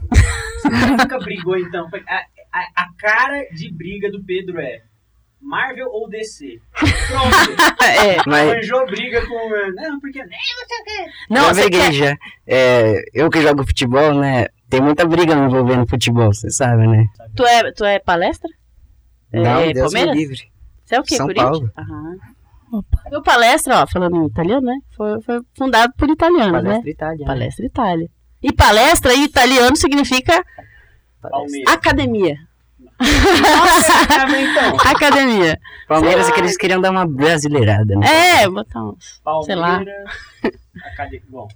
Você 0.62 0.68
nunca 0.86 1.18
brigou, 1.18 1.56
então? 1.58 1.88
A, 2.08 2.16
a, 2.52 2.84
a 2.84 2.88
cara 2.96 3.42
de 3.52 3.72
briga 3.72 4.10
do 4.10 4.22
Pedro 4.22 4.58
é 4.60 4.82
Marvel 5.44 5.88
ou 5.90 6.08
DC? 6.08 6.58
Pronto. 6.72 7.84
É. 7.84 8.16
Mas 8.26 8.50
Arranjou 8.50 8.86
briga 8.86 9.26
com. 9.26 9.50
Não, 9.74 10.00
porque. 10.00 10.20
Não, 11.30 11.42
já 11.42 11.54
você 11.54 11.70
quer... 11.70 12.18
É, 12.46 13.02
eu 13.12 13.30
que 13.30 13.42
jogo 13.42 13.66
futebol, 13.66 14.14
né? 14.14 14.46
Tem 14.70 14.80
muita 14.80 15.04
briga 15.06 15.36
me 15.36 15.46
envolvendo 15.46 15.86
futebol, 15.88 16.32
você 16.32 16.50
sabe, 16.50 16.86
né? 16.86 17.04
Tu 17.36 17.44
é, 17.46 17.72
tu 17.72 17.84
é 17.84 17.98
palestra? 17.98 18.48
Não, 19.32 19.58
é, 19.60 19.72
Deus 19.72 19.92
me 19.92 20.00
Palmeiras? 20.00 20.16
livre. 20.16 20.52
Você 20.84 20.94
é 20.96 21.00
o 21.00 21.02
quê? 21.02 21.16
São 21.16 21.26
Corinthians? 21.26 21.50
Paulo. 21.50 21.70
Aham. 21.78 22.16
Meu 23.10 23.22
palestra, 23.22 23.82
ó, 23.82 23.86
falando 23.86 24.16
em 24.16 24.26
italiano, 24.26 24.66
né? 24.66 24.74
Foi, 24.96 25.20
foi 25.22 25.40
fundado 25.56 25.92
por 25.96 26.08
italianos, 26.10 26.52
né? 26.62 26.70
Palestra 26.70 26.90
Itália. 26.90 27.18
né? 27.18 27.26
Palestra 27.26 27.66
Itália. 27.66 28.10
E 28.42 28.52
palestra 28.52 29.14
em 29.14 29.24
italiano 29.24 29.76
significa 29.76 30.44
Palmeiras. 31.22 31.72
academia. 31.72 32.36
Nossa, 33.00 34.38
então. 34.38 34.76
Academia. 34.90 35.58
Palmeiras 35.88 36.28
é 36.28 36.32
que 36.32 36.40
eles 36.40 36.56
queriam 36.56 36.80
dar 36.80 36.90
uma 36.90 37.06
brasileirada, 37.06 37.96
né? 37.96 38.42
É, 38.42 38.48
botar 38.48 38.84
uns. 38.84 39.20
Sei 39.44 39.54
lá. 39.54 39.76
Palmeiras. 39.76 40.10
Acade... 40.92 41.22
Bom. 41.28 41.48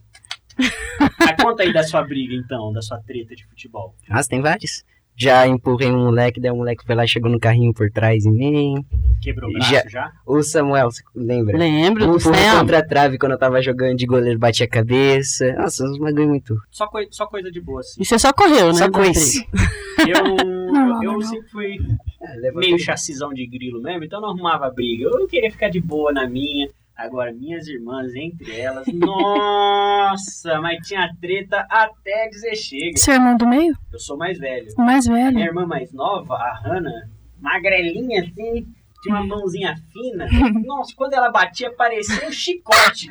Conta 1.41 1.63
aí 1.63 1.73
da 1.73 1.85
sua 1.85 2.03
briga, 2.03 2.35
então, 2.35 2.73
da 2.73 2.83
sua 2.83 2.99
treta 2.99 3.35
de 3.35 3.47
futebol. 3.47 3.95
Nossa, 4.09 4.29
tem 4.29 4.43
vários. 4.43 4.85
Já 5.19 5.47
empurrei 5.49 5.91
um 5.91 6.05
moleque, 6.05 6.41
daí 6.41 6.51
o 6.53 6.57
moleque 6.57 6.85
foi 6.87 6.95
lá 6.95 7.05
e 7.05 7.09
chegou 7.09 7.29
no 7.31 7.41
carrinho 7.41 7.75
por 7.75 7.91
trás 7.91 8.25
em 8.25 8.31
mim. 8.31 8.85
Quebrou 9.21 9.51
o 9.51 9.53
braço 9.53 9.73
Já. 9.73 9.83
já? 9.89 10.13
O 10.25 10.41
Samuel, 10.43 10.91
você 10.93 11.03
lembra? 11.15 11.59
Lembro 11.59 12.07
do 12.07 12.17
empurrou 12.17 12.35
Sam. 12.37 12.61
contra 12.61 12.79
a 12.79 12.87
trave 12.87 13.19
quando 13.19 13.33
eu 13.33 13.39
tava 13.39 13.61
jogando 13.61 13.97
de 13.97 14.07
goleiro, 14.07 14.39
bati 14.39 14.63
a 14.63 14.69
cabeça. 14.69 15.53
Nossa, 15.55 15.85
uns 15.85 15.99
bagulho 15.99 16.29
muito. 16.29 16.57
Só, 16.71 16.87
coi- 16.87 17.09
só 17.11 17.27
coisa 17.27 17.51
de 17.51 17.61
boa, 17.61 17.81
assim. 17.81 18.01
E 18.01 18.05
você 18.07 18.17
só 18.19 18.33
correu, 18.33 18.69
né? 18.69 18.75
Só 18.75 18.89
briga. 18.89 19.19
Eu, 20.09 20.37
Não, 20.73 21.03
eu 21.03 21.13
não. 21.15 21.21
sempre 21.23 21.49
fui 21.51 21.77
É, 22.23 22.53
meio 22.53 22.79
chassizão 22.79 23.35
de 23.35 23.45
grilo 23.49 23.83
mesmo, 23.83 24.05
então 24.05 24.21
não 24.21 24.29
arrumava 24.29 24.71
briga. 24.71 25.05
Eu 25.05 25.27
queria 25.27 25.51
ficar 25.51 25.69
de 25.71 25.81
boa 25.81 26.13
na 26.13 26.29
minha. 26.29 26.69
Agora, 26.99 27.33
minhas 27.33 27.69
irmãs, 27.69 28.13
entre 28.17 28.59
elas, 28.59 28.85
nossa, 28.93 30.61
mas 30.61 30.85
tinha 30.85 31.09
treta 31.21 31.65
até 31.71 32.29
dizer 32.29 32.57
chega. 32.57 32.97
Seu 32.97 33.15
irmão 33.15 33.37
do 33.37 33.47
meio? 33.47 33.73
Eu 33.93 34.01
sou 34.01 34.17
mais 34.19 34.37
velho. 34.37 34.67
Mais 34.77 35.07
Minha 35.07 35.27
velho? 35.31 35.39
irmã 35.39 35.65
mais 35.65 35.93
nova, 35.93 36.35
a 36.35 36.55
Hannah, 36.61 37.09
magrelinha 37.41 38.21
assim, 38.23 38.67
tinha 39.01 39.15
uma 39.15 39.25
mãozinha 39.25 39.77
fina. 39.93 40.27
Nossa, 40.67 40.93
quando 40.97 41.13
ela 41.15 41.31
batia, 41.31 41.73
parecia 41.73 42.27
um 42.29 42.33
chicote. 42.33 43.09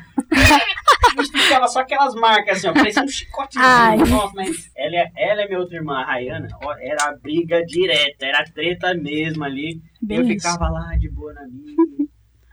Ficava 1.32 1.66
só 1.66 1.80
aquelas 1.80 2.14
marcas 2.14 2.58
assim, 2.58 2.68
ó, 2.68 2.74
parecia 2.74 3.02
um 3.02 3.08
chicotezinho. 3.08 3.64
Ai. 3.64 3.96
Nossa, 3.96 4.32
mas 4.36 4.70
ela 4.76 4.96
é, 4.96 5.10
ela 5.16 5.42
é 5.42 5.46
minha 5.46 5.60
outra 5.60 5.76
irmã, 5.76 5.94
a 6.00 6.04
Rayana, 6.04 6.46
ó, 6.62 6.74
era 6.78 7.16
briga 7.22 7.64
direta, 7.64 8.26
era 8.26 8.44
treta 8.44 8.92
mesmo 8.92 9.44
ali. 9.44 9.80
Bem 10.02 10.18
eu 10.18 10.24
isso. 10.24 10.46
ficava 10.46 10.68
lá 10.68 10.94
de 10.98 11.08
boa 11.10 11.32
na 11.32 11.48
minha. 11.48 11.74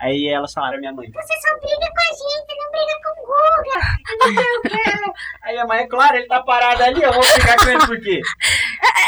Aí 0.05 0.27
elas 0.27 0.53
falaram, 0.53 0.77
minha 0.79 0.93
mãe, 0.93 1.09
Você 1.11 1.33
só 1.39 1.59
briga 1.59 1.87
com 1.91 1.99
a 1.99 2.11
gente, 2.13 2.51
não 2.59 2.71
briga 2.71 2.95
com 3.03 3.11
o 3.11 3.25
Guga. 3.25 5.13
Aí 5.43 5.57
a 5.57 5.65
mãe, 5.65 5.79
é 5.79 5.87
claro, 5.87 6.15
ele 6.17 6.27
tá 6.27 6.43
parado 6.43 6.83
ali, 6.83 7.01
eu 7.01 7.11
vou 7.11 7.23
ficar 7.23 7.57
com 7.57 7.69
ele 7.69 7.87
por 7.87 7.99
quê? 7.99 8.21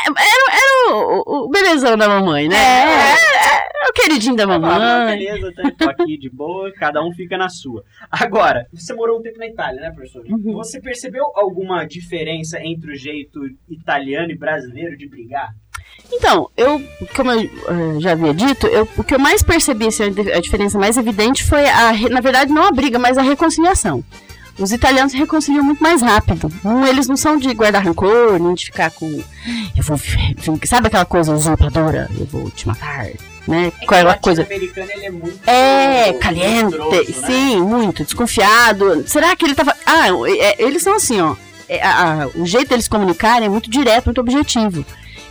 Era 0.08 0.96
o, 0.96 1.24
o, 1.26 1.46
o 1.46 1.50
bebezão 1.50 1.96
da 1.96 2.08
mamãe, 2.08 2.48
né? 2.48 2.56
É. 2.56 3.14
É, 3.14 3.86
é 3.86 3.90
o 3.90 3.94
queridinho 3.94 4.36
da 4.36 4.46
Ah, 4.46 4.48
mamãe. 4.48 5.18
beleza, 5.20 5.54
tá, 5.54 5.72
tô 5.78 5.90
aqui 5.90 6.18
de 6.18 6.30
boa, 6.32 6.72
cada 6.74 7.04
um 7.04 7.12
fica 7.14 7.38
na 7.38 7.48
sua. 7.50 7.84
Agora, 8.10 8.66
você 8.74 8.94
morou 8.96 9.20
um 9.20 9.22
tempo 9.22 9.38
na 9.38 9.46
Itália, 9.46 9.82
né, 9.82 9.92
professor? 9.92 10.26
Uhum. 10.26 10.54
Você 10.54 10.82
percebeu 10.82 11.26
alguma 11.36 11.86
diferença 11.86 12.60
entre 12.60 12.92
o 12.92 12.96
jeito 12.96 13.40
italiano 13.70 14.32
e 14.32 14.38
brasileiro 14.38 14.98
de 14.98 15.08
brigar? 15.08 15.50
Então, 16.12 16.50
eu, 16.58 16.82
como 17.16 17.32
eu 17.32 17.42
eh, 17.42 18.00
já 18.00 18.12
havia 18.14 18.34
dito, 18.34 18.66
eu, 18.68 18.88
o 18.98 19.04
que 19.04 19.14
eu 19.16 19.20
mais 19.20 19.44
percebi, 19.44 19.88
assim, 19.88 20.04
a 20.04 20.10
di- 20.10 20.32
a 20.32 20.40
diferença 20.40 20.78
mais 20.80 20.98
evidente 20.98 21.44
foi, 21.44 21.68
a, 21.70 21.92
na 22.10 22.22
verdade, 22.22 22.52
não 22.52 22.64
a 22.64 22.72
briga, 22.72 22.98
mas 22.98 23.18
a 23.18 23.22
reconciliação. 23.22 24.04
Os 24.58 24.72
italianos 24.72 25.12
se 25.12 25.18
reconciliam 25.20 25.64
muito 25.64 25.84
mais 25.84 26.02
rápido. 26.02 26.52
Não, 26.64 26.86
eles 26.88 27.08
não 27.08 27.16
são 27.16 27.38
de 27.38 27.54
guardar 27.54 27.84
rancor, 27.84 28.40
nem 28.40 28.56
de 28.56 28.66
ficar 28.66 28.90
com. 28.90 29.06
Eu 29.76 29.84
vou. 29.84 30.00
Sabe 30.66 30.88
aquela 30.88 31.06
coisa 31.06 31.32
usurpadora? 31.34 32.10
Eu 32.18 32.26
vou 32.26 32.50
te 32.50 32.68
matar, 32.68 33.06
né? 33.48 33.72
É 33.80 33.84
o 33.84 33.86
coisa. 33.86 34.04
latino-americano, 34.08 34.90
ele 34.96 35.06
é 35.06 35.12
muito... 35.12 35.40
É, 35.48 36.06
muito 36.08 36.20
caliente, 36.20 36.72
grosso, 36.76 37.22
né? 37.22 37.28
sim, 37.28 37.62
muito, 37.62 38.04
desconfiado. 38.04 39.04
Será 39.08 39.36
que 39.36 39.46
ele 39.46 39.54
tava. 39.54 39.76
Ah, 39.86 40.08
é, 40.26 40.64
eles 40.64 40.82
são 40.82 40.96
assim, 40.96 41.22
ó. 41.22 41.36
é, 41.70 41.80
o 42.34 42.44
jeito 42.44 42.70
deles 42.70 42.88
comunicarem 42.88 43.46
é 43.46 43.50
muito 43.50 43.70
direto, 43.70 44.06
muito 44.06 44.22
objetivo. 44.22 44.84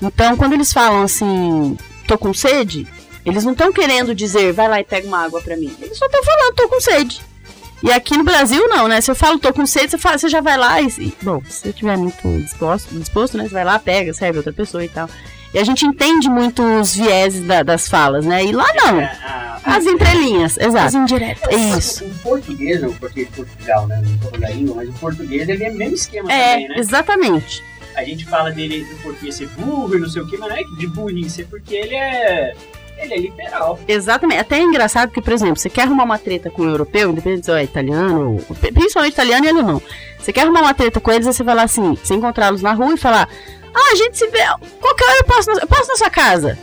Então, 0.02 0.36
quando 0.36 0.52
eles 0.54 0.72
falam 0.72 1.02
assim, 1.02 1.76
tô 2.06 2.18
com 2.18 2.32
sede, 2.34 2.86
eles 3.24 3.44
não 3.44 3.52
estão 3.52 3.72
querendo 3.72 4.14
dizer, 4.14 4.52
vai 4.52 4.68
lá 4.68 4.80
e 4.80 4.84
pega 4.84 5.06
uma 5.06 5.24
água 5.24 5.40
pra 5.40 5.56
mim. 5.56 5.74
Eles 5.80 5.96
só 5.98 6.06
estão 6.06 6.22
falando, 6.22 6.54
tô 6.54 6.68
com 6.68 6.80
sede. 6.80 7.20
E 7.82 7.92
aqui 7.92 8.16
no 8.16 8.24
Brasil, 8.24 8.66
não, 8.68 8.88
né? 8.88 9.00
Se 9.00 9.10
eu 9.10 9.14
falo, 9.14 9.38
tô 9.38 9.52
com 9.52 9.66
sede, 9.66 9.90
você, 9.90 9.98
fala, 9.98 10.16
você 10.18 10.28
já 10.28 10.40
vai 10.40 10.56
lá 10.56 10.80
e. 10.80 10.86
Bom, 11.22 11.42
se 11.48 11.60
você 11.60 11.68
estiver 11.68 11.96
muito 11.96 12.26
disposto, 12.40 12.94
disposto, 12.98 13.36
né? 13.36 13.44
Você 13.44 13.50
vai 13.54 13.64
lá, 13.64 13.78
pega, 13.78 14.14
serve 14.14 14.38
outra 14.38 14.52
pessoa 14.52 14.84
e 14.84 14.88
tal. 14.88 15.08
E 15.54 15.58
a 15.58 15.64
gente 15.64 15.84
entende 15.86 16.28
muito 16.28 16.62
os 16.62 16.94
vieses 16.94 17.44
da- 17.46 17.62
das 17.62 17.86
falas, 17.88 18.24
né? 18.24 18.44
E 18.44 18.52
lá 18.52 18.66
não. 18.74 19.00
É, 19.00 19.04
a- 19.22 19.60
As 19.64 19.84
entrelinhas, 19.84 20.56
As 20.58 20.66
exato. 20.68 20.96
indiretas. 20.96 21.52
Isso. 21.54 22.04
O 22.04 22.14
português, 22.22 22.82
o 22.82 22.92
português 22.94 23.28
de 23.28 23.34
Portugal, 23.36 23.86
né? 23.88 24.02
Não 24.04 24.16
tô 24.18 24.24
falando 24.26 24.40
da 24.40 24.48
língua, 24.50 24.74
mas 24.76 24.88
o 24.88 24.92
português 24.92 25.48
ele 25.48 25.64
é 25.64 25.70
o 25.70 25.74
mesmo 25.74 25.94
esquema 25.96 26.32
É, 26.32 26.52
também, 26.52 26.68
né? 26.68 26.74
exatamente. 26.78 27.64
A 27.96 28.04
gente 28.04 28.24
fala 28.26 28.50
dele 28.52 28.84
do 28.84 28.94
português 29.02 29.34
ser 29.34 29.48
burro 29.48 29.96
e 29.96 29.98
não 30.00 30.08
sei 30.08 30.20
o 30.22 30.26
que, 30.28 30.36
mas 30.36 30.50
não 30.50 30.56
é 30.56 30.62
de 30.78 30.86
burrice, 30.86 31.42
é 31.42 31.44
porque 31.44 31.74
ele 31.74 31.94
é. 31.94 32.54
Ele 32.98 33.12
é 33.14 33.18
literal. 33.18 33.78
Exatamente. 33.86 34.40
Até 34.40 34.56
é 34.56 34.62
engraçado 34.62 35.10
que, 35.10 35.20
por 35.20 35.32
exemplo, 35.32 35.56
você 35.56 35.68
quer 35.68 35.82
arrumar 35.82 36.04
uma 36.04 36.18
treta 36.18 36.48
com 36.50 36.62
um 36.62 36.70
europeu, 36.70 37.10
independente 37.10 37.44
se 37.44 37.52
é 37.52 37.62
italiano, 37.62 38.38
principalmente 38.72 39.12
italiano 39.12 39.44
e 39.44 39.48
alemão. 39.50 39.82
Você 40.18 40.32
quer 40.32 40.42
arrumar 40.42 40.62
uma 40.62 40.72
treta 40.72 40.98
com 40.98 41.10
eles, 41.12 41.26
aí 41.26 41.32
você 41.34 41.42
vai 41.42 41.54
lá 41.54 41.64
assim, 41.64 41.94
você 41.94 42.14
encontrá-los 42.14 42.62
na 42.62 42.72
rua 42.72 42.94
e 42.94 42.96
falar: 42.96 43.28
Ah, 43.74 43.92
a 43.92 43.94
gente 43.96 44.16
se 44.16 44.26
vê. 44.28 44.38
Qualquer 44.80 45.04
hora 45.04 45.18
eu 45.18 45.24
passo 45.24 45.50
na, 45.52 45.60
eu 45.60 45.66
passo 45.66 45.88
na 45.88 45.96
sua 45.96 46.10
casa. 46.10 46.58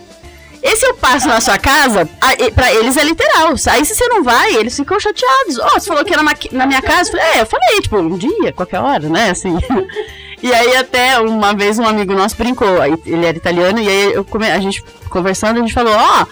Esse 0.63 0.85
eu 0.87 0.95
passo 0.95 1.27
na 1.27 1.39
sua 1.41 1.57
casa, 1.59 2.09
a- 2.21 2.51
pra 2.55 2.73
eles 2.73 2.95
é 2.97 3.03
literal. 3.03 3.53
Aí 3.69 3.85
se 3.85 3.93
você 3.93 4.07
não 4.07 4.23
vai, 4.23 4.55
eles 4.55 4.75
ficam 4.75 4.99
chateados. 4.99 5.59
Ó, 5.59 5.69
você 5.79 5.87
falou 5.87 6.03
que 6.05 6.13
era 6.13 6.23
na, 6.23 6.33
na 6.51 6.65
minha 6.65 6.81
casa. 6.81 7.09
Eu 7.11 7.17
falei, 7.19 7.25
é, 7.37 7.41
eu 7.41 7.45
falei, 7.45 7.81
tipo, 7.81 7.97
um 7.97 8.17
dia, 8.17 8.53
qualquer 8.53 8.79
hora, 8.79 9.07
né? 9.09 9.29
Assim. 9.29 9.55
E 10.43 10.53
aí 10.53 10.75
até 10.75 11.17
uma 11.19 11.53
vez 11.55 11.79
um 11.79 11.87
amigo 11.87 12.13
nosso 12.13 12.35
brincou, 12.35 12.67
ele 13.05 13.25
era 13.25 13.37
italiano, 13.37 13.79
e 13.79 13.87
aí 13.87 14.23
come- 14.25 14.51
a 14.51 14.59
gente 14.59 14.83
conversando, 15.09 15.57
a 15.57 15.61
gente 15.61 15.73
falou, 15.73 15.95
ó, 15.95 16.25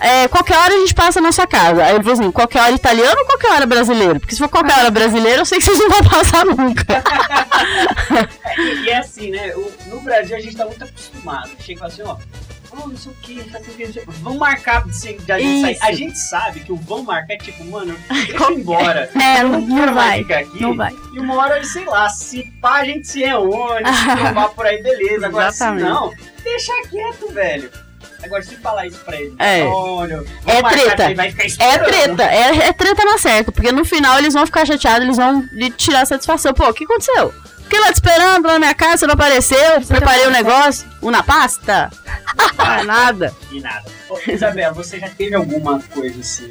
é, 0.00 0.28
qualquer 0.28 0.56
hora 0.56 0.72
a 0.74 0.78
gente 0.78 0.94
passa 0.94 1.20
na 1.20 1.32
sua 1.32 1.44
casa. 1.44 1.82
Aí 1.82 1.94
ele 1.96 2.04
falou 2.04 2.12
assim, 2.20 2.30
qualquer 2.30 2.62
hora 2.62 2.70
italiano 2.72 3.16
ou 3.18 3.26
qualquer 3.26 3.50
hora 3.50 3.66
brasileiro? 3.66 4.20
Porque 4.20 4.32
se 4.34 4.38
for 4.40 4.48
qualquer 4.48 4.78
hora 4.78 4.90
brasileiro, 4.92 5.40
eu 5.40 5.44
sei 5.44 5.58
que 5.58 5.64
vocês 5.64 5.76
não 5.78 5.88
vão 5.90 6.04
passar 6.04 6.44
nunca. 6.44 7.02
E, 8.58 8.62
e 8.86 8.90
é 8.90 8.98
assim, 8.98 9.30
né? 9.32 9.52
o- 9.56 9.72
no 9.88 10.00
Brasil 10.02 10.36
a 10.36 10.40
gente 10.40 10.56
tá 10.56 10.64
muito 10.64 10.84
acostumado. 10.84 11.50
Chega 11.58 11.84
assim, 11.86 12.02
ó. 12.02 12.16
Oh, 12.80 12.88
não 12.88 12.96
sei 12.96 13.12
o 13.12 13.14
que, 13.16 13.34
não 13.34 13.44
sei 13.44 13.60
o 13.60 13.76
que, 13.76 13.86
não 13.86 13.92
sei 13.92 14.02
o 14.02 14.06
que. 14.06 14.12
Vão 14.20 14.36
marcar 14.38 14.84
de 14.86 14.96
se- 14.96 15.12
de 15.14 15.32
a 15.32 15.38
gente 15.38 15.60
sair. 15.62 15.78
A 15.82 15.92
gente 15.92 16.18
sabe 16.18 16.60
que 16.60 16.72
o 16.72 16.76
vão 16.76 17.02
marcar 17.02 17.34
é 17.34 17.36
tipo, 17.38 17.64
mano, 17.64 17.96
deixa 18.08 18.32
eu 18.44 18.50
ir 18.52 18.60
embora. 18.60 19.10
É, 19.20 19.42
Eu 19.42 19.48
não, 19.48 19.60
não 19.60 19.86
não 19.86 19.94
vai. 19.94 20.18
ficar 20.18 20.38
aqui. 20.38 20.62
Não 20.62 20.76
vai. 20.76 20.92
E 21.12 21.18
uma 21.18 21.34
hora, 21.36 21.62
sei 21.64 21.84
lá, 21.84 22.08
se 22.08 22.42
pá, 22.60 22.80
a 22.80 22.84
gente 22.84 23.06
se 23.08 23.20
reúne, 23.20 23.84
se 23.92 24.16
trombar 24.16 24.48
por 24.50 24.66
aí, 24.66 24.82
beleza. 24.82 25.26
Agora, 25.26 25.50
se 25.50 25.56
Exatamente. 25.64 25.84
não, 25.88 26.12
deixa 26.44 26.72
quieto, 26.88 27.32
velho. 27.32 27.70
Agora, 28.22 28.42
se 28.42 28.56
falar 28.56 28.86
isso 28.86 28.98
pra 29.04 29.16
ele, 29.20 29.34
É. 29.38 29.62
olha, 29.64 30.24
É 30.44 30.60
treta. 30.62 31.04
ele 31.04 31.14
vai 31.14 31.30
ficar 31.30 31.64
É 31.64 31.78
treta, 31.78 32.22
é, 32.24 32.56
é 32.68 32.72
treta 32.72 33.04
na 33.04 33.16
certa, 33.16 33.52
porque 33.52 33.70
no 33.70 33.84
final 33.84 34.18
eles 34.18 34.34
vão 34.34 34.44
ficar 34.44 34.66
chateados, 34.66 35.02
eles 35.04 35.16
vão 35.16 35.48
lhe 35.52 35.70
tirar 35.70 36.04
satisfação. 36.04 36.52
Pô, 36.52 36.68
o 36.68 36.74
que 36.74 36.82
aconteceu? 36.84 37.32
Fiquei 37.68 37.80
lá 37.80 37.92
te 37.92 37.96
esperando 37.96 38.46
lá 38.46 38.54
na 38.54 38.58
minha 38.60 38.74
casa, 38.74 38.96
você 38.96 39.06
não 39.06 39.12
apareceu, 39.12 39.82
preparei 39.86 40.26
o 40.26 40.30
negócio, 40.30 40.88
uma 41.02 41.22
pasta. 41.22 41.90
Não 42.56 42.72
é 42.74 42.82
nada. 42.82 43.34
E 43.52 43.60
nada. 43.60 43.84
Ô, 44.08 44.18
Isabela, 44.26 44.72
você 44.72 44.98
já 44.98 45.10
teve 45.10 45.34
alguma 45.34 45.78
coisa 45.78 46.18
assim 46.18 46.50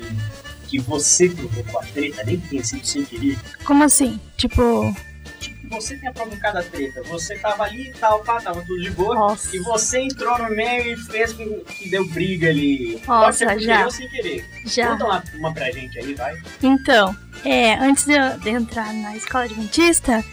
que 0.67 0.77
você 0.79 1.27
provocou 1.29 1.79
a 1.81 1.83
treta, 1.85 2.23
nem 2.23 2.39
que 2.39 2.49
tenha 2.49 2.63
sido 2.63 2.85
sem 2.85 3.03
querer? 3.03 3.35
Como 3.65 3.83
assim? 3.83 4.19
Tipo, 4.37 4.95
Tipo, 5.39 5.69
você 5.69 5.97
tenha 5.97 6.13
provocado 6.13 6.59
a 6.59 6.63
treta. 6.63 7.01
Você 7.09 7.35
tava 7.39 7.63
ali 7.63 7.89
e 7.89 7.93
tal, 7.93 8.19
pá, 8.23 8.39
tava 8.39 8.61
tudo 8.61 8.79
de 8.81 8.91
boa. 8.91 9.15
nossa. 9.15 9.55
E 9.55 9.59
você 9.59 9.99
entrou 10.01 10.37
no 10.37 10.49
meio 10.55 10.93
e 10.93 10.97
fez 10.97 11.33
com 11.33 11.45
que 11.61 11.89
deu 11.89 12.07
briga 12.09 12.49
ali. 12.49 13.01
Pode 13.05 13.25
Nossa, 13.25 13.37
ser 13.39 13.47
por 13.53 13.59
já. 13.59 13.71
querer 13.73 13.85
ou 13.85 13.91
sem 13.91 14.07
querer. 14.09 14.45
Já. 14.65 14.87
Conta 14.91 15.05
uma, 15.05 15.23
uma 15.35 15.53
pra 15.53 15.71
gente 15.71 15.97
aí, 15.97 16.13
vai. 16.13 16.35
Então, 16.61 17.15
é, 17.43 17.73
antes 17.75 18.05
de 18.05 18.13
eu, 18.13 18.37
de 18.39 18.49
eu 18.49 18.55
entrar 18.57 18.93
na 18.93 19.15
escola 19.15 19.45
adventista, 19.45 20.23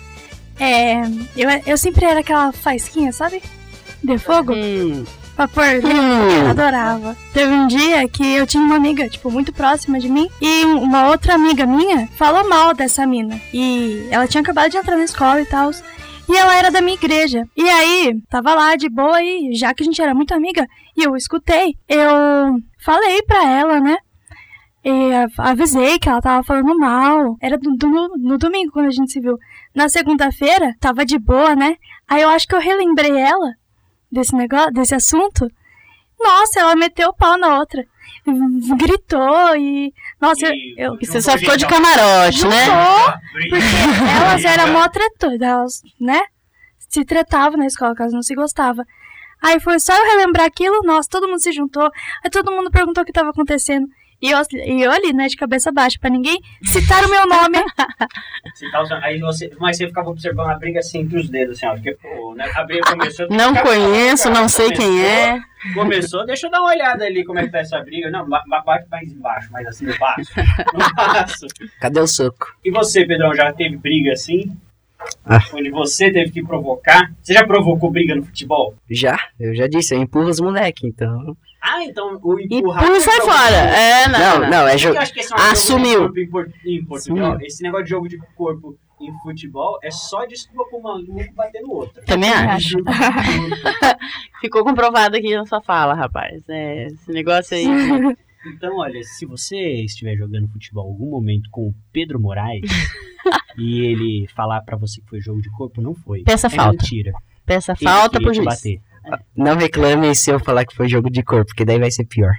é, 0.58 1.02
eu, 1.36 1.48
eu 1.66 1.76
sempre 1.78 2.04
era 2.04 2.20
aquela 2.20 2.52
faisquinha, 2.52 3.12
sabe? 3.12 3.42
De 4.02 4.18
fogo, 4.18 4.52
Hum, 4.54 5.04
pra 5.34 5.48
pôr 5.48 5.64
Eu 5.64 5.82
hum. 5.82 6.50
adorava. 6.50 7.16
Teve 7.32 7.52
um 7.52 7.66
dia 7.66 8.06
que 8.08 8.34
eu 8.34 8.46
tinha 8.46 8.62
uma 8.62 8.76
amiga, 8.76 9.08
tipo, 9.08 9.30
muito 9.30 9.52
próxima 9.52 9.98
de 9.98 10.08
mim, 10.08 10.28
e 10.40 10.64
uma 10.64 11.08
outra 11.08 11.34
amiga 11.34 11.64
minha 11.66 12.06
falou 12.16 12.48
mal 12.48 12.74
dessa 12.74 13.06
mina. 13.06 13.40
E 13.52 14.06
ela 14.10 14.26
tinha 14.28 14.42
acabado 14.42 14.70
de 14.70 14.76
entrar 14.76 14.96
na 14.96 15.04
escola 15.04 15.40
e 15.40 15.46
tal. 15.46 15.70
E 16.28 16.36
ela 16.36 16.54
era 16.56 16.70
da 16.70 16.80
minha 16.80 16.94
igreja. 16.96 17.44
E 17.56 17.68
aí, 17.68 18.14
tava 18.30 18.54
lá 18.54 18.76
de 18.76 18.88
boa 18.88 19.22
e 19.22 19.54
já 19.54 19.74
que 19.74 19.82
a 19.82 19.86
gente 19.86 20.00
era 20.00 20.14
muito 20.14 20.32
amiga, 20.34 20.66
e 20.96 21.02
eu 21.02 21.14
escutei, 21.16 21.76
eu 21.88 22.10
falei 22.82 23.22
pra 23.22 23.42
ela, 23.50 23.80
né? 23.80 23.96
E 24.84 24.90
avisei 25.38 25.98
que 25.98 26.08
ela 26.10 26.20
tava 26.20 26.42
falando 26.44 26.78
mal. 26.78 27.36
Era 27.40 27.56
do- 27.58 27.74
do- 27.76 28.16
no 28.18 28.36
domingo 28.36 28.70
quando 28.72 28.86
a 28.86 28.90
gente 28.90 29.10
se 29.12 29.18
viu. 29.20 29.38
Na 29.74 29.88
segunda-feira, 29.88 30.74
tava 30.80 31.04
de 31.04 31.18
boa, 31.18 31.54
né? 31.56 31.76
Aí 32.08 32.22
eu 32.22 32.28
acho 32.28 32.46
que 32.46 32.54
eu 32.54 32.60
relembrei 32.60 33.16
ela 33.18 33.52
desse 34.10 34.34
negócio, 34.36 34.72
desse 34.72 34.94
assunto. 34.94 35.48
Nossa, 36.20 36.60
ela 36.60 36.76
meteu 36.76 37.08
o 37.08 37.14
pau 37.16 37.36
na 37.36 37.58
outra. 37.58 37.84
Gritou 38.78 39.56
e. 39.56 39.92
Nossa, 40.20 40.46
E- 40.48 40.74
eu. 40.78 40.96
E 41.00 41.06
você 41.06 41.20
só 41.20 41.36
ficou 41.36 41.56
de 41.56 41.66
camarote, 41.66 42.46
né? 42.46 42.66
Porque 43.50 43.64
elas 44.20 44.44
eram 44.44 44.72
mó 44.72 44.88
tretoras, 44.88 45.40
elas, 45.40 45.82
né? 46.00 46.20
Se 46.88 47.04
tretavam 47.04 47.58
na 47.58 47.66
escola, 47.66 47.94
caso 47.94 48.14
não 48.14 48.22
se 48.22 48.34
gostava. 48.34 48.84
Aí 49.42 49.60
foi 49.60 49.78
só 49.78 49.92
eu 49.94 50.04
relembrar 50.16 50.46
aquilo, 50.46 50.80
nossa, 50.84 51.08
todo 51.10 51.28
mundo 51.28 51.40
se 51.40 51.52
juntou. 51.52 51.90
Aí 52.24 52.30
todo 52.30 52.50
mundo 52.52 52.70
perguntou 52.70 53.02
o 53.02 53.06
que 53.06 53.12
tava 53.12 53.30
acontecendo. 53.30 53.86
E 54.24 54.30
eu, 54.30 54.38
e 54.64 54.82
eu 54.82 54.90
ali, 54.90 55.12
né, 55.12 55.26
de 55.26 55.36
cabeça 55.36 55.70
baixa, 55.70 55.98
pra 56.00 56.08
ninguém 56.08 56.40
citar 56.64 57.04
o 57.04 57.10
meu 57.10 57.26
nome. 57.26 57.58
Aí 59.02 59.18
você, 59.20 59.50
mas 59.60 59.76
você 59.76 59.86
ficava 59.86 60.08
observando 60.08 60.48
a 60.50 60.54
briga 60.58 60.78
assim 60.80 61.00
entre 61.00 61.18
os 61.18 61.28
dedos, 61.28 61.58
assim, 61.58 61.66
ó. 61.66 61.74
Porque, 61.74 61.92
pô, 61.92 62.34
né, 62.34 62.50
a 62.54 62.64
briga 62.64 62.90
começou. 62.90 63.26
Não 63.28 63.54
conheço, 63.54 64.24
cara, 64.24 64.40
não 64.40 64.48
sei 64.48 64.70
quem 64.72 64.86
começou- 64.86 65.04
é. 65.10 65.40
Começou, 65.74 66.26
deixa 66.26 66.46
eu 66.46 66.50
dar 66.50 66.60
uma 66.60 66.70
olhada 66.70 67.04
ali 67.04 67.22
como 67.24 67.38
é 67.38 67.44
que 67.44 67.50
tá 67.52 67.58
essa 67.58 67.78
briga. 67.80 68.10
Não, 68.10 68.26
ba- 68.28 68.42
ba- 68.48 68.62
bate 68.62 68.86
mais 68.90 69.12
embaixo, 69.12 69.52
mais 69.52 69.66
assim, 69.66 69.86
no 69.86 69.98
baixo. 69.98 70.30
No 70.72 70.94
baixo. 70.96 71.46
Cadê 71.80 72.00
o 72.00 72.06
soco? 72.06 72.46
E 72.64 72.70
você, 72.70 73.04
Pedrão, 73.06 73.34
já 73.34 73.52
teve 73.52 73.76
briga 73.76 74.12
assim? 74.12 74.56
Ah. 75.24 75.38
Onde 75.54 75.70
você 75.70 76.10
teve 76.12 76.30
que 76.30 76.42
provocar? 76.42 77.12
Você 77.22 77.32
já 77.34 77.46
provocou 77.46 77.90
briga 77.90 78.14
no 78.14 78.24
futebol? 78.24 78.74
Já, 78.90 79.18
eu 79.38 79.54
já 79.54 79.66
disse, 79.66 79.94
eu 79.94 80.00
empurro 80.00 80.28
os 80.28 80.40
moleque, 80.40 80.86
então. 80.86 81.36
Ah, 81.62 81.82
então 81.82 82.20
o 82.22 82.38
empurrar. 82.38 82.84
pum, 82.84 83.00
sai 83.00 83.20
fora. 83.22 83.56
É, 83.56 84.08
não. 84.08 84.18
Não, 84.18 84.38
não. 84.40 84.50
não, 84.50 84.68
é 84.68 84.74
Eu 84.74 84.78
jogo. 84.78 84.98
acho 84.98 85.14
que 85.14 85.20
esse 85.20 85.32
é 85.32 85.36
um 85.36 85.40
Assumiu. 85.40 86.00
corpo 86.10 86.18
em, 86.66 86.76
em 86.76 86.84
Portugal. 86.84 87.26
Assumiu. 87.32 87.46
Esse 87.46 87.62
negócio 87.62 87.84
de 87.84 87.90
jogo 87.90 88.08
de 88.08 88.18
corpo 88.36 88.76
em 89.00 89.12
futebol 89.22 89.78
é 89.82 89.90
só 89.90 90.26
desculpa 90.26 90.68
pro 90.70 90.82
maluco 90.82 91.24
bater 91.34 91.62
no 91.62 91.72
outro. 91.72 92.04
Também 92.04 92.30
acho. 92.30 92.76
Ficou 94.40 94.62
comprovado 94.62 95.16
aqui 95.16 95.34
na 95.34 95.46
sua 95.46 95.62
fala, 95.62 95.94
rapaz. 95.94 96.42
É, 96.48 96.86
esse 96.86 97.10
negócio 97.12 97.56
aí. 97.56 97.64
Então, 98.46 98.76
olha, 98.78 99.02
se 99.02 99.24
você 99.26 99.56
estiver 99.84 100.16
jogando 100.16 100.48
futebol 100.48 100.86
em 100.86 100.92
algum 100.92 101.10
momento 101.10 101.48
com 101.50 101.68
o 101.68 101.74
Pedro 101.92 102.20
Moraes 102.20 102.62
e 103.58 103.80
ele 103.80 104.26
falar 104.34 104.60
pra 104.62 104.76
você 104.76 105.00
que 105.00 105.08
foi 105.08 105.20
jogo 105.20 105.40
de 105.40 105.50
corpo, 105.50 105.80
não 105.80 105.94
foi. 105.94 106.22
Peça 106.22 106.46
é 106.48 106.50
falta. 106.50 106.72
mentira. 106.82 107.12
Peça 107.46 107.72
Ele 107.72 107.90
falta 107.90 108.20
pro 108.20 108.32
juiz. 108.34 108.44
bater. 108.46 108.80
Não 109.36 109.56
reclame 109.56 110.14
se 110.14 110.30
eu 110.30 110.40
falar 110.40 110.64
que 110.64 110.74
foi 110.74 110.88
jogo 110.88 111.10
de 111.10 111.22
corpo, 111.22 111.46
porque 111.46 111.64
daí 111.64 111.78
vai 111.78 111.90
ser 111.90 112.04
pior. 112.04 112.32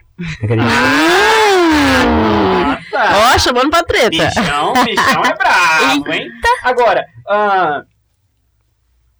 Ó, 2.93 3.37
chamando 3.39 3.69
pra 3.69 3.83
treta. 3.83 4.09
Bichão, 4.09 4.73
bichão 4.73 5.23
é 5.25 5.35
bravo, 5.35 6.11
hein? 6.13 6.29
Agora, 6.63 7.05
ah, 7.27 7.83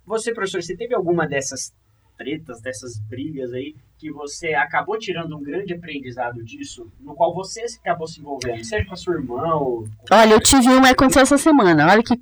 você, 0.05 0.33
professor, 0.33 0.61
você 0.63 0.75
teve 0.75 0.95
alguma 0.95 1.27
dessas 1.27 1.71
tretas, 2.17 2.61
dessas 2.61 2.99
brigas 2.99 3.53
aí, 3.53 3.75
que 3.97 4.11
você 4.11 4.53
acabou 4.53 4.97
tirando 4.97 5.37
um 5.37 5.43
grande 5.43 5.73
aprendizado 5.73 6.43
disso, 6.43 6.91
no 6.99 7.15
qual 7.15 7.33
você 7.33 7.65
acabou 7.81 8.07
se 8.07 8.19
envolvendo, 8.19 8.63
seja 8.63 8.85
com 8.85 8.93
a 8.93 8.97
sua 8.97 9.15
irmã 9.15 9.55
ou... 9.55 9.87
Olha, 10.11 10.33
eu 10.33 10.39
tive 10.39 10.69
uma 10.69 10.87
que 10.87 10.93
aconteceu 10.93 11.23
essa 11.23 11.37
semana. 11.37 11.87
Olha 11.91 12.03
que, 12.03 12.17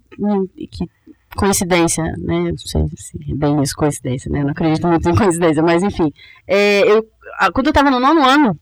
que 0.67 0.89
coincidência, 1.36 2.03
né? 2.17 2.51
Não 2.51 2.58
sei 2.58 2.86
se 2.95 3.32
é 3.32 3.36
bem 3.36 3.62
isso, 3.62 3.75
coincidência, 3.75 4.32
né? 4.32 4.43
Não 4.43 4.51
acredito 4.51 4.88
muito 4.88 5.10
em 5.10 5.15
coincidência, 5.15 5.63
mas 5.63 5.84
enfim. 5.84 6.12
É, 6.47 6.82
eu, 6.89 7.08
quando 7.53 7.67
eu 7.67 7.73
tava 7.73 7.89
no 7.89 7.99
nono 7.99 8.23
ano, 8.23 8.60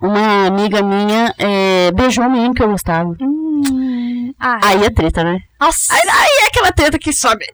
uma 0.00 0.46
amiga 0.46 0.82
minha 0.82 1.34
é, 1.38 1.92
beijou 1.92 2.24
um 2.24 2.30
menino 2.30 2.54
que 2.54 2.62
eu 2.62 2.68
gostava. 2.68 3.16
Hum, 3.20 4.34
ah, 4.38 4.60
Aí 4.62 4.84
é 4.84 4.90
treta, 4.90 5.24
né? 5.24 5.38
nossa. 5.60 5.94
Aí, 5.94 6.00
aí 6.00 6.44
é 6.44 6.48
aquela 6.48 6.72
treta 6.72 6.98
que 6.98 7.12
sobe 7.12 7.44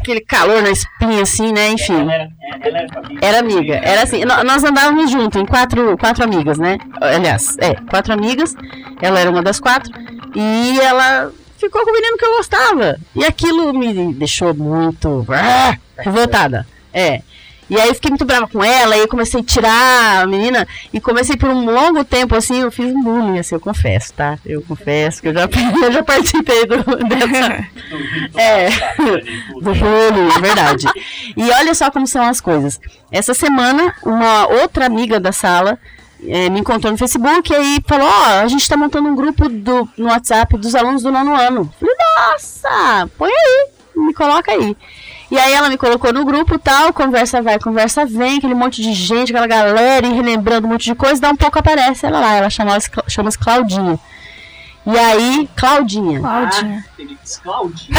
aquele 0.00 0.20
calor 0.20 0.62
na 0.62 0.70
espinha, 0.70 1.22
assim, 1.22 1.52
né? 1.52 1.68
Enfim. 1.68 2.00
Ela 2.00 2.14
era, 2.14 2.28
ela 2.60 2.78
era 2.78 2.98
amiga. 2.98 3.26
Era 3.26 3.38
amiga, 3.38 3.74
era 3.76 4.02
assim, 4.02 4.24
nó- 4.24 4.42
nós 4.44 4.64
andávamos 4.64 5.10
juntos, 5.10 5.40
em 5.40 5.46
quatro, 5.46 5.96
quatro 5.98 6.24
amigas, 6.24 6.58
né? 6.58 6.78
Aliás, 7.00 7.56
é, 7.58 7.74
quatro 7.74 8.12
amigas, 8.12 8.54
ela 9.00 9.18
era 9.20 9.30
uma 9.30 9.42
das 9.42 9.60
quatro, 9.60 9.92
e 10.34 10.80
ela 10.80 11.30
ficou 11.58 11.82
com 11.84 11.90
o 11.90 11.94
menino 11.94 12.16
que 12.18 12.24
eu 12.24 12.36
gostava. 12.36 12.96
E 13.14 13.24
aquilo 13.24 13.72
me 13.72 14.12
deixou 14.14 14.54
muito 14.54 15.24
ah, 15.28 15.76
revoltada. 15.98 16.66
É. 16.92 17.20
E 17.68 17.80
aí 17.80 17.88
eu 17.88 17.94
fiquei 17.94 18.10
muito 18.10 18.24
brava 18.24 18.46
com 18.46 18.62
ela, 18.62 18.96
e 18.96 19.00
eu 19.00 19.08
comecei 19.08 19.40
a 19.40 19.44
tirar 19.44 20.22
a 20.22 20.26
menina, 20.26 20.66
e 20.92 21.00
comecei 21.00 21.36
por 21.36 21.48
um 21.48 21.64
longo 21.64 22.04
tempo, 22.04 22.34
assim, 22.34 22.60
eu 22.60 22.70
fiz 22.70 22.86
um 22.94 23.02
bullying, 23.02 23.38
assim, 23.38 23.56
eu 23.56 23.60
confesso, 23.60 24.12
tá? 24.12 24.38
Eu 24.46 24.62
confesso 24.62 25.20
que 25.20 25.28
eu 25.28 25.34
já, 25.34 25.48
eu 25.82 25.92
já 25.92 26.02
participei 26.02 26.66
do, 26.66 26.76
dessa, 27.08 27.68
é, 28.38 28.68
do 29.60 29.74
bullying, 29.74 30.28
é 30.36 30.40
verdade. 30.40 30.86
E 31.36 31.50
olha 31.50 31.74
só 31.74 31.90
como 31.90 32.06
são 32.06 32.24
as 32.24 32.40
coisas. 32.40 32.80
Essa 33.10 33.34
semana, 33.34 33.94
uma 34.04 34.46
outra 34.46 34.86
amiga 34.86 35.18
da 35.18 35.32
sala 35.32 35.78
eh, 36.24 36.48
me 36.48 36.60
encontrou 36.60 36.92
no 36.92 36.98
Facebook 36.98 37.52
e 37.52 37.56
aí 37.56 37.78
falou: 37.86 38.08
Ó, 38.08 38.40
a 38.42 38.48
gente 38.48 38.68
tá 38.68 38.76
montando 38.76 39.08
um 39.08 39.14
grupo 39.14 39.48
do, 39.48 39.88
no 39.96 40.06
WhatsApp 40.06 40.56
dos 40.56 40.74
alunos 40.74 41.02
do 41.02 41.12
nono 41.12 41.34
ano. 41.34 41.72
Falei: 41.78 41.94
Nossa, 41.98 43.08
põe 43.18 43.30
aí, 43.30 43.68
me 43.96 44.14
coloca 44.14 44.50
aí. 44.50 44.76
E 45.30 45.38
aí 45.38 45.52
ela 45.52 45.68
me 45.68 45.76
colocou 45.76 46.12
no 46.12 46.24
grupo 46.24 46.58
tal, 46.58 46.92
conversa 46.92 47.42
vai, 47.42 47.58
conversa 47.58 48.06
vem, 48.06 48.38
aquele 48.38 48.54
monte 48.54 48.80
de 48.80 48.92
gente, 48.92 49.30
aquela 49.30 49.46
galera, 49.46 50.06
e 50.06 50.12
relembrando 50.12 50.66
um 50.66 50.70
monte 50.70 50.84
de 50.84 50.94
coisa, 50.94 51.20
dá 51.20 51.30
um 51.30 51.36
pouco 51.36 51.58
aparece 51.58 52.06
ela 52.06 52.20
lá, 52.20 52.34
ela 52.34 52.50
chama-se 52.50 52.90
chama 53.08 53.30
Claudinha. 53.32 53.98
E 54.86 54.96
aí, 54.96 55.48
Claudinha. 55.56 56.20
Claudinha. 56.20 56.84
Disse 56.96 57.40
Claudinha. 57.40 57.98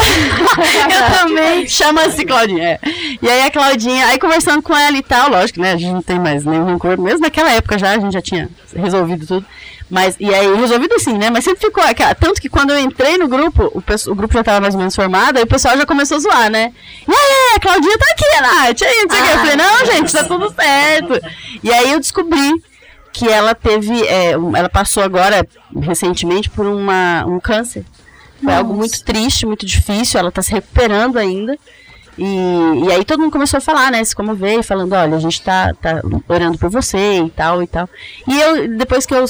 Eu 0.90 1.18
também. 1.18 1.68
Chama-se 1.68 2.24
Claudinha. 2.24 2.64
é. 2.64 2.80
E 3.20 3.28
aí 3.28 3.42
a 3.42 3.50
Claudinha, 3.50 4.06
aí 4.06 4.18
conversando 4.18 4.62
com 4.62 4.74
ela 4.74 4.96
e 4.96 5.02
tal, 5.02 5.28
lógico, 5.28 5.60
né? 5.60 5.72
A 5.72 5.76
gente 5.76 5.92
não 5.92 6.00
tem 6.00 6.18
mais 6.18 6.46
nenhum 6.46 6.64
rancor. 6.64 6.98
Mesmo 6.98 7.20
naquela 7.20 7.52
época 7.52 7.78
já, 7.78 7.90
a 7.90 7.98
gente 7.98 8.14
já 8.14 8.22
tinha 8.22 8.48
resolvido 8.74 9.26
tudo. 9.26 9.46
Mas, 9.90 10.16
e 10.20 10.32
aí, 10.34 10.54
resolvido 10.54 10.94
assim, 10.94 11.16
né? 11.16 11.30
Mas 11.30 11.44
sempre 11.44 11.60
ficou 11.60 11.82
aquela. 11.82 12.14
Tanto 12.14 12.40
que 12.40 12.48
quando 12.48 12.70
eu 12.70 12.78
entrei 12.78 13.16
no 13.16 13.26
grupo, 13.26 13.64
o, 13.74 14.10
o 14.10 14.14
grupo 14.14 14.34
já 14.34 14.44
tava 14.44 14.60
mais 14.60 14.74
ou 14.74 14.78
menos 14.78 14.94
formado, 14.94 15.38
aí 15.38 15.44
o 15.44 15.46
pessoal 15.46 15.76
já 15.76 15.86
começou 15.86 16.18
a 16.18 16.20
zoar, 16.20 16.50
né? 16.50 16.72
E 17.06 17.12
aí, 17.12 17.56
a 17.56 17.60
Claudinha 17.60 17.98
tá 17.98 18.04
aqui, 18.12 18.40
Nath. 18.42 18.82
Aí, 18.82 19.02
não 19.02 19.10
sei 19.10 19.20
o 19.20 19.24
que. 19.24 19.30
Eu 19.30 19.38
falei, 19.38 19.56
não, 19.56 19.86
gente, 19.86 20.12
tá 20.12 20.24
tudo 20.24 20.54
certo. 20.54 21.20
E 21.62 21.72
aí 21.72 21.92
eu 21.92 22.00
descobri 22.00 22.52
que 23.12 23.28
ela 23.28 23.54
teve. 23.54 24.02
é, 24.06 24.32
ela 24.32 24.68
passou 24.68 25.02
agora, 25.02 25.46
recentemente, 25.80 26.50
por 26.50 26.66
uma, 26.66 27.24
um 27.24 27.40
câncer. 27.40 27.84
Foi 28.42 28.54
algo 28.54 28.74
muito 28.74 29.02
triste, 29.02 29.46
muito 29.46 29.64
difícil. 29.64 30.20
Ela 30.20 30.30
tá 30.30 30.42
se 30.42 30.52
recuperando 30.52 31.18
ainda. 31.18 31.58
E, 32.18 32.84
e 32.84 32.92
aí 32.92 33.04
todo 33.04 33.20
mundo 33.20 33.32
começou 33.32 33.58
a 33.58 33.60
falar, 33.60 33.90
né? 33.90 34.04
Se 34.04 34.14
comover, 34.14 34.62
falando, 34.62 34.92
olha, 34.92 35.16
a 35.16 35.20
gente 35.20 35.40
tá, 35.40 35.72
tá 35.80 36.02
orando 36.28 36.58
por 36.58 36.68
você 36.68 37.20
e 37.20 37.30
tal 37.30 37.62
e 37.62 37.66
tal. 37.66 37.88
E 38.26 38.38
eu, 38.38 38.76
depois 38.76 39.06
que 39.06 39.14
eu 39.14 39.24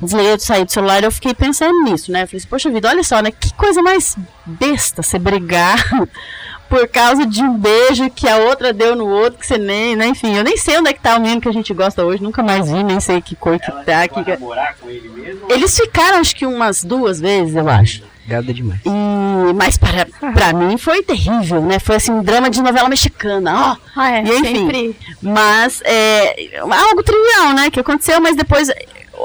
desliguei, 0.00 0.38
saí 0.38 0.64
do 0.64 0.70
celular, 0.72 1.02
eu 1.02 1.10
fiquei 1.10 1.34
pensando 1.34 1.82
nisso, 1.84 2.10
né? 2.10 2.22
Eu 2.22 2.26
falei 2.26 2.38
assim, 2.38 2.48
poxa 2.48 2.70
vida, 2.70 2.88
olha 2.88 3.02
só, 3.02 3.20
né? 3.20 3.30
Que 3.30 3.52
coisa 3.54 3.82
mais 3.82 4.16
besta 4.44 5.02
você 5.02 5.18
brigar 5.18 5.78
por 6.68 6.86
causa 6.88 7.26
de 7.26 7.42
um 7.42 7.58
beijo 7.58 8.08
que 8.10 8.28
a 8.28 8.36
outra 8.36 8.72
deu 8.72 8.94
no 8.94 9.06
outro, 9.06 9.38
que 9.40 9.46
você 9.46 9.58
nem, 9.58 9.96
né? 9.96 10.06
Enfim, 10.06 10.36
eu 10.36 10.44
nem 10.44 10.56
sei 10.56 10.78
onde 10.78 10.90
é 10.90 10.92
que 10.92 11.00
tá 11.00 11.16
o 11.16 11.20
menino 11.20 11.40
que 11.40 11.48
a 11.48 11.52
gente 11.52 11.74
gosta 11.74 12.04
hoje, 12.04 12.22
nunca 12.22 12.42
mais 12.42 12.70
vi, 12.70 12.82
nem 12.82 13.00
sei 13.00 13.20
que 13.20 13.34
cor 13.34 13.58
que 13.58 13.70
Ela 13.70 13.82
tá. 13.82 14.08
Que... 14.08 14.36
com 14.36 14.88
ele 14.88 15.08
mesmo? 15.08 15.46
Eles 15.50 15.74
ficaram, 15.76 16.18
acho 16.18 16.34
que 16.34 16.46
umas 16.46 16.84
duas 16.84 17.20
vezes, 17.20 17.56
eu 17.56 17.68
acho. 17.68 18.02
Gada 18.30 18.54
demais. 18.54 18.80
E, 18.86 19.52
mas 19.54 19.76
para, 19.76 20.06
pra 20.32 20.52
mim 20.52 20.78
foi 20.78 21.02
terrível, 21.02 21.60
né? 21.60 21.80
Foi 21.80 21.96
assim, 21.96 22.12
um 22.12 22.22
drama 22.22 22.48
de 22.48 22.62
novela 22.62 22.88
mexicana, 22.88 23.76
ó. 23.76 23.76
Ah, 23.96 24.10
é, 24.12 24.22
E 24.22 24.38
enfim. 24.38 24.54
sempre. 24.54 24.96
Mas 25.20 25.82
é 25.84 26.60
algo 26.60 27.02
trivial, 27.02 27.54
né? 27.54 27.70
Que 27.70 27.80
aconteceu, 27.80 28.20
mas 28.20 28.36
depois. 28.36 28.70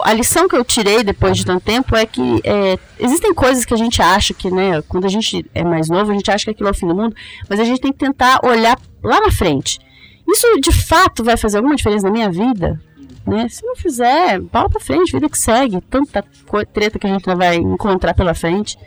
A 0.03 0.13
lição 0.13 0.47
que 0.47 0.55
eu 0.55 0.63
tirei 0.63 1.03
depois 1.03 1.37
de 1.37 1.45
tanto 1.45 1.63
tempo 1.63 1.95
é 1.95 2.05
que 2.05 2.41
é, 2.43 2.77
existem 2.99 3.33
coisas 3.33 3.65
que 3.65 3.73
a 3.73 3.77
gente 3.77 4.01
acha 4.01 4.33
que, 4.33 4.49
né, 4.49 4.81
quando 4.83 5.05
a 5.05 5.09
gente 5.09 5.45
é 5.53 5.63
mais 5.63 5.89
novo, 5.89 6.11
a 6.11 6.13
gente 6.13 6.29
acha 6.29 6.45
que 6.45 6.51
aquilo 6.51 6.69
é 6.69 6.71
o 6.71 6.75
fim 6.75 6.87
do 6.87 6.95
mundo, 6.95 7.15
mas 7.49 7.59
a 7.59 7.63
gente 7.63 7.81
tem 7.81 7.91
que 7.91 7.99
tentar 7.99 8.39
olhar 8.43 8.79
lá 9.03 9.19
na 9.21 9.31
frente. 9.31 9.79
Isso 10.27 10.47
de 10.59 10.71
fato 10.71 11.23
vai 11.23 11.37
fazer 11.37 11.57
alguma 11.57 11.75
diferença 11.75 12.07
na 12.07 12.11
minha 12.11 12.29
vida? 12.29 12.81
Né? 13.25 13.47
Se 13.49 13.65
não 13.65 13.75
fizer, 13.75 14.39
bola 14.39 14.69
pra 14.69 14.79
frente, 14.79 15.11
vida 15.11 15.29
que 15.29 15.37
segue. 15.37 15.81
Tanta 15.81 16.23
treta 16.71 16.99
que 16.99 17.07
a 17.07 17.09
gente 17.09 17.25
não 17.25 17.35
vai 17.35 17.55
encontrar 17.55 18.13
pela 18.13 18.33
frente. 18.33 18.77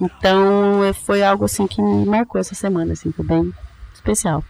Então 0.00 0.84
é, 0.84 0.92
foi 0.92 1.22
algo 1.22 1.44
assim 1.44 1.66
que 1.66 1.80
me 1.80 2.04
marcou 2.06 2.40
essa 2.40 2.54
semana, 2.54 2.92
assim, 2.92 3.12
foi 3.12 3.24
bem 3.24 3.52
especial. 3.94 4.42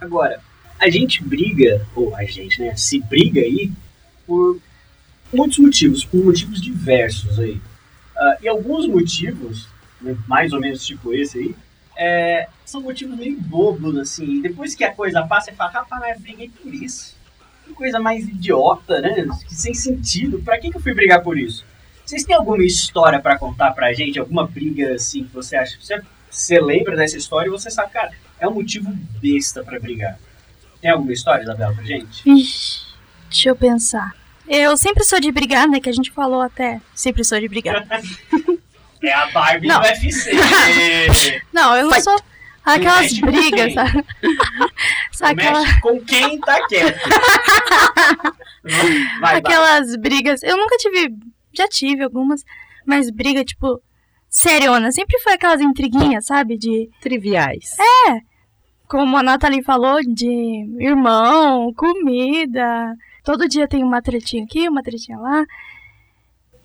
Agora, 0.00 0.40
a 0.78 0.90
gente 0.90 1.22
briga, 1.22 1.86
ou 1.94 2.14
a 2.16 2.24
gente, 2.24 2.60
né, 2.60 2.74
se 2.76 3.00
briga 3.00 3.40
aí 3.40 3.70
por 4.26 4.58
muitos 5.32 5.58
motivos, 5.58 6.04
por 6.04 6.24
motivos 6.24 6.60
diversos 6.60 7.38
aí. 7.38 7.60
Ah, 8.16 8.36
e 8.42 8.48
alguns 8.48 8.86
motivos, 8.86 9.68
né, 10.00 10.16
mais 10.26 10.52
ou 10.52 10.60
menos 10.60 10.84
tipo 10.84 11.12
esse 11.12 11.38
aí, 11.38 11.54
é, 11.96 12.48
são 12.64 12.80
motivos 12.80 13.16
meio 13.16 13.40
bobos, 13.40 13.96
assim. 13.96 14.40
Depois 14.40 14.74
que 14.74 14.84
a 14.84 14.92
coisa 14.92 15.22
passa, 15.26 15.50
você 15.50 15.56
fala, 15.56 15.70
rapaz, 15.70 16.16
eu 16.16 16.20
briguei 16.20 16.50
por 16.50 16.72
isso. 16.74 17.16
Que 17.64 17.72
coisa 17.74 18.00
mais 18.00 18.26
idiota, 18.26 19.00
né? 19.00 19.26
Que 19.46 19.54
sem 19.54 19.74
sentido. 19.74 20.40
Pra 20.40 20.58
que, 20.58 20.70
que 20.70 20.76
eu 20.76 20.80
fui 20.80 20.94
brigar 20.94 21.22
por 21.22 21.38
isso? 21.38 21.64
Vocês 22.04 22.24
têm 22.24 22.34
alguma 22.34 22.64
história 22.64 23.20
pra 23.20 23.38
contar 23.38 23.72
pra 23.72 23.92
gente? 23.92 24.18
Alguma 24.18 24.46
briga, 24.46 24.94
assim, 24.94 25.24
que 25.24 25.34
você 25.34 25.56
acha... 25.56 25.78
Você, 25.80 26.00
você 26.30 26.60
lembra 26.60 26.96
dessa 26.96 27.16
história 27.16 27.48
e 27.48 27.50
você 27.50 27.70
sabe, 27.70 27.92
cara, 27.92 28.10
é 28.40 28.48
um 28.48 28.54
motivo 28.54 28.90
besta 29.20 29.62
pra 29.62 29.78
brigar. 29.78 30.18
Tem 30.80 30.90
alguma 30.90 31.12
história, 31.12 31.44
Isabela, 31.44 31.74
pra 31.74 31.84
gente? 31.84 32.24
Vixe, 32.24 32.80
deixa 33.28 33.50
eu 33.50 33.56
pensar. 33.56 34.21
Eu 34.48 34.76
sempre 34.76 35.04
sou 35.04 35.20
de 35.20 35.30
brigar, 35.30 35.68
né? 35.68 35.80
Que 35.80 35.88
a 35.88 35.92
gente 35.92 36.10
falou 36.10 36.40
até. 36.40 36.80
Sempre 36.94 37.24
sou 37.24 37.38
de 37.40 37.48
brigar. 37.48 37.86
É 39.04 39.12
a 39.12 39.26
Barbie 39.32 39.66
Não. 39.66 39.80
do 39.80 39.86
UFC. 39.88 40.30
Não, 41.52 41.74
eu 41.74 41.86
não 41.86 41.90
Fight. 41.92 42.04
sou 42.04 42.16
aquelas 42.64 43.12
brigas, 43.18 43.64
quem? 43.64 43.74
sabe? 43.74 44.04
Sabe 45.10 45.42
aquela, 45.42 45.60
Mexe 45.60 45.80
com 45.80 46.00
quem 46.04 46.38
tá 46.38 46.64
quieto. 46.68 47.00
Vai, 48.62 49.20
vai. 49.20 49.36
aquelas 49.38 49.96
brigas. 49.96 50.42
Eu 50.44 50.56
nunca 50.56 50.76
tive. 50.76 51.12
Já 51.52 51.66
tive 51.66 52.04
algumas, 52.04 52.44
mas 52.86 53.10
briga, 53.10 53.44
tipo, 53.44 53.82
seriona. 54.28 54.92
Sempre 54.92 55.18
foi 55.18 55.32
aquelas 55.32 55.60
intriguinhas, 55.60 56.24
sabe? 56.24 56.56
De. 56.56 56.88
Triviais. 57.00 57.74
Como 58.86 59.16
a 59.16 59.22
Nathalie 59.24 59.64
falou, 59.64 59.98
de 60.00 60.64
irmão, 60.78 61.72
comida. 61.74 62.94
Todo 63.24 63.48
dia 63.48 63.68
tem 63.68 63.82
uma 63.84 64.02
tretinha 64.02 64.44
aqui, 64.44 64.68
uma 64.68 64.82
tretinha 64.82 65.18
lá. 65.18 65.44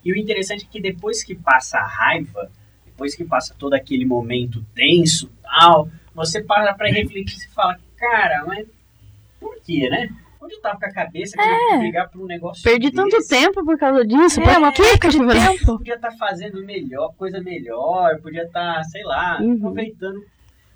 E 0.03 0.11
o 0.11 0.15
interessante 0.15 0.65
é 0.65 0.67
que 0.71 0.81
depois 0.81 1.23
que 1.23 1.35
passa 1.35 1.77
a 1.77 1.85
raiva, 1.85 2.49
depois 2.85 3.13
que 3.15 3.23
passa 3.23 3.55
todo 3.57 3.73
aquele 3.73 4.05
momento 4.05 4.65
tenso 4.73 5.29
tal, 5.43 5.89
você 6.15 6.41
para 6.41 6.73
pra 6.73 6.87
refletir 6.89 7.37
e 7.37 7.49
fala, 7.53 7.77
cara, 7.97 8.43
mas 8.45 8.65
por 9.39 9.55
quê, 9.61 9.87
né? 9.89 10.09
Onde 10.41 10.53
eu 10.55 10.61
tava 10.61 10.79
com 10.79 10.85
a 10.85 10.91
cabeça 10.93 11.35
que 11.35 11.43
eu 11.43 11.73
ia 11.73 11.79
brigar 11.79 12.09
por 12.09 12.21
um 12.21 12.25
negócio 12.25 12.63
Perdi 12.63 12.91
tanto 12.91 13.17
desse? 13.17 13.29
tempo 13.29 13.65
por 13.65 13.77
causa 13.77 14.05
disso. 14.05 14.39
É, 14.39 14.43
pra 14.43 14.59
uma 14.59 14.71
que 14.71 14.81
perca 14.81 15.09
que 15.09 15.17
de 15.17 15.23
eu 15.23 15.27
tempo. 15.29 15.77
Podia 15.77 15.95
estar 15.95 16.11
fazendo 16.11 16.63
melhor, 16.63 17.13
coisa 17.17 17.41
melhor, 17.41 18.19
podia 18.21 18.43
estar, 18.43 18.81
sei 18.85 19.03
lá, 19.03 19.39
Uhum. 19.41 19.57
aproveitando. 19.57 20.23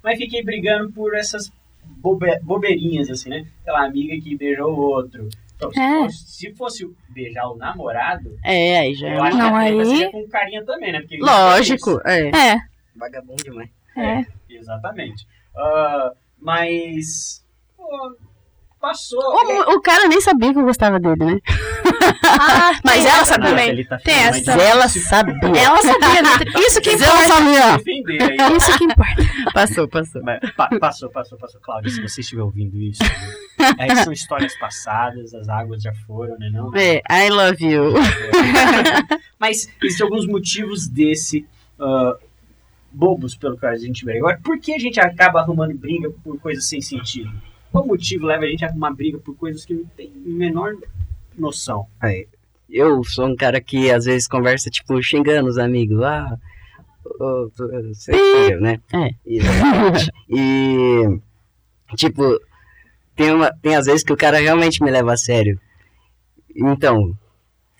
Mas 0.04 0.17
fiquei 0.17 0.44
brigando 0.44 0.91
por 0.91 1.15
essas 1.15 1.52
bobe- 1.86 2.39
bobeirinhas, 2.41 3.10
assim, 3.10 3.30
né? 3.30 3.46
Aquela 3.62 3.86
amiga 3.86 4.13
que 4.22 4.36
beijou 4.36 4.74
o 4.74 4.80
outro. 4.80 5.30
Então, 5.62 5.71
se, 5.71 5.80
É. 5.80 6.00
fosse, 6.02 6.17
se 6.32 6.54
fosse 6.56 6.95
beijar 7.10 7.47
o 7.47 7.56
namorado, 7.56 8.36
É, 8.43 8.80
aí 8.80 8.95
já. 8.95 9.10
eu 9.13 9.24
acho 9.24 9.38
Não, 9.38 9.52
que 9.52 9.56
aí- 9.58 9.86
seria 9.86 10.12
com 10.12 10.28
carinha 10.28 10.65
também, 10.65 10.91
né? 10.91 11.02
Porque 11.02 11.17
Lógico, 11.19 12.02
é. 12.04 12.30
É, 12.30 12.58
Vagabundo 12.95 13.43
demais. 13.43 13.69
é. 13.95 14.26
Exatamente. 14.50 15.28
Ah, 15.56 16.12
mas. 16.39 17.45
pô, 17.78 18.15
passou. 18.80 19.19
O, 19.21 19.76
o 19.76 19.82
cara 19.82 20.08
nem 20.08 20.19
sabia 20.19 20.52
que 20.52 20.60
eu 20.60 20.63
gostava 20.65 21.00
dele, 21.00 21.24
né? 21.26 21.39
Ah, 22.24 22.72
Mas 22.84 23.06
ela 23.06 23.26
sabia. 23.26 23.50
também. 23.50 23.86
tá 23.86 23.98
Tem 24.00 24.16
essa. 24.16 24.52
Ela 24.52 24.88
sabia. 24.88 25.36
Ela 25.60 25.78
sabia. 25.82 26.22
né? 26.22 26.30
Isso 26.58 26.82
que 26.82 26.90
Ela 26.90 26.98
importa. 27.24 27.28
sabia. 27.28 27.78
defender 27.78 28.22
aí. 28.24 28.38
Isso 28.58 28.78
que 28.78 28.84
importa. 28.86 29.24
Passou, 29.54 29.88
passou. 29.88 30.22
Mas, 30.24 30.40
pa- 30.56 30.70
passou, 30.80 31.10
passou, 31.10 31.38
passou. 31.38 31.60
Cláudio, 31.62 31.90
se 31.92 32.02
você 32.02 32.22
estiver 32.22 32.42
ouvindo 32.42 32.78
isso, 32.82 33.02
é 33.78 33.88
que 33.88 33.96
são 33.98 34.14
histórias 34.14 34.58
passadas, 34.58 35.34
as 35.34 35.48
águas 35.50 35.82
já 35.82 35.94
foram, 36.08 36.38
né? 36.38 36.50
Não? 36.52 36.72
É, 36.76 37.02
I 37.10 37.30
love 37.30 37.64
you. 37.66 37.94
Mas 39.40 39.68
existem 39.84 40.06
alguns 40.06 40.26
motivos 40.28 40.88
desse 40.88 41.46
ah, 41.80 42.16
bobos, 42.92 43.36
pelo 43.36 43.58
que 43.58 43.66
a 43.66 43.76
gente 43.78 44.06
vê. 44.06 44.18
Agora, 44.18 44.40
por 44.44 44.60
que 44.60 44.74
a 44.74 44.80
gente 44.80 45.00
acaba 45.00 45.40
arrumando 45.40 45.74
briga 45.78 46.10
por 46.24 46.40
coisas 46.40 46.66
sem 46.68 46.82
sentido? 46.82 47.32
Qual 47.72 47.86
motivo 47.88 48.26
leva 48.26 48.44
a 48.44 48.48
gente 48.48 48.66
a 48.66 48.68
arrumar 48.68 48.92
briga 48.92 49.18
por 49.18 49.36
coisas 49.36 49.64
que 49.66 49.74
não 49.74 49.86
tem 49.96 50.08
a 50.14 50.20
menor 50.30 50.74
noção? 51.38 51.88
Eu 52.70 53.04
sou 53.04 53.28
um 53.28 53.36
cara 53.36 53.60
que 53.60 53.91
às 53.91 54.06
vezes 54.06 54.28
conversa, 54.28 54.70
tipo, 54.70 55.02
xingando 55.04 55.50
os 55.50 55.58
amigos. 55.58 56.02
Ah, 56.04 56.38
tô- 57.04 57.52
você 57.94 58.12
entendeu, 58.12 58.62
né? 58.62 58.80
É. 58.94 59.10
E, 60.30 61.20
tipo, 61.98 62.24
tem, 63.15 63.32
uma, 63.32 63.52
tem 63.62 63.76
às 63.76 63.86
vezes 63.86 64.04
que 64.04 64.13
o 64.13 64.17
cara 64.17 64.39
realmente 64.39 64.82
me 64.84 64.89
leva 64.89 65.13
a 65.13 65.17
sério. 65.17 65.60
Então, 66.56 67.13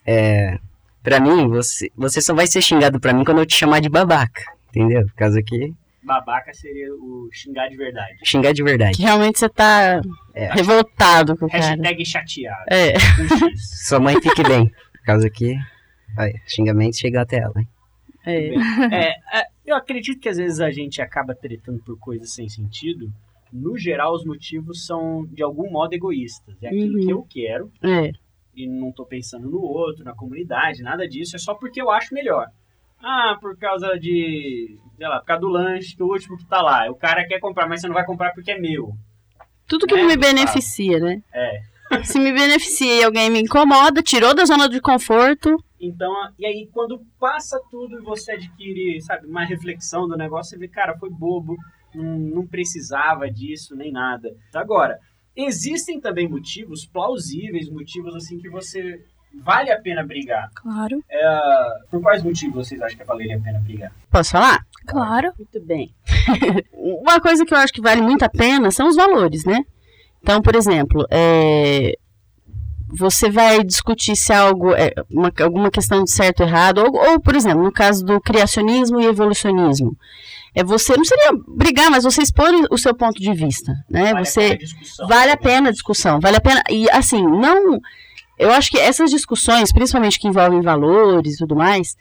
é. 0.06 0.58
Pra 1.04 1.20
mim, 1.20 1.48
você, 1.48 1.90
você 1.96 2.22
só 2.22 2.34
vai 2.36 2.46
ser 2.46 2.62
xingado 2.62 3.00
pra 3.00 3.14
mim 3.14 3.24
quando 3.24 3.40
eu 3.40 3.46
te 3.46 3.56
chamar 3.56 3.80
de 3.80 3.90
babaca. 3.90 4.44
Entendeu? 4.70 5.04
Por 5.06 5.14
causa 5.16 5.42
que 5.42 5.74
Babaca 6.04 6.54
seria 6.54 6.94
o 6.96 7.30
xingar 7.32 7.68
de 7.70 7.78
verdade. 7.78 8.18
xingar 8.24 8.54
de 8.54 8.64
verdade. 8.64 8.98
Que 8.98 9.04
realmente 9.04 9.38
você 9.40 9.48
tá 9.50 10.02
É. 10.34 10.52
revoltado 10.54 11.38
com 11.38 11.46
o 11.46 11.50
cara. 11.50 11.64
Hashtag 11.64 12.06
chateado. 12.06 12.64
É. 12.72 12.94
Sua 13.88 14.00
mãe 14.00 14.16
fique 14.22 14.44
bem. 14.44 14.68
Por 14.68 15.06
causa 15.06 15.30
que. 15.30 15.56
Aí, 16.18 16.34
xingamento 16.48 16.98
chega 16.98 17.22
até 17.22 17.38
ela. 17.38 17.54
hein? 17.58 17.68
é. 18.26 18.48
É, 18.94 19.10
é, 19.40 19.46
eu 19.66 19.76
acredito 19.76 20.20
que 20.20 20.30
às 20.30 20.38
vezes 20.38 20.60
a 20.60 20.70
gente 20.72 21.02
acaba 21.02 21.34
tretando 21.36 21.80
por 21.84 21.98
coisas 22.00 22.34
sem 22.34 22.48
sentido. 22.50 23.12
No 23.52 23.78
geral, 23.78 24.14
os 24.14 24.24
motivos 24.26 24.86
são 24.86 25.26
de 25.28 25.44
algum 25.44 25.70
modo 25.72 25.94
egoístas. 25.94 26.56
É 26.62 26.68
aquilo 26.68 26.98
Uhum. 27.00 27.06
que 27.06 27.12
eu 27.14 27.28
quero 27.30 27.72
É. 27.84 28.12
e 28.56 28.68
não 28.68 28.92
tô 28.92 29.06
pensando 29.06 29.50
no 29.50 29.60
outro, 29.62 30.04
na 30.04 30.14
comunidade, 30.14 30.82
nada 30.82 31.08
disso. 31.08 31.36
É 31.36 31.40
só 31.40 31.54
porque 31.54 31.82
eu 31.82 31.90
acho 31.92 32.14
melhor. 32.14 32.48
Ah, 33.04 33.38
por 33.40 33.58
causa 33.58 33.98
de. 34.00 34.78
sei 34.98 35.08
lá, 35.08 35.20
por 35.20 35.26
causa 35.26 35.42
do 35.42 35.50
lanche, 35.50 35.98
do 35.98 36.06
último 36.08 36.38
que 36.38 36.46
tá 36.46 36.62
lá. 36.62 36.90
O 36.90 36.96
cara 36.96 37.26
quer 37.28 37.40
comprar, 37.40 37.68
mas 37.68 37.82
você 37.82 37.88
não 37.88 37.96
vai 37.96 38.06
comprar 38.06 38.32
porque 38.34 38.52
é 38.52 38.60
meu. 38.60 38.94
Tudo 39.68 39.88
que 39.88 39.96
É, 39.96 40.04
me 40.04 40.14
tá. 40.18 40.28
beneficia, 40.28 41.00
né? 41.00 41.22
É. 41.34 41.62
Se 42.04 42.20
me 42.20 42.32
beneficia 42.32 43.02
e 43.02 43.04
alguém 43.04 43.30
me 43.30 43.42
incomoda, 43.42 44.02
tirou 44.02 44.34
da 44.34 44.46
zona 44.46 44.70
de 44.70 44.80
conforto. 44.80 45.58
Então, 45.80 46.14
e 46.38 46.46
aí 46.46 46.70
quando 46.72 47.02
passa 47.20 47.60
tudo 47.70 47.98
e 48.00 48.04
você 48.04 48.34
adquire, 48.34 49.02
sabe, 49.02 49.28
uma 49.28 49.44
reflexão 49.44 50.08
do 50.08 50.16
negócio, 50.16 50.52
você 50.52 50.58
vê, 50.58 50.68
cara, 50.68 50.96
foi 50.98 51.10
bobo, 51.10 51.58
não, 51.94 52.18
não 52.20 52.48
precisava 52.48 53.30
disso, 53.30 53.76
nem 53.76 53.92
nada. 53.92 54.30
Agora, 54.54 55.00
existem 55.36 56.00
também 56.00 56.30
motivos 56.30 56.86
plausíveis, 56.86 57.70
motivos 57.70 58.16
assim 58.16 58.38
que 58.40 58.48
você 58.50 59.04
vale 59.44 59.72
a 59.72 59.80
pena 59.80 60.04
brigar. 60.06 60.50
Claro, 60.56 61.04
Por 61.90 62.02
quais 62.02 62.24
motivos 62.24 62.68
vocês 62.68 62.82
acham 62.82 62.98
que 62.98 63.04
valeria 63.06 63.38
a 63.38 63.40
pena 63.40 63.60
brigar? 63.60 63.92
Posso 64.10 64.32
falar? 64.32 64.60
claro. 64.88 65.32
Muito 65.38 65.62
bem. 65.66 65.94
Uma 66.74 67.20
coisa 67.22 67.46
que 67.46 67.54
eu 67.54 67.58
acho 67.58 67.72
que 67.74 67.82
vale 67.82 68.02
muito 68.02 68.24
a 68.24 68.30
pena 68.30 68.72
são 68.72 68.88
os 68.88 68.96
valores, 68.96 69.46
né? 69.46 69.64
Então, 70.22 70.42
por 70.42 70.56
exemplo, 70.56 71.06
é, 71.10 71.96
você 72.90 73.30
vai 73.30 73.64
discutir 73.64 74.16
se 74.16 74.34
algo 74.34 74.74
é 74.74 74.92
uma- 75.10 75.32
alguma 75.42 75.72
questão 75.72 76.04
de 76.04 76.12
certo 76.12 76.42
ou 76.42 76.48
errado, 76.48 76.80
ou, 76.80 76.94
ou, 77.12 77.20
por 77.22 77.36
exemplo, 77.36 77.64
no 77.64 77.72
caso 77.72 78.04
do 78.06 78.20
criacionismo 78.20 79.00
e 79.00 79.06
evolucionismo. 79.06 79.96
É 80.54 80.64
você 80.64 80.98
não 80.98 81.06
seria 81.06 81.32
brigar, 81.48 81.90
mas 81.90 82.04
você 82.04 82.22
expor 82.22 82.50
o 82.70 82.78
seu 82.78 82.94
ponto 82.94 83.22
de 83.22 83.34
vista, 83.34 83.72
né? 83.90 84.12
Vale 84.12 84.20
a 84.20 84.26
você 84.26 84.42
pena 84.42 84.54
a 84.54 84.58
discussão. 84.58 85.08
Vale 85.08 85.32
a 85.32 85.38
pena 85.38 85.70
a 85.70 85.72
discussão, 85.72 86.20
vale 86.20 86.38
a 86.38 86.42
pena. 86.42 86.62
E 86.70 86.90
assim, 86.92 87.22
não. 87.24 87.80
Eu 88.38 88.52
acho 88.52 88.72
que 88.72 88.78
essas 88.80 89.12
discussões, 89.12 89.72
principalmente 89.72 90.20
que 90.20 90.28
envolvem 90.28 90.62
valores 90.62 91.36
e 91.36 91.38
tudo 91.38 91.56
mais, 91.56 91.96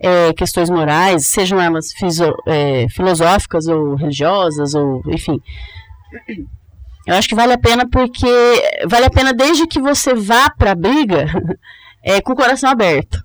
é, 0.00 0.32
questões 0.32 0.68
morais, 0.68 1.26
sejam 1.26 1.60
elas 1.60 1.92
fiso- 1.92 2.34
é, 2.46 2.86
filosóficas 2.90 3.66
ou 3.68 3.94
religiosas, 3.94 4.74
ou 4.74 5.02
enfim. 5.08 5.40
Eu 7.06 7.16
acho 7.16 7.28
que 7.28 7.34
vale 7.34 7.52
a 7.52 7.58
pena 7.58 7.86
porque. 7.88 8.26
Vale 8.88 9.04
a 9.04 9.10
pena 9.10 9.32
desde 9.34 9.66
que 9.66 9.78
você 9.78 10.14
vá 10.14 10.48
pra 10.48 10.74
briga 10.74 11.26
é, 12.02 12.18
com 12.22 12.32
o 12.32 12.36
coração 12.36 12.70
aberto. 12.70 13.18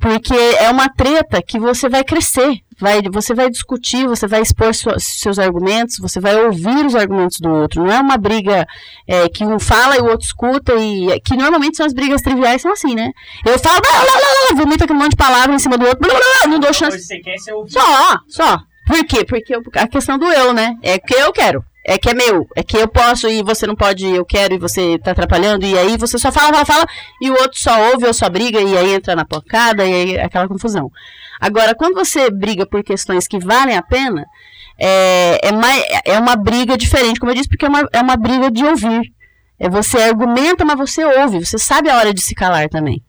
Porque 0.00 0.34
é 0.34 0.70
uma 0.70 0.88
treta 0.88 1.42
que 1.42 1.58
você 1.58 1.88
vai 1.88 2.04
crescer, 2.04 2.60
vai, 2.80 3.02
você 3.12 3.34
vai 3.34 3.50
discutir, 3.50 4.06
você 4.06 4.28
vai 4.28 4.40
expor 4.40 4.72
sua- 4.72 4.98
seus 4.98 5.38
argumentos, 5.40 5.98
você 5.98 6.20
vai 6.20 6.36
ouvir 6.44 6.86
os 6.86 6.94
argumentos 6.94 7.38
do 7.40 7.48
outro. 7.50 7.82
Não 7.84 7.92
é 7.92 7.98
uma 8.00 8.16
briga 8.16 8.64
é, 9.08 9.28
que 9.28 9.44
um 9.44 9.58
fala 9.58 9.96
e 9.96 10.00
o 10.00 10.06
outro 10.06 10.24
escuta, 10.26 10.72
e 10.76 11.18
que 11.20 11.36
normalmente 11.36 11.76
são 11.76 11.84
as 11.86 11.92
brigas 11.92 12.22
triviais, 12.22 12.62
são 12.62 12.72
assim, 12.72 12.94
né? 12.94 13.10
Eu 13.44 13.58
falo, 13.58 13.80
blá, 13.80 13.90
blá, 13.90 14.02
blá, 14.04 14.18
blá, 14.54 14.62
vomito 14.64 14.84
aquele 14.84 14.98
monte 14.98 15.10
de 15.10 15.16
palavra 15.16 15.54
em 15.54 15.58
cima 15.58 15.76
do 15.76 15.84
outro, 15.86 15.98
blá, 16.00 16.10
blá, 16.14 16.20
blá, 16.42 16.46
não 16.52 16.60
dou 16.60 16.72
chance. 16.72 17.00
Você 17.00 17.18
quer 17.18 17.36
ser 17.38 17.52
ouvido. 17.54 17.72
Só, 17.72 18.18
só. 18.28 18.58
Por 18.86 19.04
quê? 19.04 19.24
Porque 19.24 19.54
eu- 19.54 19.62
a 19.74 19.86
questão 19.88 20.16
do 20.16 20.26
eu, 20.32 20.52
né? 20.54 20.76
É 20.82 20.98
que 20.98 21.14
eu 21.14 21.32
quero. 21.32 21.62
É 21.88 21.96
que 21.96 22.10
é 22.10 22.14
meu. 22.14 22.46
É 22.54 22.62
que 22.62 22.76
eu 22.76 22.86
posso 22.86 23.26
e 23.28 23.42
você 23.42 23.66
não 23.66 23.74
pode, 23.74 24.06
eu 24.06 24.22
quero 24.22 24.52
e 24.52 24.58
você 24.58 24.98
tá 24.98 25.12
atrapalhando. 25.12 25.64
E 25.64 25.76
aí 25.78 25.96
você 25.96 26.18
só 26.18 26.30
fala, 26.30 26.52
fala, 26.52 26.64
fala. 26.66 26.86
E 27.22 27.30
o 27.30 27.32
outro 27.32 27.58
só 27.58 27.90
ouve 27.92 28.06
ou 28.06 28.12
só 28.12 28.28
briga. 28.28 28.60
E 28.60 28.76
aí 28.76 28.92
entra 28.92 29.16
na 29.16 29.24
porcada 29.24 29.86
e 29.86 29.92
aí 29.92 30.16
é 30.16 30.24
aquela 30.24 30.46
confusão. 30.46 30.90
Agora, 31.40 31.74
quando 31.74 31.94
você 31.94 32.30
briga 32.30 32.66
por 32.66 32.84
questões 32.84 33.26
que 33.26 33.38
valem 33.38 33.74
a 33.74 33.82
pena, 33.82 34.26
é, 34.78 35.48
é, 35.48 35.52
mais, 35.52 35.82
é 36.04 36.18
uma 36.18 36.36
briga 36.36 36.76
diferente, 36.76 37.18
como 37.18 37.32
eu 37.32 37.36
disse, 37.36 37.48
porque 37.48 37.64
é 37.64 37.68
uma, 37.68 37.88
é 37.90 38.00
uma 38.02 38.16
briga 38.16 38.50
de 38.50 38.64
ouvir. 38.66 39.00
É 39.58 39.70
você 39.70 39.96
argumenta, 39.98 40.66
mas 40.66 40.76
você 40.76 41.02
ouve. 41.02 41.44
Você 41.44 41.56
sabe 41.58 41.88
a 41.88 41.96
hora 41.96 42.12
de 42.12 42.20
se 42.20 42.34
calar 42.34 42.68
também. 42.68 43.02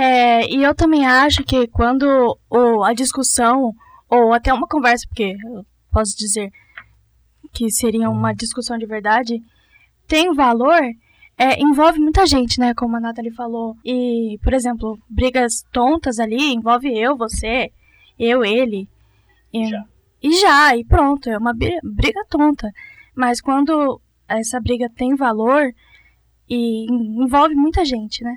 É, 0.00 0.48
e 0.48 0.62
eu 0.62 0.74
também 0.74 1.04
acho 1.06 1.42
que 1.42 1.66
quando 1.68 2.06
o, 2.48 2.84
a 2.84 2.92
discussão, 2.92 3.72
ou 4.08 4.32
até 4.32 4.52
uma 4.54 4.68
conversa, 4.68 5.04
porque 5.08 5.34
eu 5.44 5.64
posso 5.92 6.16
dizer 6.16 6.50
que 7.52 7.68
seria 7.70 8.08
uma 8.08 8.32
discussão 8.32 8.78
de 8.78 8.86
verdade, 8.86 9.42
tem 10.06 10.32
valor, 10.32 10.80
é, 11.36 11.60
envolve 11.60 11.98
muita 11.98 12.26
gente, 12.26 12.60
né? 12.60 12.74
Como 12.74 12.94
a 12.96 13.00
Nathalie 13.00 13.32
falou. 13.34 13.76
E, 13.84 14.38
por 14.42 14.52
exemplo, 14.54 14.96
brigas 15.08 15.64
tontas 15.72 16.18
ali 16.20 16.54
envolve 16.54 16.88
eu, 16.96 17.16
você, 17.16 17.70
eu, 18.18 18.44
ele. 18.44 18.88
E 19.52 19.66
Já. 19.66 19.84
e 20.22 20.32
já, 20.40 20.76
e 20.76 20.84
pronto, 20.84 21.28
é 21.28 21.36
uma 21.38 21.52
bri- 21.54 21.80
briga 21.82 22.24
tonta. 22.28 22.70
Mas 23.16 23.40
quando 23.40 24.00
essa 24.28 24.60
briga 24.60 24.88
tem 24.94 25.16
valor 25.16 25.72
e 26.48 26.86
en- 26.88 27.24
envolve 27.24 27.54
muita 27.56 27.84
gente, 27.84 28.22
né? 28.22 28.36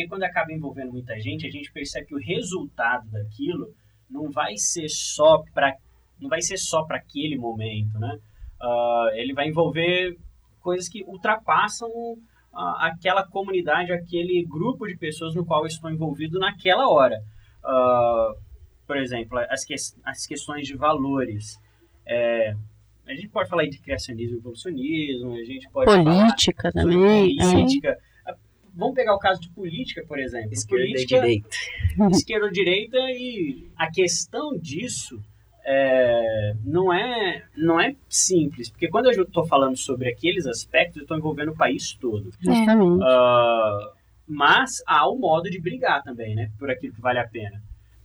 Porque 0.00 0.08
quando 0.08 0.22
acaba 0.22 0.52
envolvendo 0.52 0.92
muita 0.92 1.18
gente, 1.20 1.46
a 1.46 1.50
gente 1.50 1.70
percebe 1.70 2.06
que 2.06 2.14
o 2.14 2.18
resultado 2.18 3.06
daquilo 3.10 3.74
não 4.08 4.30
vai 4.30 4.56
ser 4.56 4.88
só 4.88 5.42
para 5.52 5.76
não 6.18 6.28
vai 6.28 6.40
ser 6.40 6.56
só 6.58 6.84
para 6.84 6.98
aquele 6.98 7.36
momento, 7.36 7.98
né? 7.98 8.18
Ah, 8.60 9.08
ele 9.14 9.34
vai 9.34 9.48
envolver 9.48 10.16
coisas 10.60 10.88
que 10.88 11.02
ultrapassam 11.04 11.88
ah, 12.52 12.88
aquela 12.88 13.26
comunidade, 13.26 13.92
aquele 13.92 14.44
grupo 14.44 14.86
de 14.86 14.96
pessoas 14.96 15.34
no 15.34 15.44
qual 15.44 15.62
eu 15.62 15.66
estou 15.66 15.90
envolvido 15.90 16.38
naquela 16.38 16.88
hora. 16.88 17.16
ah, 17.64 18.32
por 18.86 18.96
exemplo, 18.96 19.38
as, 19.50 19.64
que, 19.64 19.74
as 20.04 20.26
questões 20.26 20.66
de 20.66 20.76
valores. 20.76 21.60
É, 22.04 22.54
a 23.06 23.14
gente 23.14 23.28
pode 23.28 23.48
falar 23.48 23.64
de 23.66 23.78
criacionismo 23.78 24.36
e 24.36 24.38
evolucionismo, 24.38 25.32
a 25.34 25.44
gente 25.44 25.70
pode 25.70 25.86
Política 25.86 26.72
falar 26.72 26.84
também. 26.84 27.38
é. 27.38 27.52
política. 27.52 27.98
Ah, 28.00 28.09
Vamos 28.74 28.94
pegar 28.94 29.14
o 29.14 29.18
caso 29.18 29.40
de 29.40 29.50
política, 29.50 30.04
por 30.06 30.18
exemplo. 30.18 30.52
Esquerda 30.52 30.84
e 30.84 30.92
política, 30.92 31.20
direita. 31.20 31.48
esquerda 32.10 32.46
ou 32.46 32.52
direita 32.52 32.98
e 33.10 33.70
a 33.76 33.90
questão 33.90 34.56
disso 34.56 35.20
é, 35.64 36.54
não 36.64 36.92
é 36.92 37.44
não 37.56 37.78
é 37.78 37.94
simples 38.08 38.70
porque 38.70 38.88
quando 38.88 39.12
eu 39.12 39.22
estou 39.22 39.46
falando 39.46 39.76
sobre 39.76 40.08
aqueles 40.08 40.46
aspectos 40.46 40.96
eu 40.96 41.02
estou 41.02 41.18
envolvendo 41.18 41.50
o 41.50 41.56
país 41.56 41.92
todo 41.92 42.30
Justamente. 42.40 43.02
Ah, 43.04 43.92
mas 44.26 44.82
há 44.86 45.06
o 45.06 45.18
modo 45.18 45.50
de 45.50 45.60
brigar 45.60 46.02
também 46.02 46.34
né 46.34 46.50
por 46.58 46.70
aquilo 46.70 46.94
que 46.94 47.00
vale 47.00 47.18
a 47.18 47.28
pena 47.28 47.62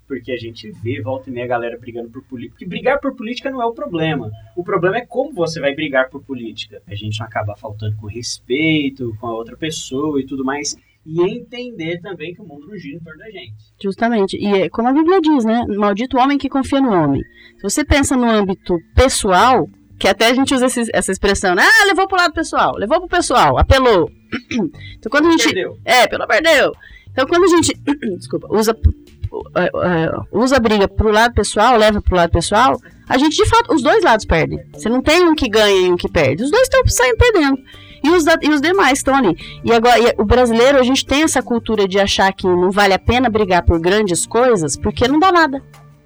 porque 0.07 0.31
a 0.31 0.37
gente 0.37 0.71
vê 0.83 1.01
volta 1.01 1.29
e 1.29 1.33
meia 1.33 1.45
a 1.45 1.49
galera 1.49 1.77
brigando 1.77 2.09
por 2.09 2.23
política 2.23 2.53
porque 2.55 2.65
brigar 2.65 2.99
por 2.99 3.15
política 3.15 3.49
não 3.49 3.61
é 3.61 3.65
o 3.65 3.73
problema 3.73 4.29
o 4.55 4.63
problema 4.63 4.97
é 4.97 5.05
como 5.05 5.33
você 5.33 5.59
vai 5.59 5.73
brigar 5.73 6.09
por 6.09 6.23
política 6.23 6.81
a 6.87 6.95
gente 6.95 7.19
não 7.19 7.25
acaba 7.25 7.55
faltando 7.55 7.95
com 7.97 8.07
respeito 8.07 9.15
com 9.19 9.27
a 9.27 9.33
outra 9.35 9.57
pessoa 9.57 10.19
e 10.21 10.25
tudo 10.25 10.43
mais 10.45 10.75
e 11.05 11.21
entender 11.21 12.01
também 12.01 12.33
que 12.33 12.41
o 12.41 12.45
mundo 12.45 12.67
não 12.67 12.77
gira 12.77 12.97
em 12.97 12.99
torno 12.99 13.19
da 13.19 13.29
gente 13.29 13.53
Justamente. 13.81 14.37
E 14.37 14.47
é 14.63 14.69
como 14.69 14.87
a 14.87 14.93
Bíblia 14.93 15.21
diz, 15.21 15.45
né? 15.45 15.63
Maldito 15.67 16.17
homem 16.17 16.35
que 16.37 16.49
confia 16.49 16.81
no 16.81 16.91
homem. 16.91 17.21
Se 17.57 17.61
você 17.61 17.85
pensa 17.85 18.17
no 18.17 18.27
âmbito 18.27 18.75
pessoal, 18.95 19.69
que 19.99 20.07
até 20.07 20.27
a 20.27 20.33
gente 20.33 20.51
usa 20.55 20.65
esse- 20.65 20.89
essa 20.91 21.11
expressão, 21.11 21.53
né? 21.53 21.61
Ah, 21.63 21.85
levou 21.85 22.07
pro 22.07 22.17
lado 22.17 22.33
pessoal, 22.33 22.75
levou 22.75 22.99
pro 23.01 23.07
pessoal, 23.09 23.57
apelou. 23.59 24.09
Então 24.97 25.09
quando 25.11 25.27
a 25.27 25.31
gente. 25.31 25.43
Perdeu. 25.45 25.77
É, 25.85 26.07
pelo 26.07 26.25
Deus. 26.25 26.75
Então 27.11 27.27
quando 27.27 27.43
a 27.43 27.47
gente. 27.47 27.73
Desculpa, 28.17 28.47
usa. 28.49 28.75
É, 29.55 29.65
é, 29.65 30.11
usa 30.31 30.57
a 30.57 30.59
briga 30.59 30.87
pro 30.87 31.11
lado 31.11 31.33
pessoal, 31.33 31.77
leva 31.77 32.01
pro 32.01 32.15
lado 32.15 32.31
pessoal, 32.31 32.79
a 33.07 33.17
gente 33.17 33.35
de 33.35 33.45
fato, 33.47 33.73
os 33.73 33.81
dois 33.81 34.03
lados 34.03 34.25
perdem. 34.25 34.59
Você 34.73 34.89
não 34.89 35.01
tem 35.01 35.27
um 35.27 35.35
que 35.35 35.49
ganha 35.49 35.87
e 35.87 35.91
um 35.91 35.95
que 35.95 36.09
perde. 36.09 36.43
Os 36.43 36.51
dois 36.51 36.63
estão 36.63 36.81
saindo 36.87 37.17
perdendo. 37.17 37.57
E 38.03 38.09
os, 38.09 38.25
e 38.41 38.49
os 38.49 38.61
demais 38.61 38.99
estão 38.99 39.15
ali. 39.15 39.35
E 39.63 39.73
agora, 39.73 39.99
e 39.99 40.13
o 40.17 40.25
brasileiro, 40.25 40.77
a 40.77 40.83
gente 40.83 41.05
tem 41.05 41.23
essa 41.23 41.41
cultura 41.41 41.87
de 41.87 41.99
achar 41.99 42.31
que 42.33 42.45
não 42.45 42.69
vale 42.69 42.93
a 42.93 42.99
pena 42.99 43.29
brigar 43.29 43.63
por 43.63 43.79
grandes 43.79 44.27
coisas, 44.27 44.77
porque 44.77 45.07
não 45.07 45.19
dá 45.19 45.31
nada. 45.31 45.63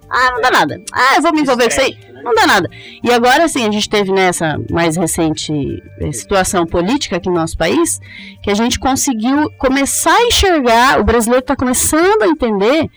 Ah, 0.08 0.30
não 0.32 0.40
dá 0.40 0.50
nada. 0.50 0.82
Ah, 0.92 1.16
eu 1.16 1.22
vou 1.22 1.32
me 1.32 1.42
envolver 1.42 1.64
com 1.64 1.70
isso 1.70 1.80
aí. 1.80 1.96
Né? 2.20 2.24
Não 2.24 2.34
dá 2.34 2.46
nada. 2.46 2.70
E 3.02 3.10
agora, 3.10 3.44
assim, 3.44 3.66
a 3.66 3.70
gente 3.70 3.88
teve 3.88 4.12
nessa 4.12 4.58
mais 4.70 4.96
recente 4.96 5.52
eh, 6.00 6.12
situação 6.12 6.66
política 6.66 7.16
aqui 7.16 7.28
no 7.28 7.34
nosso 7.34 7.56
país, 7.56 8.00
que 8.42 8.50
a 8.50 8.54
gente 8.54 8.78
conseguiu 8.78 9.50
começar 9.58 10.14
a 10.14 10.26
enxergar, 10.26 11.00
o 11.00 11.04
brasileiro 11.04 11.42
está 11.42 11.56
começando 11.56 12.22
a 12.22 12.26
entender 12.26 12.88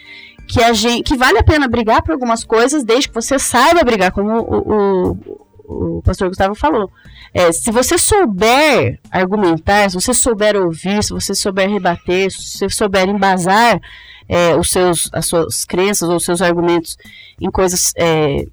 que, 0.47 0.61
a 0.61 0.73
gente, 0.73 1.03
que 1.03 1.17
vale 1.17 1.37
a 1.37 1.43
pena 1.43 1.67
brigar 1.67 2.01
por 2.03 2.11
algumas 2.11 2.43
coisas, 2.43 2.83
desde 2.83 3.07
que 3.07 3.15
você 3.15 3.39
saiba 3.39 3.83
brigar, 3.83 4.11
como 4.11 4.39
o, 4.39 5.13
o, 5.65 5.97
o 5.97 6.01
pastor 6.01 6.27
Gustavo 6.27 6.55
falou. 6.55 6.89
É, 7.33 7.51
se 7.51 7.71
você 7.71 7.97
souber 7.97 8.99
argumentar, 9.09 9.89
se 9.89 9.95
você 9.95 10.13
souber 10.13 10.55
ouvir, 10.55 11.03
se 11.03 11.11
você 11.11 11.33
souber 11.33 11.69
rebater, 11.69 12.29
se 12.31 12.59
você 12.59 12.69
souber 12.69 13.09
embasar 13.09 13.79
é, 14.27 14.55
os 14.55 14.69
seus, 14.69 15.09
as 15.11 15.25
suas 15.25 15.65
crenças 15.65 16.09
ou 16.09 16.17
os 16.17 16.25
seus 16.25 16.41
argumentos 16.41 16.97
em 17.41 17.49
coisas 17.49 17.91
é, 17.97 18.45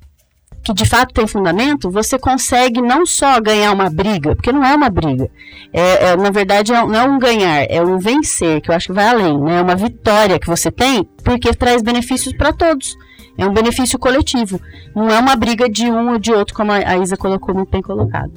que 0.63 0.73
de 0.75 0.85
fato 0.85 1.15
têm 1.15 1.27
fundamento, 1.27 1.91
você 1.91 2.19
consegue 2.19 2.81
não 2.83 3.07
só 3.07 3.41
ganhar 3.41 3.73
uma 3.73 3.89
briga, 3.89 4.35
porque 4.37 4.53
não 4.53 4.65
é 4.65 4.75
uma 4.75 4.91
briga. 4.91 5.31
É, 5.73 6.09
é, 6.09 6.17
na 6.17 6.31
verdade, 6.31 6.73
é 6.73 6.87
não 6.87 6.95
é 6.95 7.03
um 7.03 7.19
ganhar, 7.19 7.65
é 7.69 7.83
um 7.83 7.99
vencer, 7.99 8.61
que 8.61 8.71
eu 8.71 8.75
acho 8.75 8.89
que 8.89 8.93
vai 8.93 9.07
além. 9.09 9.39
né? 9.41 9.59
É 9.59 9.63
uma 9.63 9.75
vitória 9.77 10.39
que 10.39 10.47
você 10.47 10.71
tem, 10.71 11.05
porque 11.25 11.53
traz 11.55 11.83
benefícios 11.83 12.35
para 12.35 12.53
todos. 12.53 12.97
É 13.39 13.47
um 13.47 13.55
benefício 13.55 13.99
coletivo. 13.99 14.61
Não 14.95 15.09
é 15.09 15.19
uma 15.19 15.35
briga 15.35 15.69
de 15.69 15.91
um 15.91 16.13
ou 16.13 16.19
de 16.19 16.33
outro, 16.33 16.55
como 16.55 16.73
a 16.73 16.97
Isa 16.99 17.17
colocou 17.17 17.55
muito 17.55 17.71
bem 17.71 17.81
colocado. 17.81 18.33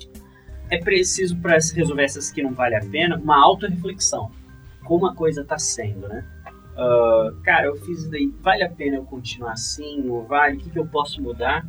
é 0.70 0.78
preciso 0.78 1.38
para 1.38 1.58
resolver 1.76 2.04
essas 2.04 2.32
que 2.32 2.42
não 2.42 2.54
vale 2.54 2.76
a 2.76 2.80
pena 2.80 3.18
uma 3.18 3.38
autorreflexão. 3.44 4.32
Como 4.86 5.06
a 5.06 5.14
coisa 5.14 5.44
tá 5.44 5.58
sendo, 5.58 6.08
né? 6.08 6.26
Ah, 6.76 7.32
cara, 7.44 7.68
eu 7.68 7.76
fiz 7.76 8.00
isso 8.00 8.12
daí, 8.12 8.34
vale 8.42 8.64
a 8.64 8.70
pena 8.70 8.98
eu 8.98 9.04
continuar 9.04 9.54
assim? 9.54 10.08
Ou 10.10 10.26
vale? 10.26 10.56
O 10.56 10.60
que, 10.60 10.70
que 10.70 10.80
eu 10.80 10.86
posso 10.88 11.22
mudar? 11.22 11.66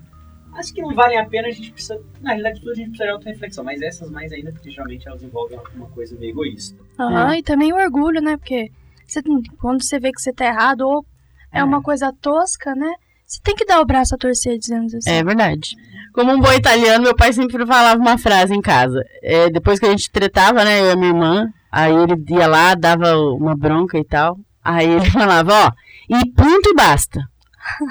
As 0.55 0.71
que 0.71 0.81
não 0.81 0.95
valem 0.95 1.19
a 1.19 1.27
pena, 1.27 1.49
a 1.49 1.51
gente 1.51 1.73
precisa. 1.73 2.01
Na 2.21 2.31
realidade, 2.31 2.61
tudo 2.61 2.73
a 2.73 2.75
gente 2.75 2.89
precisa 2.89 3.05
de 3.05 3.11
autorreflexão, 3.11 3.65
mas 3.65 3.83
essas 3.83 4.11
mais 4.11 4.33
ainda, 4.33 4.53
porque 4.53 4.71
geralmente 4.71 5.09
elas 5.09 5.23
envolvem 5.23 5.59
alguma 5.59 5.89
coisa 5.89 6.17
meio 6.17 6.31
egoísta. 6.31 6.79
Aham, 6.99 7.37
e 7.37 7.43
também 7.43 7.73
o 7.73 7.77
orgulho, 7.77 8.21
né? 8.21 8.37
Porque 8.37 8.71
você, 9.07 9.21
quando 9.59 9.83
você 9.83 9.99
vê 9.99 10.13
que 10.13 10.21
você 10.21 10.33
tá 10.33 10.47
errado 10.47 10.83
ou 10.83 11.05
é, 11.53 11.63
uma 11.63 11.83
coisa 11.83 12.13
tosca, 12.21 12.75
né? 12.75 12.93
Você 13.27 13.41
tem 13.43 13.55
que 13.55 13.65
dar 13.65 13.81
o 13.81 13.87
braço 13.87 14.15
a 14.15 14.19
torcer, 14.19 14.59
dizendo 14.59 14.97
assim. 14.97 15.11
É 15.11 15.25
verdade. 15.25 15.77
Como 16.13 16.33
um 16.33 16.39
bom 16.39 16.53
italiano, 16.53 17.05
meu 17.05 17.17
pai 17.17 17.33
sempre 17.33 17.67
falava 17.67 18.01
uma 18.01 18.19
frase 18.19 18.55
em 18.55 18.61
casa. 18.61 19.03
É, 19.23 19.51
depois 19.51 19.81
que 19.81 19.87
a 19.87 19.91
gente 19.91 20.11
tretava, 20.11 20.65
né, 20.65 20.81
eu 20.81 20.87
e 20.87 20.91
a 20.91 20.97
minha 20.97 21.09
irmã, 21.09 21.53
aí 21.73 21.93
ele 21.93 22.15
ia 22.29 22.47
lá, 22.47 22.75
dava 22.75 23.17
uma 23.17 23.57
bronca 23.57 23.99
e 23.99 24.05
tal. 24.05 24.39
Aí 24.63 24.89
ele 24.89 25.09
falava, 25.11 25.53
ó, 25.53 25.73
e 26.09 26.31
ponto 26.33 26.71
e 26.71 26.75
basta. 26.75 27.21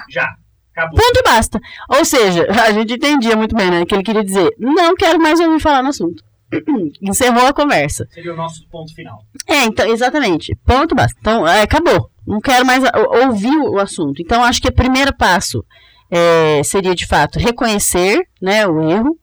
Já, 0.09 0.35
acabou. 0.75 0.99
Ponto 0.99 1.19
e 1.19 1.23
basta. 1.23 1.59
Ou 1.89 2.03
seja, 2.05 2.47
a 2.49 2.71
gente 2.71 2.93
entendia 2.93 3.35
muito 3.35 3.55
bem, 3.55 3.69
né, 3.71 3.85
que 3.85 3.93
ele 3.95 4.03
queria 4.03 4.23
dizer, 4.23 4.49
não 4.59 4.95
quero 4.95 5.19
mais 5.21 5.39
ouvir 5.39 5.59
falar 5.61 5.81
no 5.83 5.89
assunto. 5.89 6.23
Encerrou 7.01 7.47
a 7.47 7.53
conversa. 7.53 8.05
Seria 8.11 8.33
o 8.33 8.37
nosso 8.37 8.67
ponto 8.69 8.93
final. 8.93 9.23
É, 9.47 9.63
então, 9.63 9.87
exatamente. 9.87 10.55
Ponto 10.65 10.93
basta. 10.93 11.17
Então, 11.19 11.47
é, 11.47 11.61
acabou. 11.61 12.09
Não 12.27 12.39
quero 12.39 12.65
mais 12.65 12.83
ouvir 13.23 13.57
o 13.57 13.79
assunto. 13.79 14.21
Então, 14.21 14.43
acho 14.43 14.61
que 14.61 14.67
o 14.67 14.73
primeiro 14.73 15.13
passo 15.15 15.65
é, 16.11 16.61
seria, 16.63 16.93
de 16.93 17.05
fato, 17.07 17.39
reconhecer 17.39 18.21
né, 18.41 18.67
o 18.67 18.81
erro. 18.89 19.17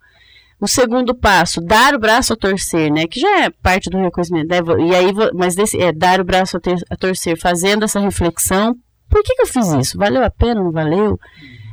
O 0.61 0.68
segundo 0.68 1.14
passo, 1.14 1.59
dar 1.62 1.94
o 1.94 1.98
braço 1.98 2.34
a 2.34 2.36
torcer, 2.36 2.92
né? 2.92 3.07
Que 3.07 3.18
já 3.18 3.44
é 3.44 3.51
parte 3.62 3.88
do 3.88 3.96
reconhecimento. 3.96 4.46
né, 4.48 4.59
E 4.90 4.94
aí, 4.94 5.07
mas 5.32 5.55
desse, 5.55 5.80
é 5.80 5.90
dar 5.90 6.20
o 6.20 6.24
braço 6.24 6.59
a, 6.59 6.61
ter- 6.61 6.84
a 6.90 6.96
torcer, 6.96 7.38
fazendo 7.40 7.82
essa 7.84 7.98
reflexão. 7.98 8.74
Por 9.11 9.22
que, 9.22 9.34
que 9.34 9.42
eu 9.42 9.46
fiz 9.46 9.72
isso? 9.72 9.98
Valeu 9.98 10.24
a 10.24 10.30
pena? 10.30 10.62
Não 10.62 10.70
valeu? 10.72 11.18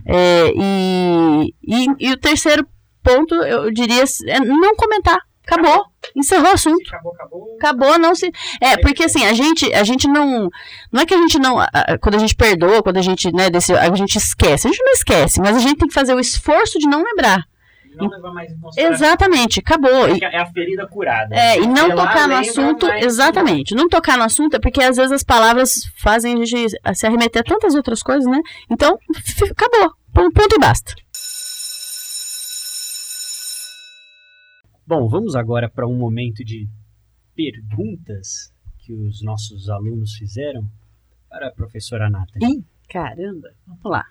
É, 0.05 0.51
e, 0.55 1.53
e, 1.63 1.87
e 1.99 2.11
o 2.11 2.17
terceiro 2.17 2.67
ponto, 3.03 3.35
eu 3.35 3.71
diria, 3.71 4.03
é 4.27 4.39
não 4.39 4.75
comentar. 4.75 5.19
Acabou. 5.49 5.85
Encerrou 6.13 6.49
o 6.49 6.53
assunto. 6.53 6.87
Acabou, 6.89 7.13
acabou. 7.13 7.55
Acabou, 7.55 7.99
não 7.99 8.13
se. 8.13 8.29
É, 8.61 8.75
porque 8.77 9.05
assim, 9.05 9.25
a 9.25 9.33
gente, 9.33 9.73
a 9.73 9.83
gente 9.83 10.05
não. 10.07 10.49
Não 10.91 11.01
é 11.01 11.05
que 11.05 11.13
a 11.13 11.17
gente 11.17 11.39
não. 11.39 11.55
Quando 12.01 12.15
a 12.15 12.19
gente 12.19 12.35
perdoa, 12.35 12.83
quando 12.83 12.97
a 12.97 13.01
gente, 13.01 13.31
né, 13.31 13.49
desse, 13.49 13.73
a 13.73 13.95
gente 13.95 14.17
esquece. 14.17 14.67
A 14.67 14.71
gente 14.71 14.83
não 14.83 14.91
esquece, 14.91 15.39
mas 15.39 15.55
a 15.55 15.59
gente 15.59 15.77
tem 15.77 15.87
que 15.87 15.93
fazer 15.93 16.13
o 16.13 16.19
esforço 16.19 16.77
de 16.77 16.87
não 16.87 17.01
lembrar. 17.01 17.45
Não 17.97 18.09
levar 18.09 18.31
mais 18.33 18.51
em 18.51 18.59
consideração. 18.59 19.05
Exatamente, 19.07 19.59
acabou. 19.59 20.09
E, 20.09 20.19
É 20.23 20.37
a 20.37 20.45
ferida 20.45 20.87
curada. 20.87 21.35
é, 21.35 21.57
e 21.57 21.67
não 21.67 21.89
tocar 21.89 22.27
no 22.27 22.35
assunto. 22.35 22.87
Exatamente. 22.93 23.75
Não 23.75 23.87
tocar 23.89 24.17
no 24.17 24.23
assunto 24.23 24.55
é 24.55 24.59
porque 24.59 24.81
às 24.81 24.97
vezes 24.97 25.11
as 25.11 25.23
palavras 25.23 25.81
fazem 25.97 26.41
a 26.41 26.45
gente 26.45 26.75
se 26.95 27.05
arremeter 27.07 27.41
a 27.41 27.43
tantas 27.45 27.75
outras 27.75 28.01
coisas, 28.01 28.25
né? 28.29 28.39
Então, 28.71 28.97
acabou. 29.51 29.93
Ponto 30.13 30.55
e 30.55 30.59
basta. 30.59 30.93
Bom, 34.85 35.07
vamos 35.09 35.35
agora 35.35 35.69
para 35.69 35.85
um 35.85 35.97
momento 35.97 36.43
de 36.45 36.67
perguntas 37.35 38.51
que 38.79 38.93
os 38.93 39.21
nossos 39.21 39.69
alunos 39.69 40.13
fizeram 40.13 40.61
para 41.29 41.49
a 41.49 41.51
professora 41.51 42.09
Nathalie. 42.09 42.63
Caramba, 42.89 43.49
vamos 43.67 43.83
lá. 43.83 44.05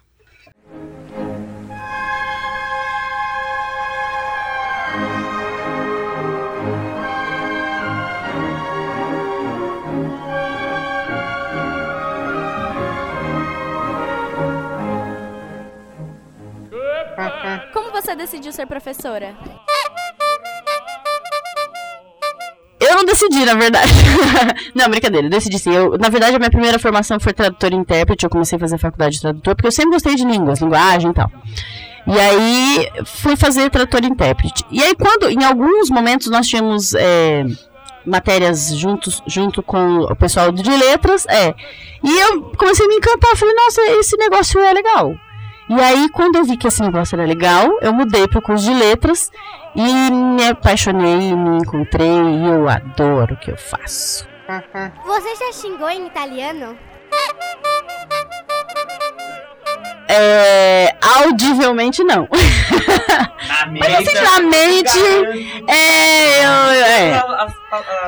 Como 17.72 17.90
você 17.90 18.14
decidiu 18.14 18.52
ser 18.52 18.66
professora? 18.66 19.36
Eu 22.78 22.94
não 22.96 23.04
decidi, 23.04 23.44
na 23.44 23.54
verdade. 23.54 23.92
não, 24.74 24.88
brincadeira, 24.88 25.28
decidi 25.28 25.58
sim. 25.58 25.74
Eu, 25.74 25.96
na 25.98 26.08
verdade, 26.08 26.36
a 26.36 26.38
minha 26.38 26.50
primeira 26.50 26.78
formação 26.78 27.18
foi 27.18 27.32
tradutor 27.32 27.72
e 27.72 27.76
intérprete. 27.76 28.24
Eu 28.24 28.30
comecei 28.30 28.56
a 28.56 28.60
fazer 28.60 28.78
faculdade 28.78 29.16
de 29.16 29.22
tradutor, 29.22 29.54
porque 29.54 29.66
eu 29.66 29.72
sempre 29.72 29.92
gostei 29.92 30.14
de 30.14 30.24
línguas, 30.24 30.60
linguagem 30.60 31.10
e 31.10 31.14
tal. 31.14 31.30
E 32.06 32.20
aí, 32.20 32.88
fui 33.04 33.36
fazer 33.36 33.70
tradutor 33.70 34.04
e 34.04 34.08
intérprete. 34.08 34.64
E 34.70 34.82
aí, 34.82 34.94
quando, 34.94 35.28
em 35.30 35.42
alguns 35.42 35.90
momentos, 35.90 36.28
nós 36.28 36.46
tínhamos 36.46 36.94
é, 36.94 37.44
matérias 38.04 38.76
juntos, 38.76 39.22
junto 39.26 39.62
com 39.62 40.00
o 40.02 40.14
pessoal 40.14 40.52
de 40.52 40.70
letras, 40.70 41.26
é. 41.26 41.54
E 42.04 42.18
eu 42.18 42.42
comecei 42.56 42.86
a 42.86 42.88
me 42.88 42.96
encantar. 42.96 43.36
Falei, 43.36 43.54
nossa, 43.54 43.80
esse 43.98 44.16
negócio 44.16 44.60
é 44.60 44.72
legal. 44.72 45.14
E 45.68 45.74
aí, 45.80 46.08
quando 46.10 46.36
eu 46.36 46.44
vi 46.44 46.56
que 46.56 46.68
esse 46.68 46.80
negócio 46.80 47.16
era 47.16 47.26
legal, 47.26 47.78
eu 47.80 47.92
mudei 47.92 48.28
para 48.28 48.38
o 48.38 48.42
curso 48.42 48.64
de 48.64 48.72
letras 48.72 49.32
e 49.74 50.10
me 50.10 50.46
apaixonei, 50.46 51.34
me 51.34 51.58
encontrei 51.58 52.08
e 52.08 52.46
eu 52.46 52.68
adoro 52.68 53.34
o 53.34 53.36
que 53.36 53.50
eu 53.50 53.56
faço. 53.56 54.28
Você 55.04 55.34
já 55.36 55.52
xingou 55.52 55.90
em 55.90 56.06
italiano? 56.06 56.78
É, 60.08 60.94
audivelmente 61.00 62.02
não. 62.04 62.28
Na 63.48 63.66
Mas 63.66 63.94
assim, 63.94 64.20
na 64.20 64.40
mente, 64.40 64.98
é, 65.68 66.44
eu, 66.44 66.50
é. 66.84 67.22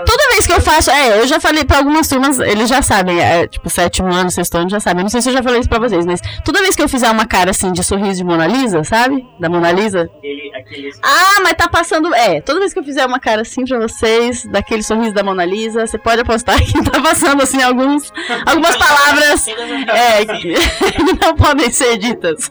Toda 0.06 0.28
vez 0.30 0.46
que 0.46 0.52
eu 0.52 0.60
faço, 0.60 0.90
é, 0.90 1.20
eu 1.20 1.26
já 1.26 1.38
falei 1.38 1.64
pra 1.64 1.78
algumas 1.78 2.08
turmas, 2.08 2.38
eles 2.38 2.68
já 2.68 2.80
sabem, 2.82 3.20
é, 3.20 3.46
tipo, 3.46 3.68
sétimo 3.68 4.12
ano, 4.12 4.30
sexto 4.30 4.56
ano, 4.56 4.70
já 4.70 4.80
sabem. 4.80 5.02
Não 5.02 5.10
sei 5.10 5.20
se 5.20 5.28
eu 5.28 5.32
já 5.32 5.42
falei 5.42 5.60
isso 5.60 5.68
pra 5.68 5.78
vocês, 5.78 6.06
mas 6.06 6.20
toda 6.44 6.60
vez 6.60 6.74
que 6.74 6.82
eu 6.82 6.88
fizer 6.88 7.10
uma 7.10 7.26
cara 7.26 7.50
assim 7.50 7.72
de 7.72 7.84
sorriso 7.84 8.18
de 8.18 8.24
Mona 8.24 8.46
Lisa, 8.46 8.82
sabe? 8.84 9.26
Da 9.38 9.48
Mona 9.48 9.70
Lisa. 9.72 10.10
Aquele, 10.18 10.47
aqueles... 10.58 10.98
Ah, 11.02 11.40
mas 11.42 11.54
tá 11.54 11.68
passando. 11.68 12.14
É, 12.14 12.40
toda 12.40 12.60
vez 12.60 12.72
que 12.72 12.78
eu 12.78 12.84
fizer 12.84 13.04
uma 13.06 13.18
cara 13.18 13.42
assim 13.42 13.64
pra 13.64 13.78
vocês, 13.78 14.44
daquele 14.46 14.82
sorriso 14.82 15.14
da 15.14 15.22
Mona 15.22 15.44
Lisa, 15.44 15.86
você 15.86 15.98
pode 15.98 16.20
apostar 16.20 16.58
que 16.64 16.84
tá 16.84 17.00
passando 17.00 17.42
assim 17.42 17.62
alguns, 17.62 18.12
algumas 18.46 18.76
palavras 18.78 19.48
é, 19.48 20.24
que, 20.26 20.54
que 20.92 21.24
não 21.24 21.34
podem 21.36 21.70
ser 21.70 21.96
ditas. 21.98 22.50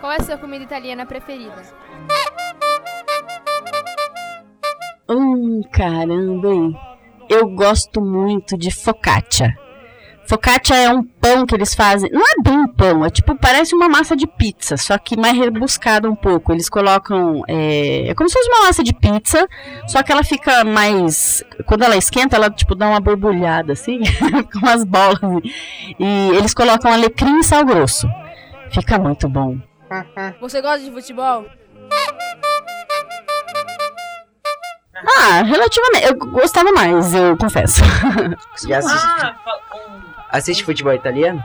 Qual 0.00 0.12
é 0.12 0.16
a 0.16 0.22
sua 0.22 0.36
comida 0.36 0.64
italiana 0.64 1.06
preferida? 1.06 1.62
Hum, 5.08 5.62
caramba, 5.72 6.48
hein? 6.48 6.76
Eu 7.28 7.48
gosto 7.48 8.00
muito 8.00 8.56
de 8.56 8.70
focaccia. 8.70 9.56
Focaccia 10.26 10.76
é 10.76 10.90
um 10.90 11.02
pão 11.02 11.46
que 11.46 11.54
eles 11.54 11.74
fazem. 11.74 12.10
Não 12.10 12.20
é 12.20 12.42
bem 12.42 12.58
um 12.58 12.66
pão, 12.66 13.04
é 13.04 13.10
tipo, 13.10 13.36
parece 13.36 13.74
uma 13.74 13.88
massa 13.88 14.16
de 14.16 14.26
pizza, 14.26 14.76
só 14.76 14.98
que 14.98 15.16
mais 15.16 15.36
rebuscada 15.36 16.10
um 16.10 16.16
pouco. 16.16 16.52
Eles 16.52 16.68
colocam. 16.68 17.42
É, 17.46 18.08
é 18.08 18.14
como 18.14 18.28
se 18.28 18.34
fosse 18.34 18.48
uma 18.50 18.66
massa 18.66 18.82
de 18.82 18.92
pizza, 18.92 19.46
só 19.86 20.02
que 20.02 20.10
ela 20.10 20.24
fica 20.24 20.64
mais. 20.64 21.44
Quando 21.66 21.84
ela 21.84 21.96
esquenta, 21.96 22.36
ela 22.36 22.50
tipo 22.50 22.74
dá 22.74 22.88
uma 22.88 23.00
borbulhada 23.00 23.72
assim, 23.72 24.00
com 24.52 24.58
umas 24.58 24.84
bolas. 24.84 25.20
E 25.98 26.36
eles 26.36 26.52
colocam 26.54 26.92
alecrim 26.92 27.38
e 27.38 27.44
sal 27.44 27.64
grosso. 27.64 28.08
Fica 28.70 28.98
muito 28.98 29.28
bom. 29.28 29.58
Você 30.40 30.60
gosta 30.60 30.80
de 30.80 30.90
futebol? 30.90 31.46
Ah, 35.04 35.42
relativamente. 35.42 36.06
Eu 36.06 36.16
gostava 36.30 36.72
mais, 36.72 37.14
eu 37.14 37.36
confesso. 37.36 37.82
Já 38.66 38.78
assiste, 38.78 39.06
Ah, 39.06 39.34
um- 39.74 40.00
assiste 40.30 40.64
futebol 40.64 40.92
italiano? 40.94 41.42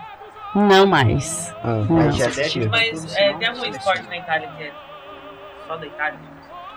Não 0.56 0.86
mais. 0.86 1.54
Ah, 1.64 1.68
Não. 1.68 1.86
mas 1.90 2.16
já 2.16 2.28
assistiu. 2.28 2.70
mas 2.70 3.16
é, 3.16 3.34
tem 3.34 3.48
algum 3.48 3.66
esporte 3.66 4.04
na 4.08 4.18
Itália 4.18 4.50
que 4.58 4.64
é 4.64 4.72
só 5.68 5.78
da 5.78 5.86
Itália? 5.86 6.20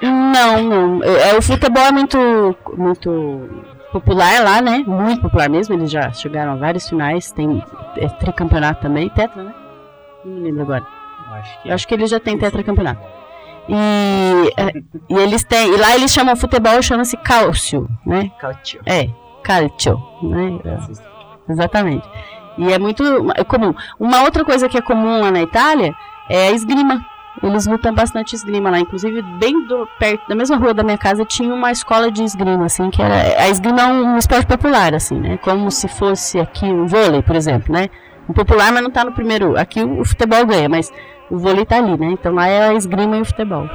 Não, 0.03 0.63
não. 0.63 1.05
É, 1.05 1.35
o 1.37 1.43
futebol 1.43 1.83
é 1.85 1.93
muito, 1.93 2.57
muito 2.77 3.65
popular 3.93 4.43
lá, 4.45 4.61
né? 4.61 4.83
Muito 4.87 5.23
popular 5.23 5.49
mesmo. 5.49 5.75
Eles 5.75 5.91
já 5.91 6.11
chegaram 6.13 6.53
a 6.53 6.57
vários 6.57 6.89
finais. 6.89 7.31
Tem 7.33 7.65
é, 7.97 8.09
tricampeonato 8.09 8.81
também. 8.83 9.09
Tetra, 9.09 9.43
né? 9.43 9.55
Não 10.25 10.33
me 10.35 10.41
lembro 10.43 10.63
agora. 10.63 10.87
Acho 11.33 11.63
que 11.63 11.69
Eu 11.69 11.75
acho 11.75 11.89
que 11.89 11.95
eles 11.95 12.11
já 12.11 12.21
têm 12.21 12.37
tetracampeonato. 12.39 13.01
E, 13.69 14.53
é, 14.57 14.73
e 15.09 15.15
eles 15.15 15.45
têm. 15.45 15.73
E 15.73 15.77
lá 15.77 15.95
eles 15.95 16.13
chamam 16.13 16.37
futebol, 16.37 16.81
chama-se 16.83 17.17
calcio, 17.17 17.89
né? 18.05 18.31
Calcio. 18.39 18.81
É, 18.85 19.09
calcio, 19.43 20.01
né? 20.23 20.59
É, 20.65 21.53
exatamente. 21.53 22.07
E 22.59 22.73
é 22.73 22.79
muito 22.79 23.03
é 23.35 23.45
comum. 23.45 23.75
Uma 23.99 24.23
outra 24.23 24.45
coisa 24.45 24.69
que 24.69 24.79
é 24.79 24.83
comum 24.83 25.21
lá 25.21 25.31
na 25.31 25.43
Itália 25.43 25.95
é 26.29 26.49
a 26.49 26.51
esgrima. 26.53 27.05
Eles 27.43 27.67
lutam 27.67 27.93
bastante 27.93 28.35
esgrima 28.35 28.71
lá. 28.71 28.79
Inclusive, 28.79 29.21
bem 29.23 29.67
do, 29.67 29.89
perto 29.99 30.29
da 30.29 30.35
mesma 30.35 30.57
rua 30.57 30.73
da 30.73 30.85
minha 30.85 30.97
casa 30.97 31.25
tinha 31.25 31.53
uma 31.53 31.73
escola 31.73 32.11
de 32.11 32.23
esgrima, 32.23 32.67
assim, 32.67 32.91
que 32.91 33.03
era. 33.03 33.43
A 33.43 33.49
esgrima 33.49 33.83
é 33.83 33.87
um 33.87 34.17
esporte 34.17 34.47
popular, 34.47 34.95
assim, 34.95 35.19
né? 35.19 35.37
Como 35.39 35.71
se 35.71 35.89
fosse 35.89 36.39
aqui 36.39 36.67
o 36.67 36.87
vôlei, 36.87 37.23
por 37.23 37.35
exemplo, 37.35 37.73
né? 37.73 37.89
Um 38.29 38.33
popular, 38.33 38.73
mas 38.73 38.83
não 38.83 38.91
tá 38.91 39.05
no 39.05 39.13
primeiro. 39.13 39.59
Aqui 39.59 39.83
o, 39.83 40.01
o 40.01 40.05
futebol 40.05 40.47
ganha, 40.47 40.69
mas 40.69 40.93
o 41.31 41.39
vôlei 41.39 41.65
tá 41.65 41.79
ali, 41.79 41.97
né? 41.97 42.13
Então 42.13 42.35
lá 42.35 42.47
é 42.47 42.69
a 42.69 42.75
esgrima 42.75 43.17
e 43.17 43.21
o 43.21 43.25
futebol. 43.25 43.67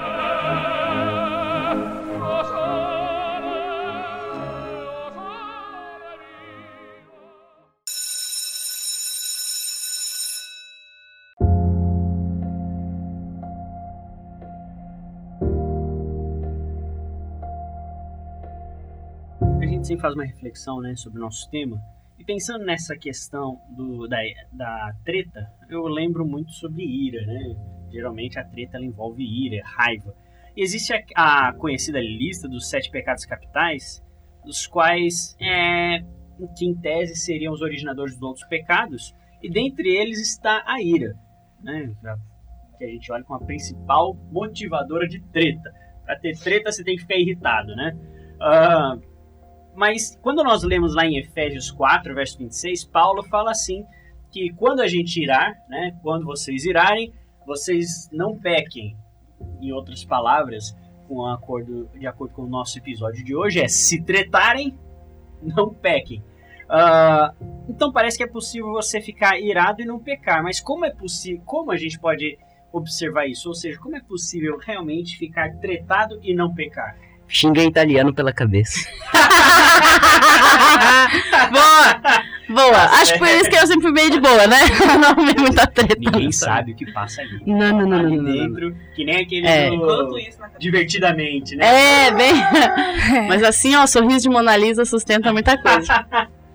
A 19.62 19.66
gente 19.66 19.88
sempre 19.88 20.02
faz 20.02 20.14
uma 20.14 20.26
reflexão 20.26 20.82
né, 20.82 20.95
sobre 20.95 21.20
o 21.20 21.22
nosso 21.22 21.50
tema. 21.50 21.82
E 22.20 22.26
pensando 22.26 22.65
nessa 22.65 22.97
questão 22.97 23.61
do, 23.70 24.05
da, 24.05 24.17
da 24.51 24.91
treta, 25.05 25.49
eu 25.70 25.84
lembro 25.88 26.28
muito 26.28 26.51
sobre 26.51 26.84
ira, 26.84 27.26
né? 27.26 27.55
Geralmente 27.89 28.38
a 28.38 28.43
treta 28.43 28.78
envolve 28.78 29.24
ira, 29.24 29.63
raiva. 29.65 30.13
E 30.55 30.61
existe 30.61 30.93
a, 31.15 31.47
a 31.47 31.53
conhecida 31.53 31.99
lista 32.01 32.49
dos 32.49 32.70
sete 32.70 32.91
pecados 32.91 33.26
capitais, 33.26 34.03
dos 34.43 34.67
quais, 34.67 35.38
é, 35.39 35.99
que 36.57 36.65
em 36.65 36.76
tese 36.76 37.15
seriam 37.15 37.53
os 37.53 37.61
originadores 37.61 38.15
dos 38.15 38.24
outros 38.24 38.47
pecados, 38.47 39.15
e 39.41 39.49
dentre 39.49 39.88
eles 39.88 40.20
está 40.20 40.61
a 40.67 40.82
ira, 40.82 41.15
né? 41.63 41.93
Que 42.78 42.84
a 42.84 42.88
gente 42.89 43.09
olha 43.13 43.24
como 43.24 43.41
a 43.41 43.45
principal 43.45 44.13
motivadora 44.30 45.07
de 45.07 45.22
treta. 45.32 45.72
Para 46.03 46.20
ter 46.20 46.38
treta, 46.38 46.70
você 46.70 46.84
tem 46.84 46.95
que 46.95 47.03
ficar 47.03 47.15
irritado, 47.15 47.74
né? 47.78 47.97
Ah, 48.41 48.97
mas 49.80 50.19
quando 50.21 50.43
nós 50.43 50.61
lemos 50.61 50.93
lá 50.93 51.05
em 51.05 51.17
Efésios 51.17 51.71
4, 51.71 52.13
verso 52.13 52.38
26, 52.38 52.84
Paulo 52.84 53.23
fala 53.23 53.51
assim: 53.51 53.86
que 54.30 54.51
quando 54.51 54.82
a 54.82 54.88
gente 54.88 55.23
irar, 55.23 55.55
né, 55.69 55.97
quando 56.03 56.25
vocês 56.25 56.65
irarem, 56.65 57.13
vocês 57.47 58.09
não 58.11 58.38
pequem. 58.38 58.97
Em 59.61 59.71
outras 59.71 60.03
palavras, 60.03 60.75
com 61.07 61.25
acordo, 61.25 61.89
de 61.97 62.05
acordo 62.05 62.34
com 62.34 62.41
o 62.41 62.49
nosso 62.49 62.77
episódio 62.77 63.23
de 63.23 63.34
hoje, 63.34 63.61
é 63.61 63.69
se 63.69 64.03
tretarem, 64.03 64.77
não 65.41 65.73
pequem. 65.73 66.21
Ah, 66.67 67.34
então 67.69 67.89
parece 67.89 68.17
que 68.17 68.23
é 68.23 68.27
possível 68.27 68.73
você 68.73 68.99
ficar 68.99 69.39
irado 69.39 69.82
e 69.82 69.86
não 69.86 69.97
pecar, 69.97 70.43
mas 70.43 70.59
como 70.59 70.84
é 70.84 70.91
possível? 70.91 71.41
Como 71.45 71.71
a 71.71 71.77
gente 71.77 71.97
pode 71.97 72.38
observar 72.73 73.27
isso? 73.27 73.47
Ou 73.47 73.55
seja, 73.55 73.80
como 73.80 73.95
é 73.95 74.01
possível 74.01 74.57
realmente 74.57 75.17
ficar 75.17 75.55
tretado 75.59 76.19
e 76.21 76.36
não 76.36 76.53
pecar? 76.53 76.97
Xinga 77.30 77.63
italiano 77.63 78.13
pela 78.13 78.34
cabeça. 78.34 78.80
boa! 81.51 82.01
Boa! 82.49 82.77
Acho 82.99 83.13
que 83.13 83.19
por 83.19 83.27
isso 83.27 83.49
que 83.49 83.55
eu 83.55 83.67
sempre 83.67 83.84
fui 83.84 83.93
bem 83.93 84.09
de 84.09 84.19
boa, 84.19 84.47
né? 84.47 84.57
Não 84.99 85.23
vi 85.25 85.39
muita 85.39 85.67
treta. 85.67 85.95
Ninguém 85.99 86.25
não. 86.25 86.32
sabe 86.32 86.71
o 86.71 86.75
que 86.75 86.91
passa 86.91 87.21
ali. 87.21 87.39
Não, 87.45 87.77
não, 87.77 87.88
não, 87.88 87.97
ali 87.99 88.17
não, 88.17 88.23
não, 88.23 88.25
não. 88.34 88.34
dentro, 88.55 88.75
que 88.95 89.05
nem 89.05 89.17
aquele 89.17 89.45
É. 89.47 89.69
do- 89.69 89.75
Enquanto 89.75 90.17
isso, 90.17 90.38
na 90.39 90.45
cabeça. 90.45 90.59
divertidamente, 90.59 91.55
né? 91.55 92.07
É, 92.07 92.11
bem. 92.11 92.34
Mas 93.27 93.43
assim, 93.43 93.75
ó, 93.75 93.86
sorriso 93.86 94.23
de 94.23 94.30
Mona 94.30 94.57
Lisa 94.57 94.84
sustenta 94.86 95.32
muita 95.32 95.57
coisa. 95.61 96.05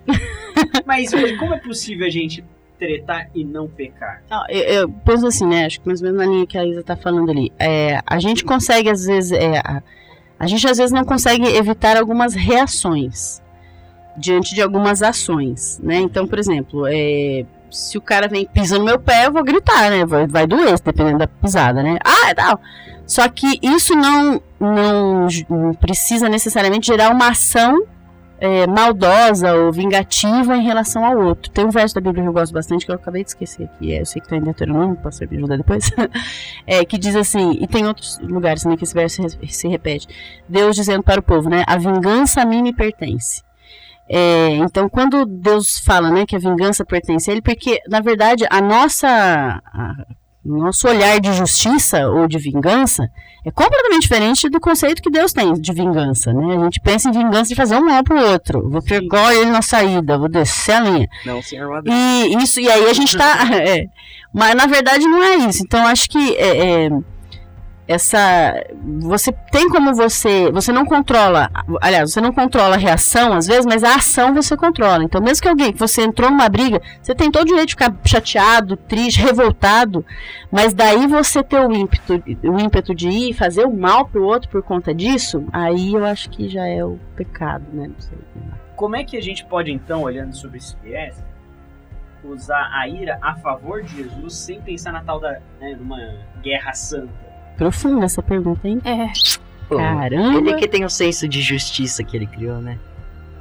Mas 0.85 1.13
hoje, 1.13 1.37
como 1.37 1.53
é 1.53 1.57
possível 1.59 2.05
a 2.05 2.09
gente 2.09 2.43
tretar 2.77 3.29
e 3.33 3.45
não 3.45 3.67
pecar? 3.69 4.21
Não, 4.29 4.43
eu, 4.49 4.61
eu 4.63 4.89
penso 4.89 5.25
assim, 5.27 5.47
né? 5.47 5.65
Acho 5.65 5.79
que 5.79 5.87
mais 5.87 6.01
ou 6.01 6.07
menos 6.07 6.19
na 6.25 6.31
linha 6.31 6.45
que 6.45 6.57
a 6.57 6.65
Isa 6.65 6.83
tá 6.83 6.97
falando 6.97 7.31
ali. 7.31 7.53
É, 7.57 8.01
a 8.05 8.19
gente 8.19 8.43
consegue, 8.43 8.89
às 8.89 9.05
vezes. 9.05 9.31
é, 9.31 9.59
a, 9.59 9.81
a 10.39 10.47
gente 10.47 10.67
às 10.67 10.77
vezes 10.77 10.91
não 10.91 11.05
consegue 11.05 11.45
evitar 11.45 11.97
algumas 11.97 12.33
reações 12.33 13.41
diante 14.17 14.55
de 14.55 14.61
algumas 14.61 15.01
ações, 15.01 15.79
né? 15.83 15.97
Então, 15.97 16.27
por 16.27 16.39
exemplo, 16.39 16.85
é, 16.87 17.45
se 17.69 17.97
o 17.97 18.01
cara 18.01 18.27
vem 18.27 18.45
pisa 18.45 18.77
no 18.77 18.85
meu 18.85 18.99
pé, 18.99 19.27
eu 19.27 19.31
vou 19.31 19.43
gritar, 19.43 19.89
né? 19.89 20.05
Vai, 20.05 20.27
vai 20.27 20.47
doer, 20.47 20.79
dependendo 20.79 21.19
da 21.19 21.27
pisada, 21.27 21.83
né? 21.83 21.97
Ah, 22.03 22.29
é 22.29 22.33
tal. 22.33 22.59
Só 23.05 23.27
que 23.29 23.59
isso 23.61 23.95
não, 23.95 24.41
não, 24.59 25.27
não 25.49 25.73
precisa 25.73 26.27
necessariamente 26.27 26.87
gerar 26.87 27.11
uma 27.11 27.29
ação 27.29 27.85
é, 28.39 28.67
maldosa 28.67 29.53
ou 29.55 29.71
vingativa 29.71 30.55
em 30.57 30.63
relação 30.63 31.05
ao 31.05 31.17
outro. 31.17 31.51
Tem 31.51 31.65
um 31.65 31.69
verso 31.69 31.95
da 31.95 32.01
Bíblia 32.01 32.23
que 32.23 32.29
eu 32.29 32.33
gosto 32.33 32.53
bastante, 32.53 32.85
que 32.85 32.91
eu 32.91 32.95
acabei 32.95 33.23
de 33.23 33.29
esquecer 33.29 33.63
aqui, 33.65 33.93
é, 33.93 34.01
eu 34.01 34.05
sei 34.05 34.21
que 34.21 34.25
está 34.27 34.35
em 34.37 34.41
Deuteronômio, 34.41 34.95
posso 34.97 35.23
me 35.29 35.37
ajudar 35.37 35.57
depois, 35.57 35.89
é, 36.67 36.83
que 36.85 36.97
diz 36.97 37.15
assim, 37.15 37.57
e 37.61 37.67
tem 37.67 37.85
outros 37.87 38.19
lugares 38.19 38.63
também 38.63 38.77
que 38.77 38.83
esse 38.83 38.93
verso 38.93 39.21
se 39.47 39.67
repete, 39.67 40.07
Deus 40.47 40.75
dizendo 40.75 41.03
para 41.03 41.19
o 41.19 41.23
povo, 41.23 41.49
né, 41.49 41.63
a 41.67 41.77
vingança 41.77 42.41
a 42.41 42.45
mim 42.45 42.61
me 42.61 42.73
pertence. 42.73 43.43
É, 44.07 44.49
então, 44.57 44.87
quando 44.87 45.25
Deus 45.25 45.79
fala 45.79 46.11
né, 46.11 46.25
que 46.27 46.35
a 46.35 46.39
vingança 46.39 46.85
pertence 46.85 47.29
a 47.29 47.33
Ele, 47.33 47.41
porque, 47.41 47.79
na 47.89 48.01
verdade, 48.01 48.45
a 48.51 48.61
nossa... 48.61 49.07
a- 49.09 50.05
nosso 50.45 50.87
olhar 50.87 51.19
de 51.19 51.33
justiça 51.33 52.07
ou 52.07 52.27
de 52.27 52.37
vingança 52.37 53.09
é 53.43 53.51
completamente 53.51 54.01
diferente 54.01 54.49
do 54.49 54.59
conceito 54.59 55.01
que 55.01 55.09
Deus 55.09 55.31
tem 55.31 55.53
de 55.53 55.73
vingança, 55.73 56.33
né? 56.33 56.57
A 56.57 56.63
gente 56.63 56.79
pensa 56.79 57.09
em 57.09 57.11
vingança 57.11 57.49
de 57.49 57.55
fazer 57.55 57.75
um 57.75 57.85
mal 57.85 58.03
pro 58.03 58.17
outro. 58.31 58.69
Vou 58.69 58.81
pegar 58.81 59.35
ele 59.35 59.51
na 59.51 59.61
saída, 59.61 60.17
vou 60.17 60.27
descer 60.27 60.73
a 60.73 60.79
linha. 60.79 61.07
Não, 61.25 61.41
senhor. 61.41 61.83
E 61.85 62.35
isso, 62.41 62.59
e 62.59 62.69
aí 62.69 62.85
a 62.89 62.93
gente 62.93 63.15
tá. 63.15 63.47
é, 63.53 63.85
mas 64.33 64.55
na 64.55 64.65
verdade 64.65 65.07
não 65.07 65.21
é 65.21 65.35
isso. 65.47 65.61
Então 65.63 65.85
acho 65.87 66.09
que 66.09 66.35
é, 66.35 66.85
é, 66.85 66.89
essa 67.87 68.53
você 69.01 69.31
tem 69.51 69.69
como 69.69 69.93
você 69.93 70.51
você 70.51 70.71
não 70.71 70.85
controla 70.85 71.49
aliás 71.81 72.11
você 72.11 72.19
não 72.19 72.33
controla 72.33 72.75
a 72.75 72.79
reação 72.79 73.33
às 73.33 73.45
vezes 73.45 73.65
mas 73.65 73.83
a 73.83 73.95
ação 73.95 74.33
você 74.33 74.57
controla. 74.57 75.03
Então 75.03 75.21
mesmo 75.21 75.41
que 75.41 75.49
alguém 75.49 75.71
que 75.71 75.79
você 75.79 76.01
entrou 76.01 76.29
numa 76.29 76.49
briga 76.49 76.81
você 77.01 77.13
tem 77.13 77.29
todo 77.29 77.43
o 77.43 77.47
direito 77.47 77.67
de 77.67 77.73
ficar 77.73 77.95
chateado 78.05 78.75
triste 78.75 79.21
revoltado 79.21 80.05
mas 80.51 80.73
daí 80.73 81.05
você 81.07 81.43
ter 81.43 81.59
o 81.59 81.71
ímpeto 81.71 82.23
o 82.43 82.59
ímpeto 82.59 82.95
de 82.95 83.09
ir 83.09 83.33
fazer 83.33 83.65
o 83.65 83.73
mal 83.73 84.07
pro 84.07 84.23
outro 84.23 84.49
por 84.49 84.63
conta 84.63 84.93
disso 84.93 85.45
aí 85.53 85.93
eu 85.93 86.05
acho 86.05 86.29
que 86.29 86.49
já 86.49 86.65
é 86.65 86.83
o 86.83 86.99
pecado 87.15 87.65
né? 87.71 87.89
Como 88.75 88.95
é 88.95 89.03
que 89.03 89.15
a 89.15 89.21
gente 89.21 89.45
pode, 89.45 89.71
então, 89.71 90.03
olhando 90.03 90.35
sobre 90.35 90.57
esse 90.57 90.75
viés, 90.83 91.23
usar 92.23 92.69
a 92.73 92.87
ira 92.87 93.17
a 93.21 93.35
favor 93.35 93.81
de 93.83 93.97
Jesus 93.97 94.35
sem 94.35 94.61
pensar 94.61 94.91
na 94.91 95.01
tal 95.01 95.19
da, 95.19 95.39
né, 95.59 95.75
numa 95.79 95.97
guerra 96.41 96.73
santa? 96.73 97.24
Profunda 97.57 98.05
essa 98.05 98.21
pergunta 98.21 98.67
hein 98.67 98.81
É. 98.83 99.07
Pô, 99.67 99.77
Caramba. 99.77 100.37
Ele 100.37 100.53
que 100.55 100.67
tem 100.67 100.85
o 100.85 100.89
senso 100.89 101.27
de 101.27 101.41
justiça 101.41 102.03
que 102.03 102.15
ele 102.15 102.27
criou, 102.27 102.61
né? 102.61 102.77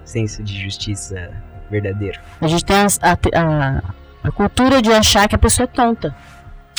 Senso 0.05 0.43
de 0.43 0.61
justiça 0.61 1.31
verdadeiro. 1.71 2.19
A 2.41 2.47
gente 2.47 2.65
tem 2.65 2.77
a, 2.77 2.87
a, 3.12 3.83
a 4.23 4.31
cultura 4.31 4.81
de 4.81 4.93
achar 4.93 5.29
que 5.29 5.35
a 5.35 5.39
pessoa 5.39 5.65
é 5.65 5.67
tonta. 5.67 6.15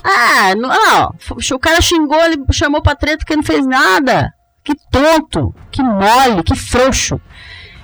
Ah, 0.04 0.54
não, 0.56 0.70
ó, 0.70 1.12
o 1.54 1.60
cara 1.60 1.82
xingou, 1.82 2.20
ele 2.24 2.38
chamou 2.52 2.82
pra 2.82 2.96
treta 2.96 3.26
que 3.26 3.36
não 3.36 3.44
fez 3.44 3.66
nada. 3.66 4.32
Que 4.64 4.74
tonto, 4.92 5.54
que 5.72 5.82
mole, 5.82 6.44
que 6.44 6.56
frouxo. 6.56 7.20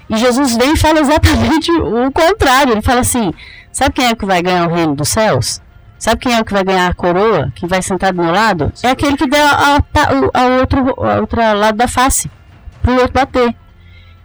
E 0.09 0.17
Jesus 0.17 0.55
vem 0.55 0.73
e 0.73 0.77
fala 0.77 0.99
exatamente 0.99 1.71
o 1.79 2.11
contrário. 2.11 2.73
Ele 2.73 2.81
fala 2.81 3.01
assim: 3.01 3.31
sabe 3.71 3.93
quem 3.93 4.05
é 4.05 4.15
que 4.15 4.25
vai 4.25 4.41
ganhar 4.41 4.67
o 4.67 4.73
reino 4.73 4.95
dos 4.95 5.09
céus? 5.09 5.61
Sabe 6.01 6.19
quem 6.21 6.33
é 6.33 6.41
o 6.41 6.43
que 6.43 6.51
vai 6.51 6.63
ganhar 6.63 6.87
a 6.89 6.93
coroa? 6.95 7.51
Que 7.53 7.67
vai 7.67 7.79
sentar 7.79 8.11
do 8.11 8.23
meu 8.23 8.31
lado? 8.33 8.73
É 8.81 8.89
aquele 8.89 9.15
que 9.15 9.27
der 9.27 9.45
a, 9.45 9.77
outro, 10.59 10.79
a 11.05 11.19
outra 11.19 11.53
lado 11.53 11.77
da 11.77 11.87
face. 11.87 12.27
Pro 12.81 12.93
outro 12.93 13.13
bater. 13.13 13.55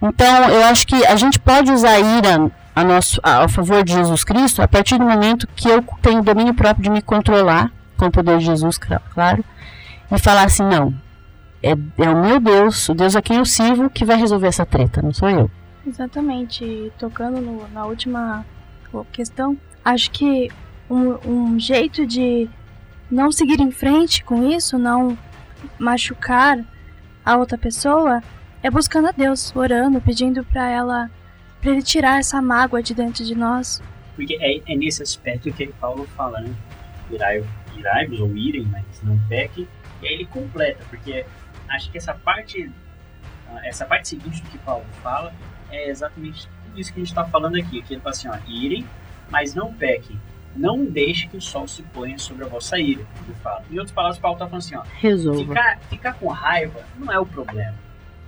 Então, 0.00 0.48
eu 0.48 0.64
acho 0.64 0.86
que 0.86 1.04
a 1.04 1.16
gente 1.16 1.38
pode 1.38 1.70
usar 1.70 1.90
a 1.90 2.00
ira 2.00 2.50
a 2.74 2.82
nosso, 2.82 3.20
a, 3.22 3.44
a 3.44 3.48
favor 3.48 3.84
de 3.84 3.92
Jesus 3.92 4.24
Cristo 4.24 4.62
a 4.62 4.66
partir 4.68 4.96
do 4.96 5.04
momento 5.04 5.46
que 5.54 5.68
eu 5.68 5.84
tenho 6.00 6.22
domínio 6.22 6.54
próprio 6.54 6.84
de 6.84 6.88
me 6.88 7.02
controlar, 7.02 7.70
com 7.98 8.06
o 8.06 8.10
poder 8.10 8.38
de 8.38 8.46
Jesus, 8.46 8.78
cla- 8.78 9.02
claro, 9.12 9.44
e 10.10 10.18
falar 10.18 10.44
assim: 10.44 10.62
não, 10.62 10.94
é, 11.62 11.72
é 11.72 12.08
o 12.08 12.22
meu 12.22 12.40
Deus, 12.40 12.88
o 12.88 12.94
Deus 12.94 13.14
a 13.14 13.20
quem 13.20 13.36
eu 13.36 13.44
sirvo, 13.44 13.90
que 13.90 14.02
vai 14.02 14.16
resolver 14.16 14.46
essa 14.46 14.64
treta, 14.64 15.02
não 15.02 15.12
sou 15.12 15.28
eu. 15.28 15.50
Exatamente. 15.86 16.90
Tocando 16.98 17.38
no- 17.38 17.68
na 17.74 17.84
última 17.84 18.46
questão, 19.12 19.54
acho 19.84 20.10
que 20.10 20.50
um, 20.90 21.28
um 21.54 21.60
jeito 21.60 22.06
de 22.06 22.48
não 23.10 23.30
seguir 23.32 23.60
em 23.60 23.70
frente 23.70 24.22
com 24.24 24.48
isso, 24.48 24.78
não 24.78 25.16
machucar 25.78 26.58
a 27.24 27.36
outra 27.36 27.58
pessoa, 27.58 28.22
é 28.62 28.70
buscando 28.70 29.08
a 29.08 29.12
Deus, 29.12 29.54
orando, 29.54 30.00
pedindo 30.00 30.44
pra 30.44 30.68
ela, 30.68 31.10
pra 31.60 31.70
ele 31.70 31.82
tirar 31.82 32.18
essa 32.18 32.40
mágoa 32.40 32.82
de 32.82 32.94
dentro 32.94 33.24
de 33.24 33.34
nós. 33.34 33.82
Porque 34.14 34.36
é, 34.40 34.72
é 34.72 34.76
nesse 34.76 35.02
aspecto 35.02 35.52
que 35.52 35.66
Paulo 35.80 36.06
fala, 36.16 36.40
né? 36.40 36.54
Irai- 37.10 37.44
Irai-vos 37.76 38.20
ou 38.20 38.34
irem, 38.36 38.64
mas 38.64 38.84
não 39.02 39.18
pequem. 39.28 39.68
E 40.02 40.06
aí 40.08 40.14
ele 40.14 40.24
completa, 40.26 40.82
porque 40.88 41.24
acho 41.68 41.90
que 41.90 41.98
essa 41.98 42.14
parte, 42.14 42.70
essa 43.64 43.84
parte 43.84 44.08
seguinte 44.08 44.42
do 44.42 44.48
que 44.48 44.58
Paulo 44.58 44.84
fala 45.02 45.32
é 45.70 45.90
exatamente 45.90 46.48
tudo 46.64 46.80
isso 46.80 46.92
que 46.92 47.00
a 47.00 47.02
gente 47.02 47.10
está 47.12 47.24
falando 47.26 47.56
aqui. 47.56 47.82
Que 47.82 47.94
ele 47.94 48.00
fala 48.00 48.14
assim, 48.14 48.28
ó, 48.28 48.36
irem, 48.48 48.86
mas 49.30 49.54
não 49.54 49.72
pequem. 49.74 50.18
Não 50.56 50.86
deixe 50.86 51.28
que 51.28 51.36
o 51.36 51.40
sol 51.40 51.68
se 51.68 51.82
ponha 51.82 52.18
sobre 52.18 52.44
a 52.44 52.48
vossa 52.48 52.78
ira. 52.78 53.06
Ele 53.24 53.34
fala. 53.42 53.62
Em 53.70 53.78
outras 53.78 53.92
palavras, 53.92 54.18
Paulo 54.18 54.36
está 54.36 54.46
falando 54.46 54.62
assim, 54.62 54.76
ó, 54.76 54.82
Resolva. 54.98 55.40
Ficar, 55.40 55.78
ficar 55.90 56.14
com 56.14 56.28
raiva 56.28 56.82
não 56.98 57.12
é 57.12 57.18
o 57.18 57.26
problema. 57.26 57.74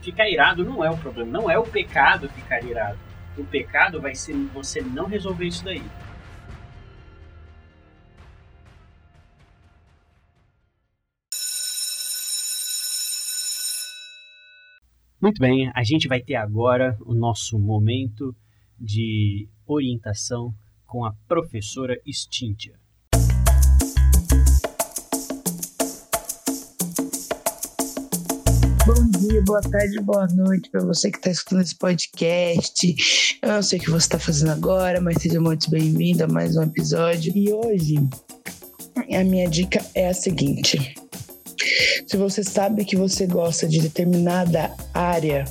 Ficar 0.03 0.29
irado 0.29 0.65
não 0.65 0.85
é 0.85 0.91
o 0.91 0.97
problema. 0.99 1.31
Não 1.31 1.51
é 1.51 1.59
o 1.59 1.65
pecado 1.65 2.29
ficar 2.29 2.63
irado. 2.63 2.99
O 3.37 3.45
pecado 3.45 4.01
vai 4.01 4.15
ser 4.15 4.35
você 4.53 4.83
não 4.83 5.07
resolver 5.07 5.47
isso 5.47 5.65
daí. 5.65 5.83
Muito 15.21 15.41
bem, 15.41 15.71
a 15.75 15.83
gente 15.83 16.07
vai 16.07 16.21
ter 16.21 16.37
agora 16.37 16.97
o 17.05 17.13
nosso 17.13 17.59
momento 17.59 18.37
de 18.79 19.49
orientação 19.67 20.55
com 20.89 21.05
a 21.05 21.15
professora 21.29 22.01
Stintia. 22.11 22.73
Bom 28.87 29.11
dia, 29.21 29.43
boa 29.45 29.61
tarde, 29.61 30.01
boa 30.01 30.27
noite 30.29 30.71
para 30.71 30.81
você 30.81 31.11
que 31.11 31.19
está 31.19 31.31
escutando 31.31 31.61
esse 31.61 31.77
podcast. 31.77 32.97
Eu 33.43 33.49
não 33.51 33.63
sei 33.63 33.79
o 33.79 33.83
que 33.83 33.91
você 33.91 34.07
está 34.07 34.19
fazendo 34.19 34.51
agora, 34.51 34.99
mas 34.99 35.21
seja 35.21 35.39
muito 35.39 35.71
bem-vindo 35.71 36.25
a 36.25 36.27
mais 36.27 36.57
um 36.57 36.63
episódio. 36.63 37.37
E 37.37 37.53
hoje 37.53 37.97
a 39.15 39.23
minha 39.25 39.47
dica 39.47 39.85
é 39.95 40.09
a 40.09 40.15
seguinte: 40.15 40.95
se 42.07 42.17
você 42.17 42.43
sabe 42.43 42.87
que 42.87 42.97
você 42.97 43.27
gosta 43.27 43.69
de 43.69 43.79
determinada 43.83 44.75
área, 44.95 45.45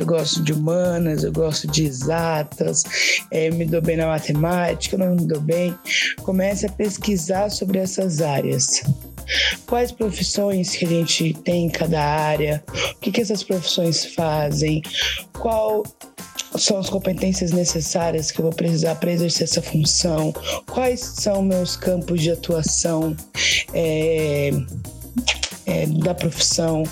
eu 0.00 0.06
gosto 0.06 0.42
de 0.42 0.54
humanas, 0.54 1.24
eu 1.24 1.32
gosto 1.32 1.66
de 1.66 1.84
exatas, 1.84 2.82
eu 3.30 3.54
me 3.54 3.66
dou 3.66 3.82
bem 3.82 3.98
na 3.98 4.06
matemática, 4.06 4.96
não 4.96 5.14
me 5.14 5.26
dou 5.26 5.40
bem, 5.40 5.76
comece 6.22 6.64
a 6.64 6.70
pesquisar 6.70 7.50
sobre 7.50 7.78
essas 7.78 8.22
áreas. 8.22 8.82
Quais 9.66 9.92
profissões 9.92 10.74
que 10.74 10.86
a 10.86 10.88
gente 10.88 11.34
tem 11.44 11.66
em 11.66 11.68
cada 11.68 12.02
área, 12.02 12.64
o 12.92 12.94
que, 12.96 13.12
que 13.12 13.20
essas 13.20 13.44
profissões 13.44 14.06
fazem, 14.06 14.82
qual 15.38 15.84
são 16.56 16.78
as 16.78 16.88
competências 16.88 17.52
necessárias 17.52 18.30
que 18.30 18.40
eu 18.40 18.44
vou 18.44 18.54
precisar 18.54 18.94
para 18.94 19.12
exercer 19.12 19.44
essa 19.44 19.60
função, 19.60 20.32
quais 20.66 21.00
são 21.00 21.42
meus 21.42 21.76
campos 21.76 22.22
de 22.22 22.30
atuação 22.30 23.14
é, 23.74 24.50
é, 25.66 25.86
da 25.86 26.14
profissão. 26.14 26.82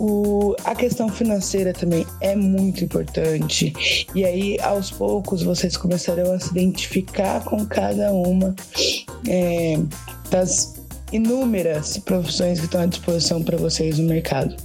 O, 0.00 0.56
a 0.64 0.74
questão 0.74 1.10
financeira 1.10 1.74
também 1.74 2.06
é 2.22 2.34
muito 2.34 2.82
importante. 2.82 4.06
E 4.14 4.24
aí, 4.24 4.58
aos 4.60 4.90
poucos, 4.90 5.42
vocês 5.42 5.76
começarão 5.76 6.32
a 6.32 6.40
se 6.40 6.50
identificar 6.52 7.44
com 7.44 7.66
cada 7.66 8.10
uma 8.10 8.54
é, 9.28 9.78
das 10.30 10.80
inúmeras 11.12 11.98
profissões 11.98 12.60
que 12.60 12.66
estão 12.66 12.80
à 12.80 12.86
disposição 12.86 13.42
para 13.42 13.58
vocês 13.58 13.98
no 13.98 14.08
mercado. 14.08 14.56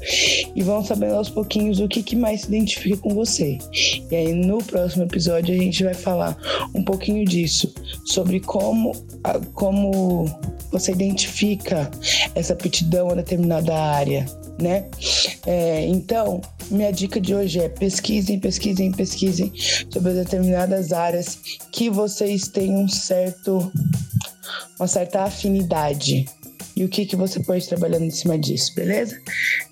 E 0.56 0.64
vão 0.64 0.86
sabendo 0.86 1.16
aos 1.16 1.30
pouquinhos 1.30 1.80
o 1.80 1.88
que, 1.88 2.02
que 2.02 2.16
mais 2.16 2.42
se 2.42 2.48
identifica 2.48 2.98
com 2.98 3.14
você. 3.14 3.58
E 4.10 4.16
aí 4.16 4.34
no 4.34 4.60
próximo 4.60 5.04
episódio 5.04 5.54
a 5.54 5.58
gente 5.58 5.84
vai 5.84 5.94
falar 5.94 6.38
um 6.74 6.84
pouquinho 6.84 7.26
disso, 7.26 7.74
sobre 8.06 8.40
como, 8.40 8.94
como 9.54 10.26
você 10.72 10.92
identifica 10.92 11.90
essa 12.34 12.54
aptidão 12.54 13.10
a 13.10 13.16
determinada 13.16 13.76
área. 13.76 14.26
Né? 14.60 14.86
É, 15.46 15.86
então, 15.86 16.42
minha 16.72 16.92
dica 16.92 17.20
de 17.20 17.36
hoje 17.36 17.60
é 17.60 17.68
pesquisem, 17.68 18.40
pesquisem, 18.40 18.92
pesquisem 18.92 19.52
sobre 19.90 20.14
determinadas 20.14 20.94
áreas 20.94 21.38
que 21.72 21.90
vocês 21.90 22.48
têm 22.48 22.74
um 22.74 22.88
certo 22.88 23.72
uma 24.80 24.88
certa 24.88 25.24
afinidade. 25.24 26.26
E 26.76 26.84
o 26.84 26.90
que, 26.90 27.06
que 27.06 27.16
você 27.16 27.40
pode 27.40 27.68
trabalhar 27.68 28.02
em 28.02 28.10
cima 28.10 28.38
disso, 28.38 28.74
beleza? 28.76 29.18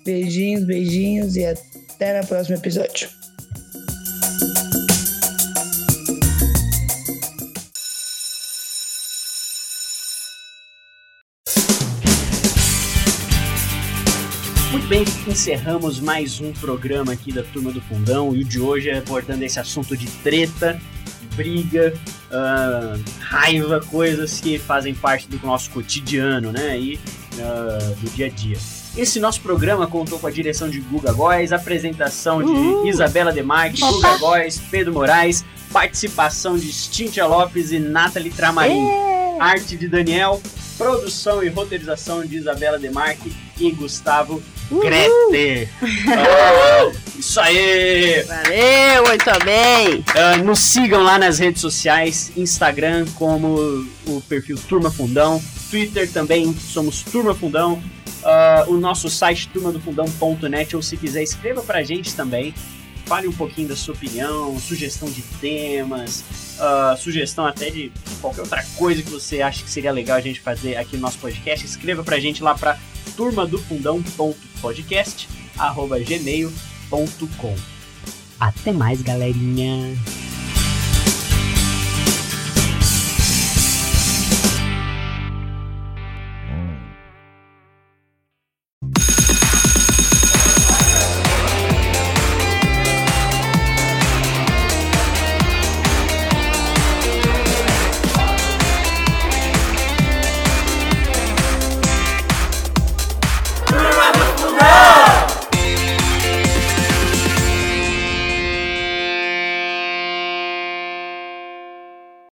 Beijinhos, 0.04 0.64
beijinhos 0.64 1.36
e 1.36 1.44
até 1.44 2.20
no 2.20 2.26
próximo 2.26 2.56
episódio. 2.56 3.08
Bem, 14.94 15.04
encerramos 15.26 15.98
mais 15.98 16.40
um 16.40 16.52
programa 16.52 17.14
aqui 17.14 17.32
da 17.32 17.42
Turma 17.42 17.72
do 17.72 17.80
Fundão 17.80 18.32
e 18.32 18.42
o 18.42 18.44
de 18.44 18.60
hoje 18.60 18.90
é 18.90 18.98
abordando 18.98 19.44
esse 19.44 19.58
assunto 19.58 19.96
de 19.96 20.06
treta, 20.06 20.80
briga, 21.34 21.92
ah, 22.30 22.96
raiva, 23.18 23.80
coisas 23.90 24.38
que 24.38 24.56
fazem 24.56 24.94
parte 24.94 25.26
do 25.26 25.44
nosso 25.44 25.68
cotidiano, 25.70 26.52
né? 26.52 26.78
E 26.78 27.00
ah, 27.40 27.92
do 28.00 28.08
dia 28.10 28.26
a 28.26 28.28
dia. 28.28 28.56
Esse 28.96 29.18
nosso 29.18 29.40
programa 29.40 29.88
contou 29.88 30.16
com 30.16 30.28
a 30.28 30.30
direção 30.30 30.70
de 30.70 30.78
Guga 30.78 31.12
Góes, 31.12 31.52
apresentação 31.52 32.40
de 32.40 32.52
Uhul. 32.52 32.86
Isabela 32.86 33.32
Demarque, 33.32 33.80
Guga 33.80 34.16
Góes, 34.18 34.60
Pedro 34.70 34.92
Moraes, 34.92 35.44
participação 35.72 36.56
de 36.56 36.72
Cíntia 36.72 37.26
Lopes 37.26 37.72
e 37.72 37.80
Nathalie 37.80 38.30
Tramarim, 38.30 38.86
arte 39.40 39.76
de 39.76 39.88
Daniel, 39.88 40.40
produção 40.78 41.42
e 41.42 41.48
roteirização 41.48 42.24
de 42.24 42.36
Isabela 42.36 42.78
Demarque 42.78 43.34
e 43.58 43.72
Gustavo 43.72 44.40
Grete. 44.80 45.68
Ah, 46.08 46.92
isso 47.18 47.40
aí! 47.40 48.22
Valeu, 48.24 49.04
muito 49.06 49.44
bem. 49.44 50.04
Ah, 50.14 50.36
nos 50.38 50.60
sigam 50.60 51.02
lá 51.02 51.18
nas 51.18 51.38
redes 51.38 51.60
sociais, 51.60 52.32
Instagram 52.36 53.06
como 53.14 53.86
o 54.06 54.20
perfil 54.28 54.56
Turma 54.68 54.90
Fundão, 54.90 55.42
Twitter 55.70 56.10
também 56.10 56.54
somos 56.54 57.02
Turma 57.02 57.34
Fundão, 57.34 57.82
ah, 58.24 58.64
o 58.68 58.74
nosso 58.74 59.10
site 59.10 59.48
turmadofundão.net 59.48 60.76
ou 60.76 60.82
se 60.82 60.96
quiser 60.96 61.22
escreva 61.22 61.62
pra 61.62 61.82
gente 61.82 62.14
também. 62.14 62.54
Fale 63.06 63.28
um 63.28 63.32
pouquinho 63.32 63.68
da 63.68 63.76
sua 63.76 63.92
opinião, 63.92 64.58
sugestão 64.58 65.10
de 65.10 65.20
temas, 65.40 66.24
ah, 66.58 66.96
sugestão 66.98 67.44
até 67.44 67.68
de 67.68 67.92
qualquer 68.20 68.40
outra 68.40 68.64
coisa 68.76 69.02
que 69.02 69.10
você 69.10 69.42
acha 69.42 69.62
que 69.62 69.70
seria 69.70 69.92
legal 69.92 70.16
a 70.16 70.20
gente 70.20 70.40
fazer 70.40 70.76
aqui 70.76 70.96
no 70.96 71.02
nosso 71.02 71.18
podcast. 71.18 71.66
Escreva 71.66 72.02
pra 72.02 72.18
gente 72.18 72.42
lá 72.42 72.54
pra 72.54 72.78
turmadofundão.podcast@gmail.com. 74.64 77.54
Até 78.40 78.72
mais, 78.72 79.02
galerinha. 79.02 79.96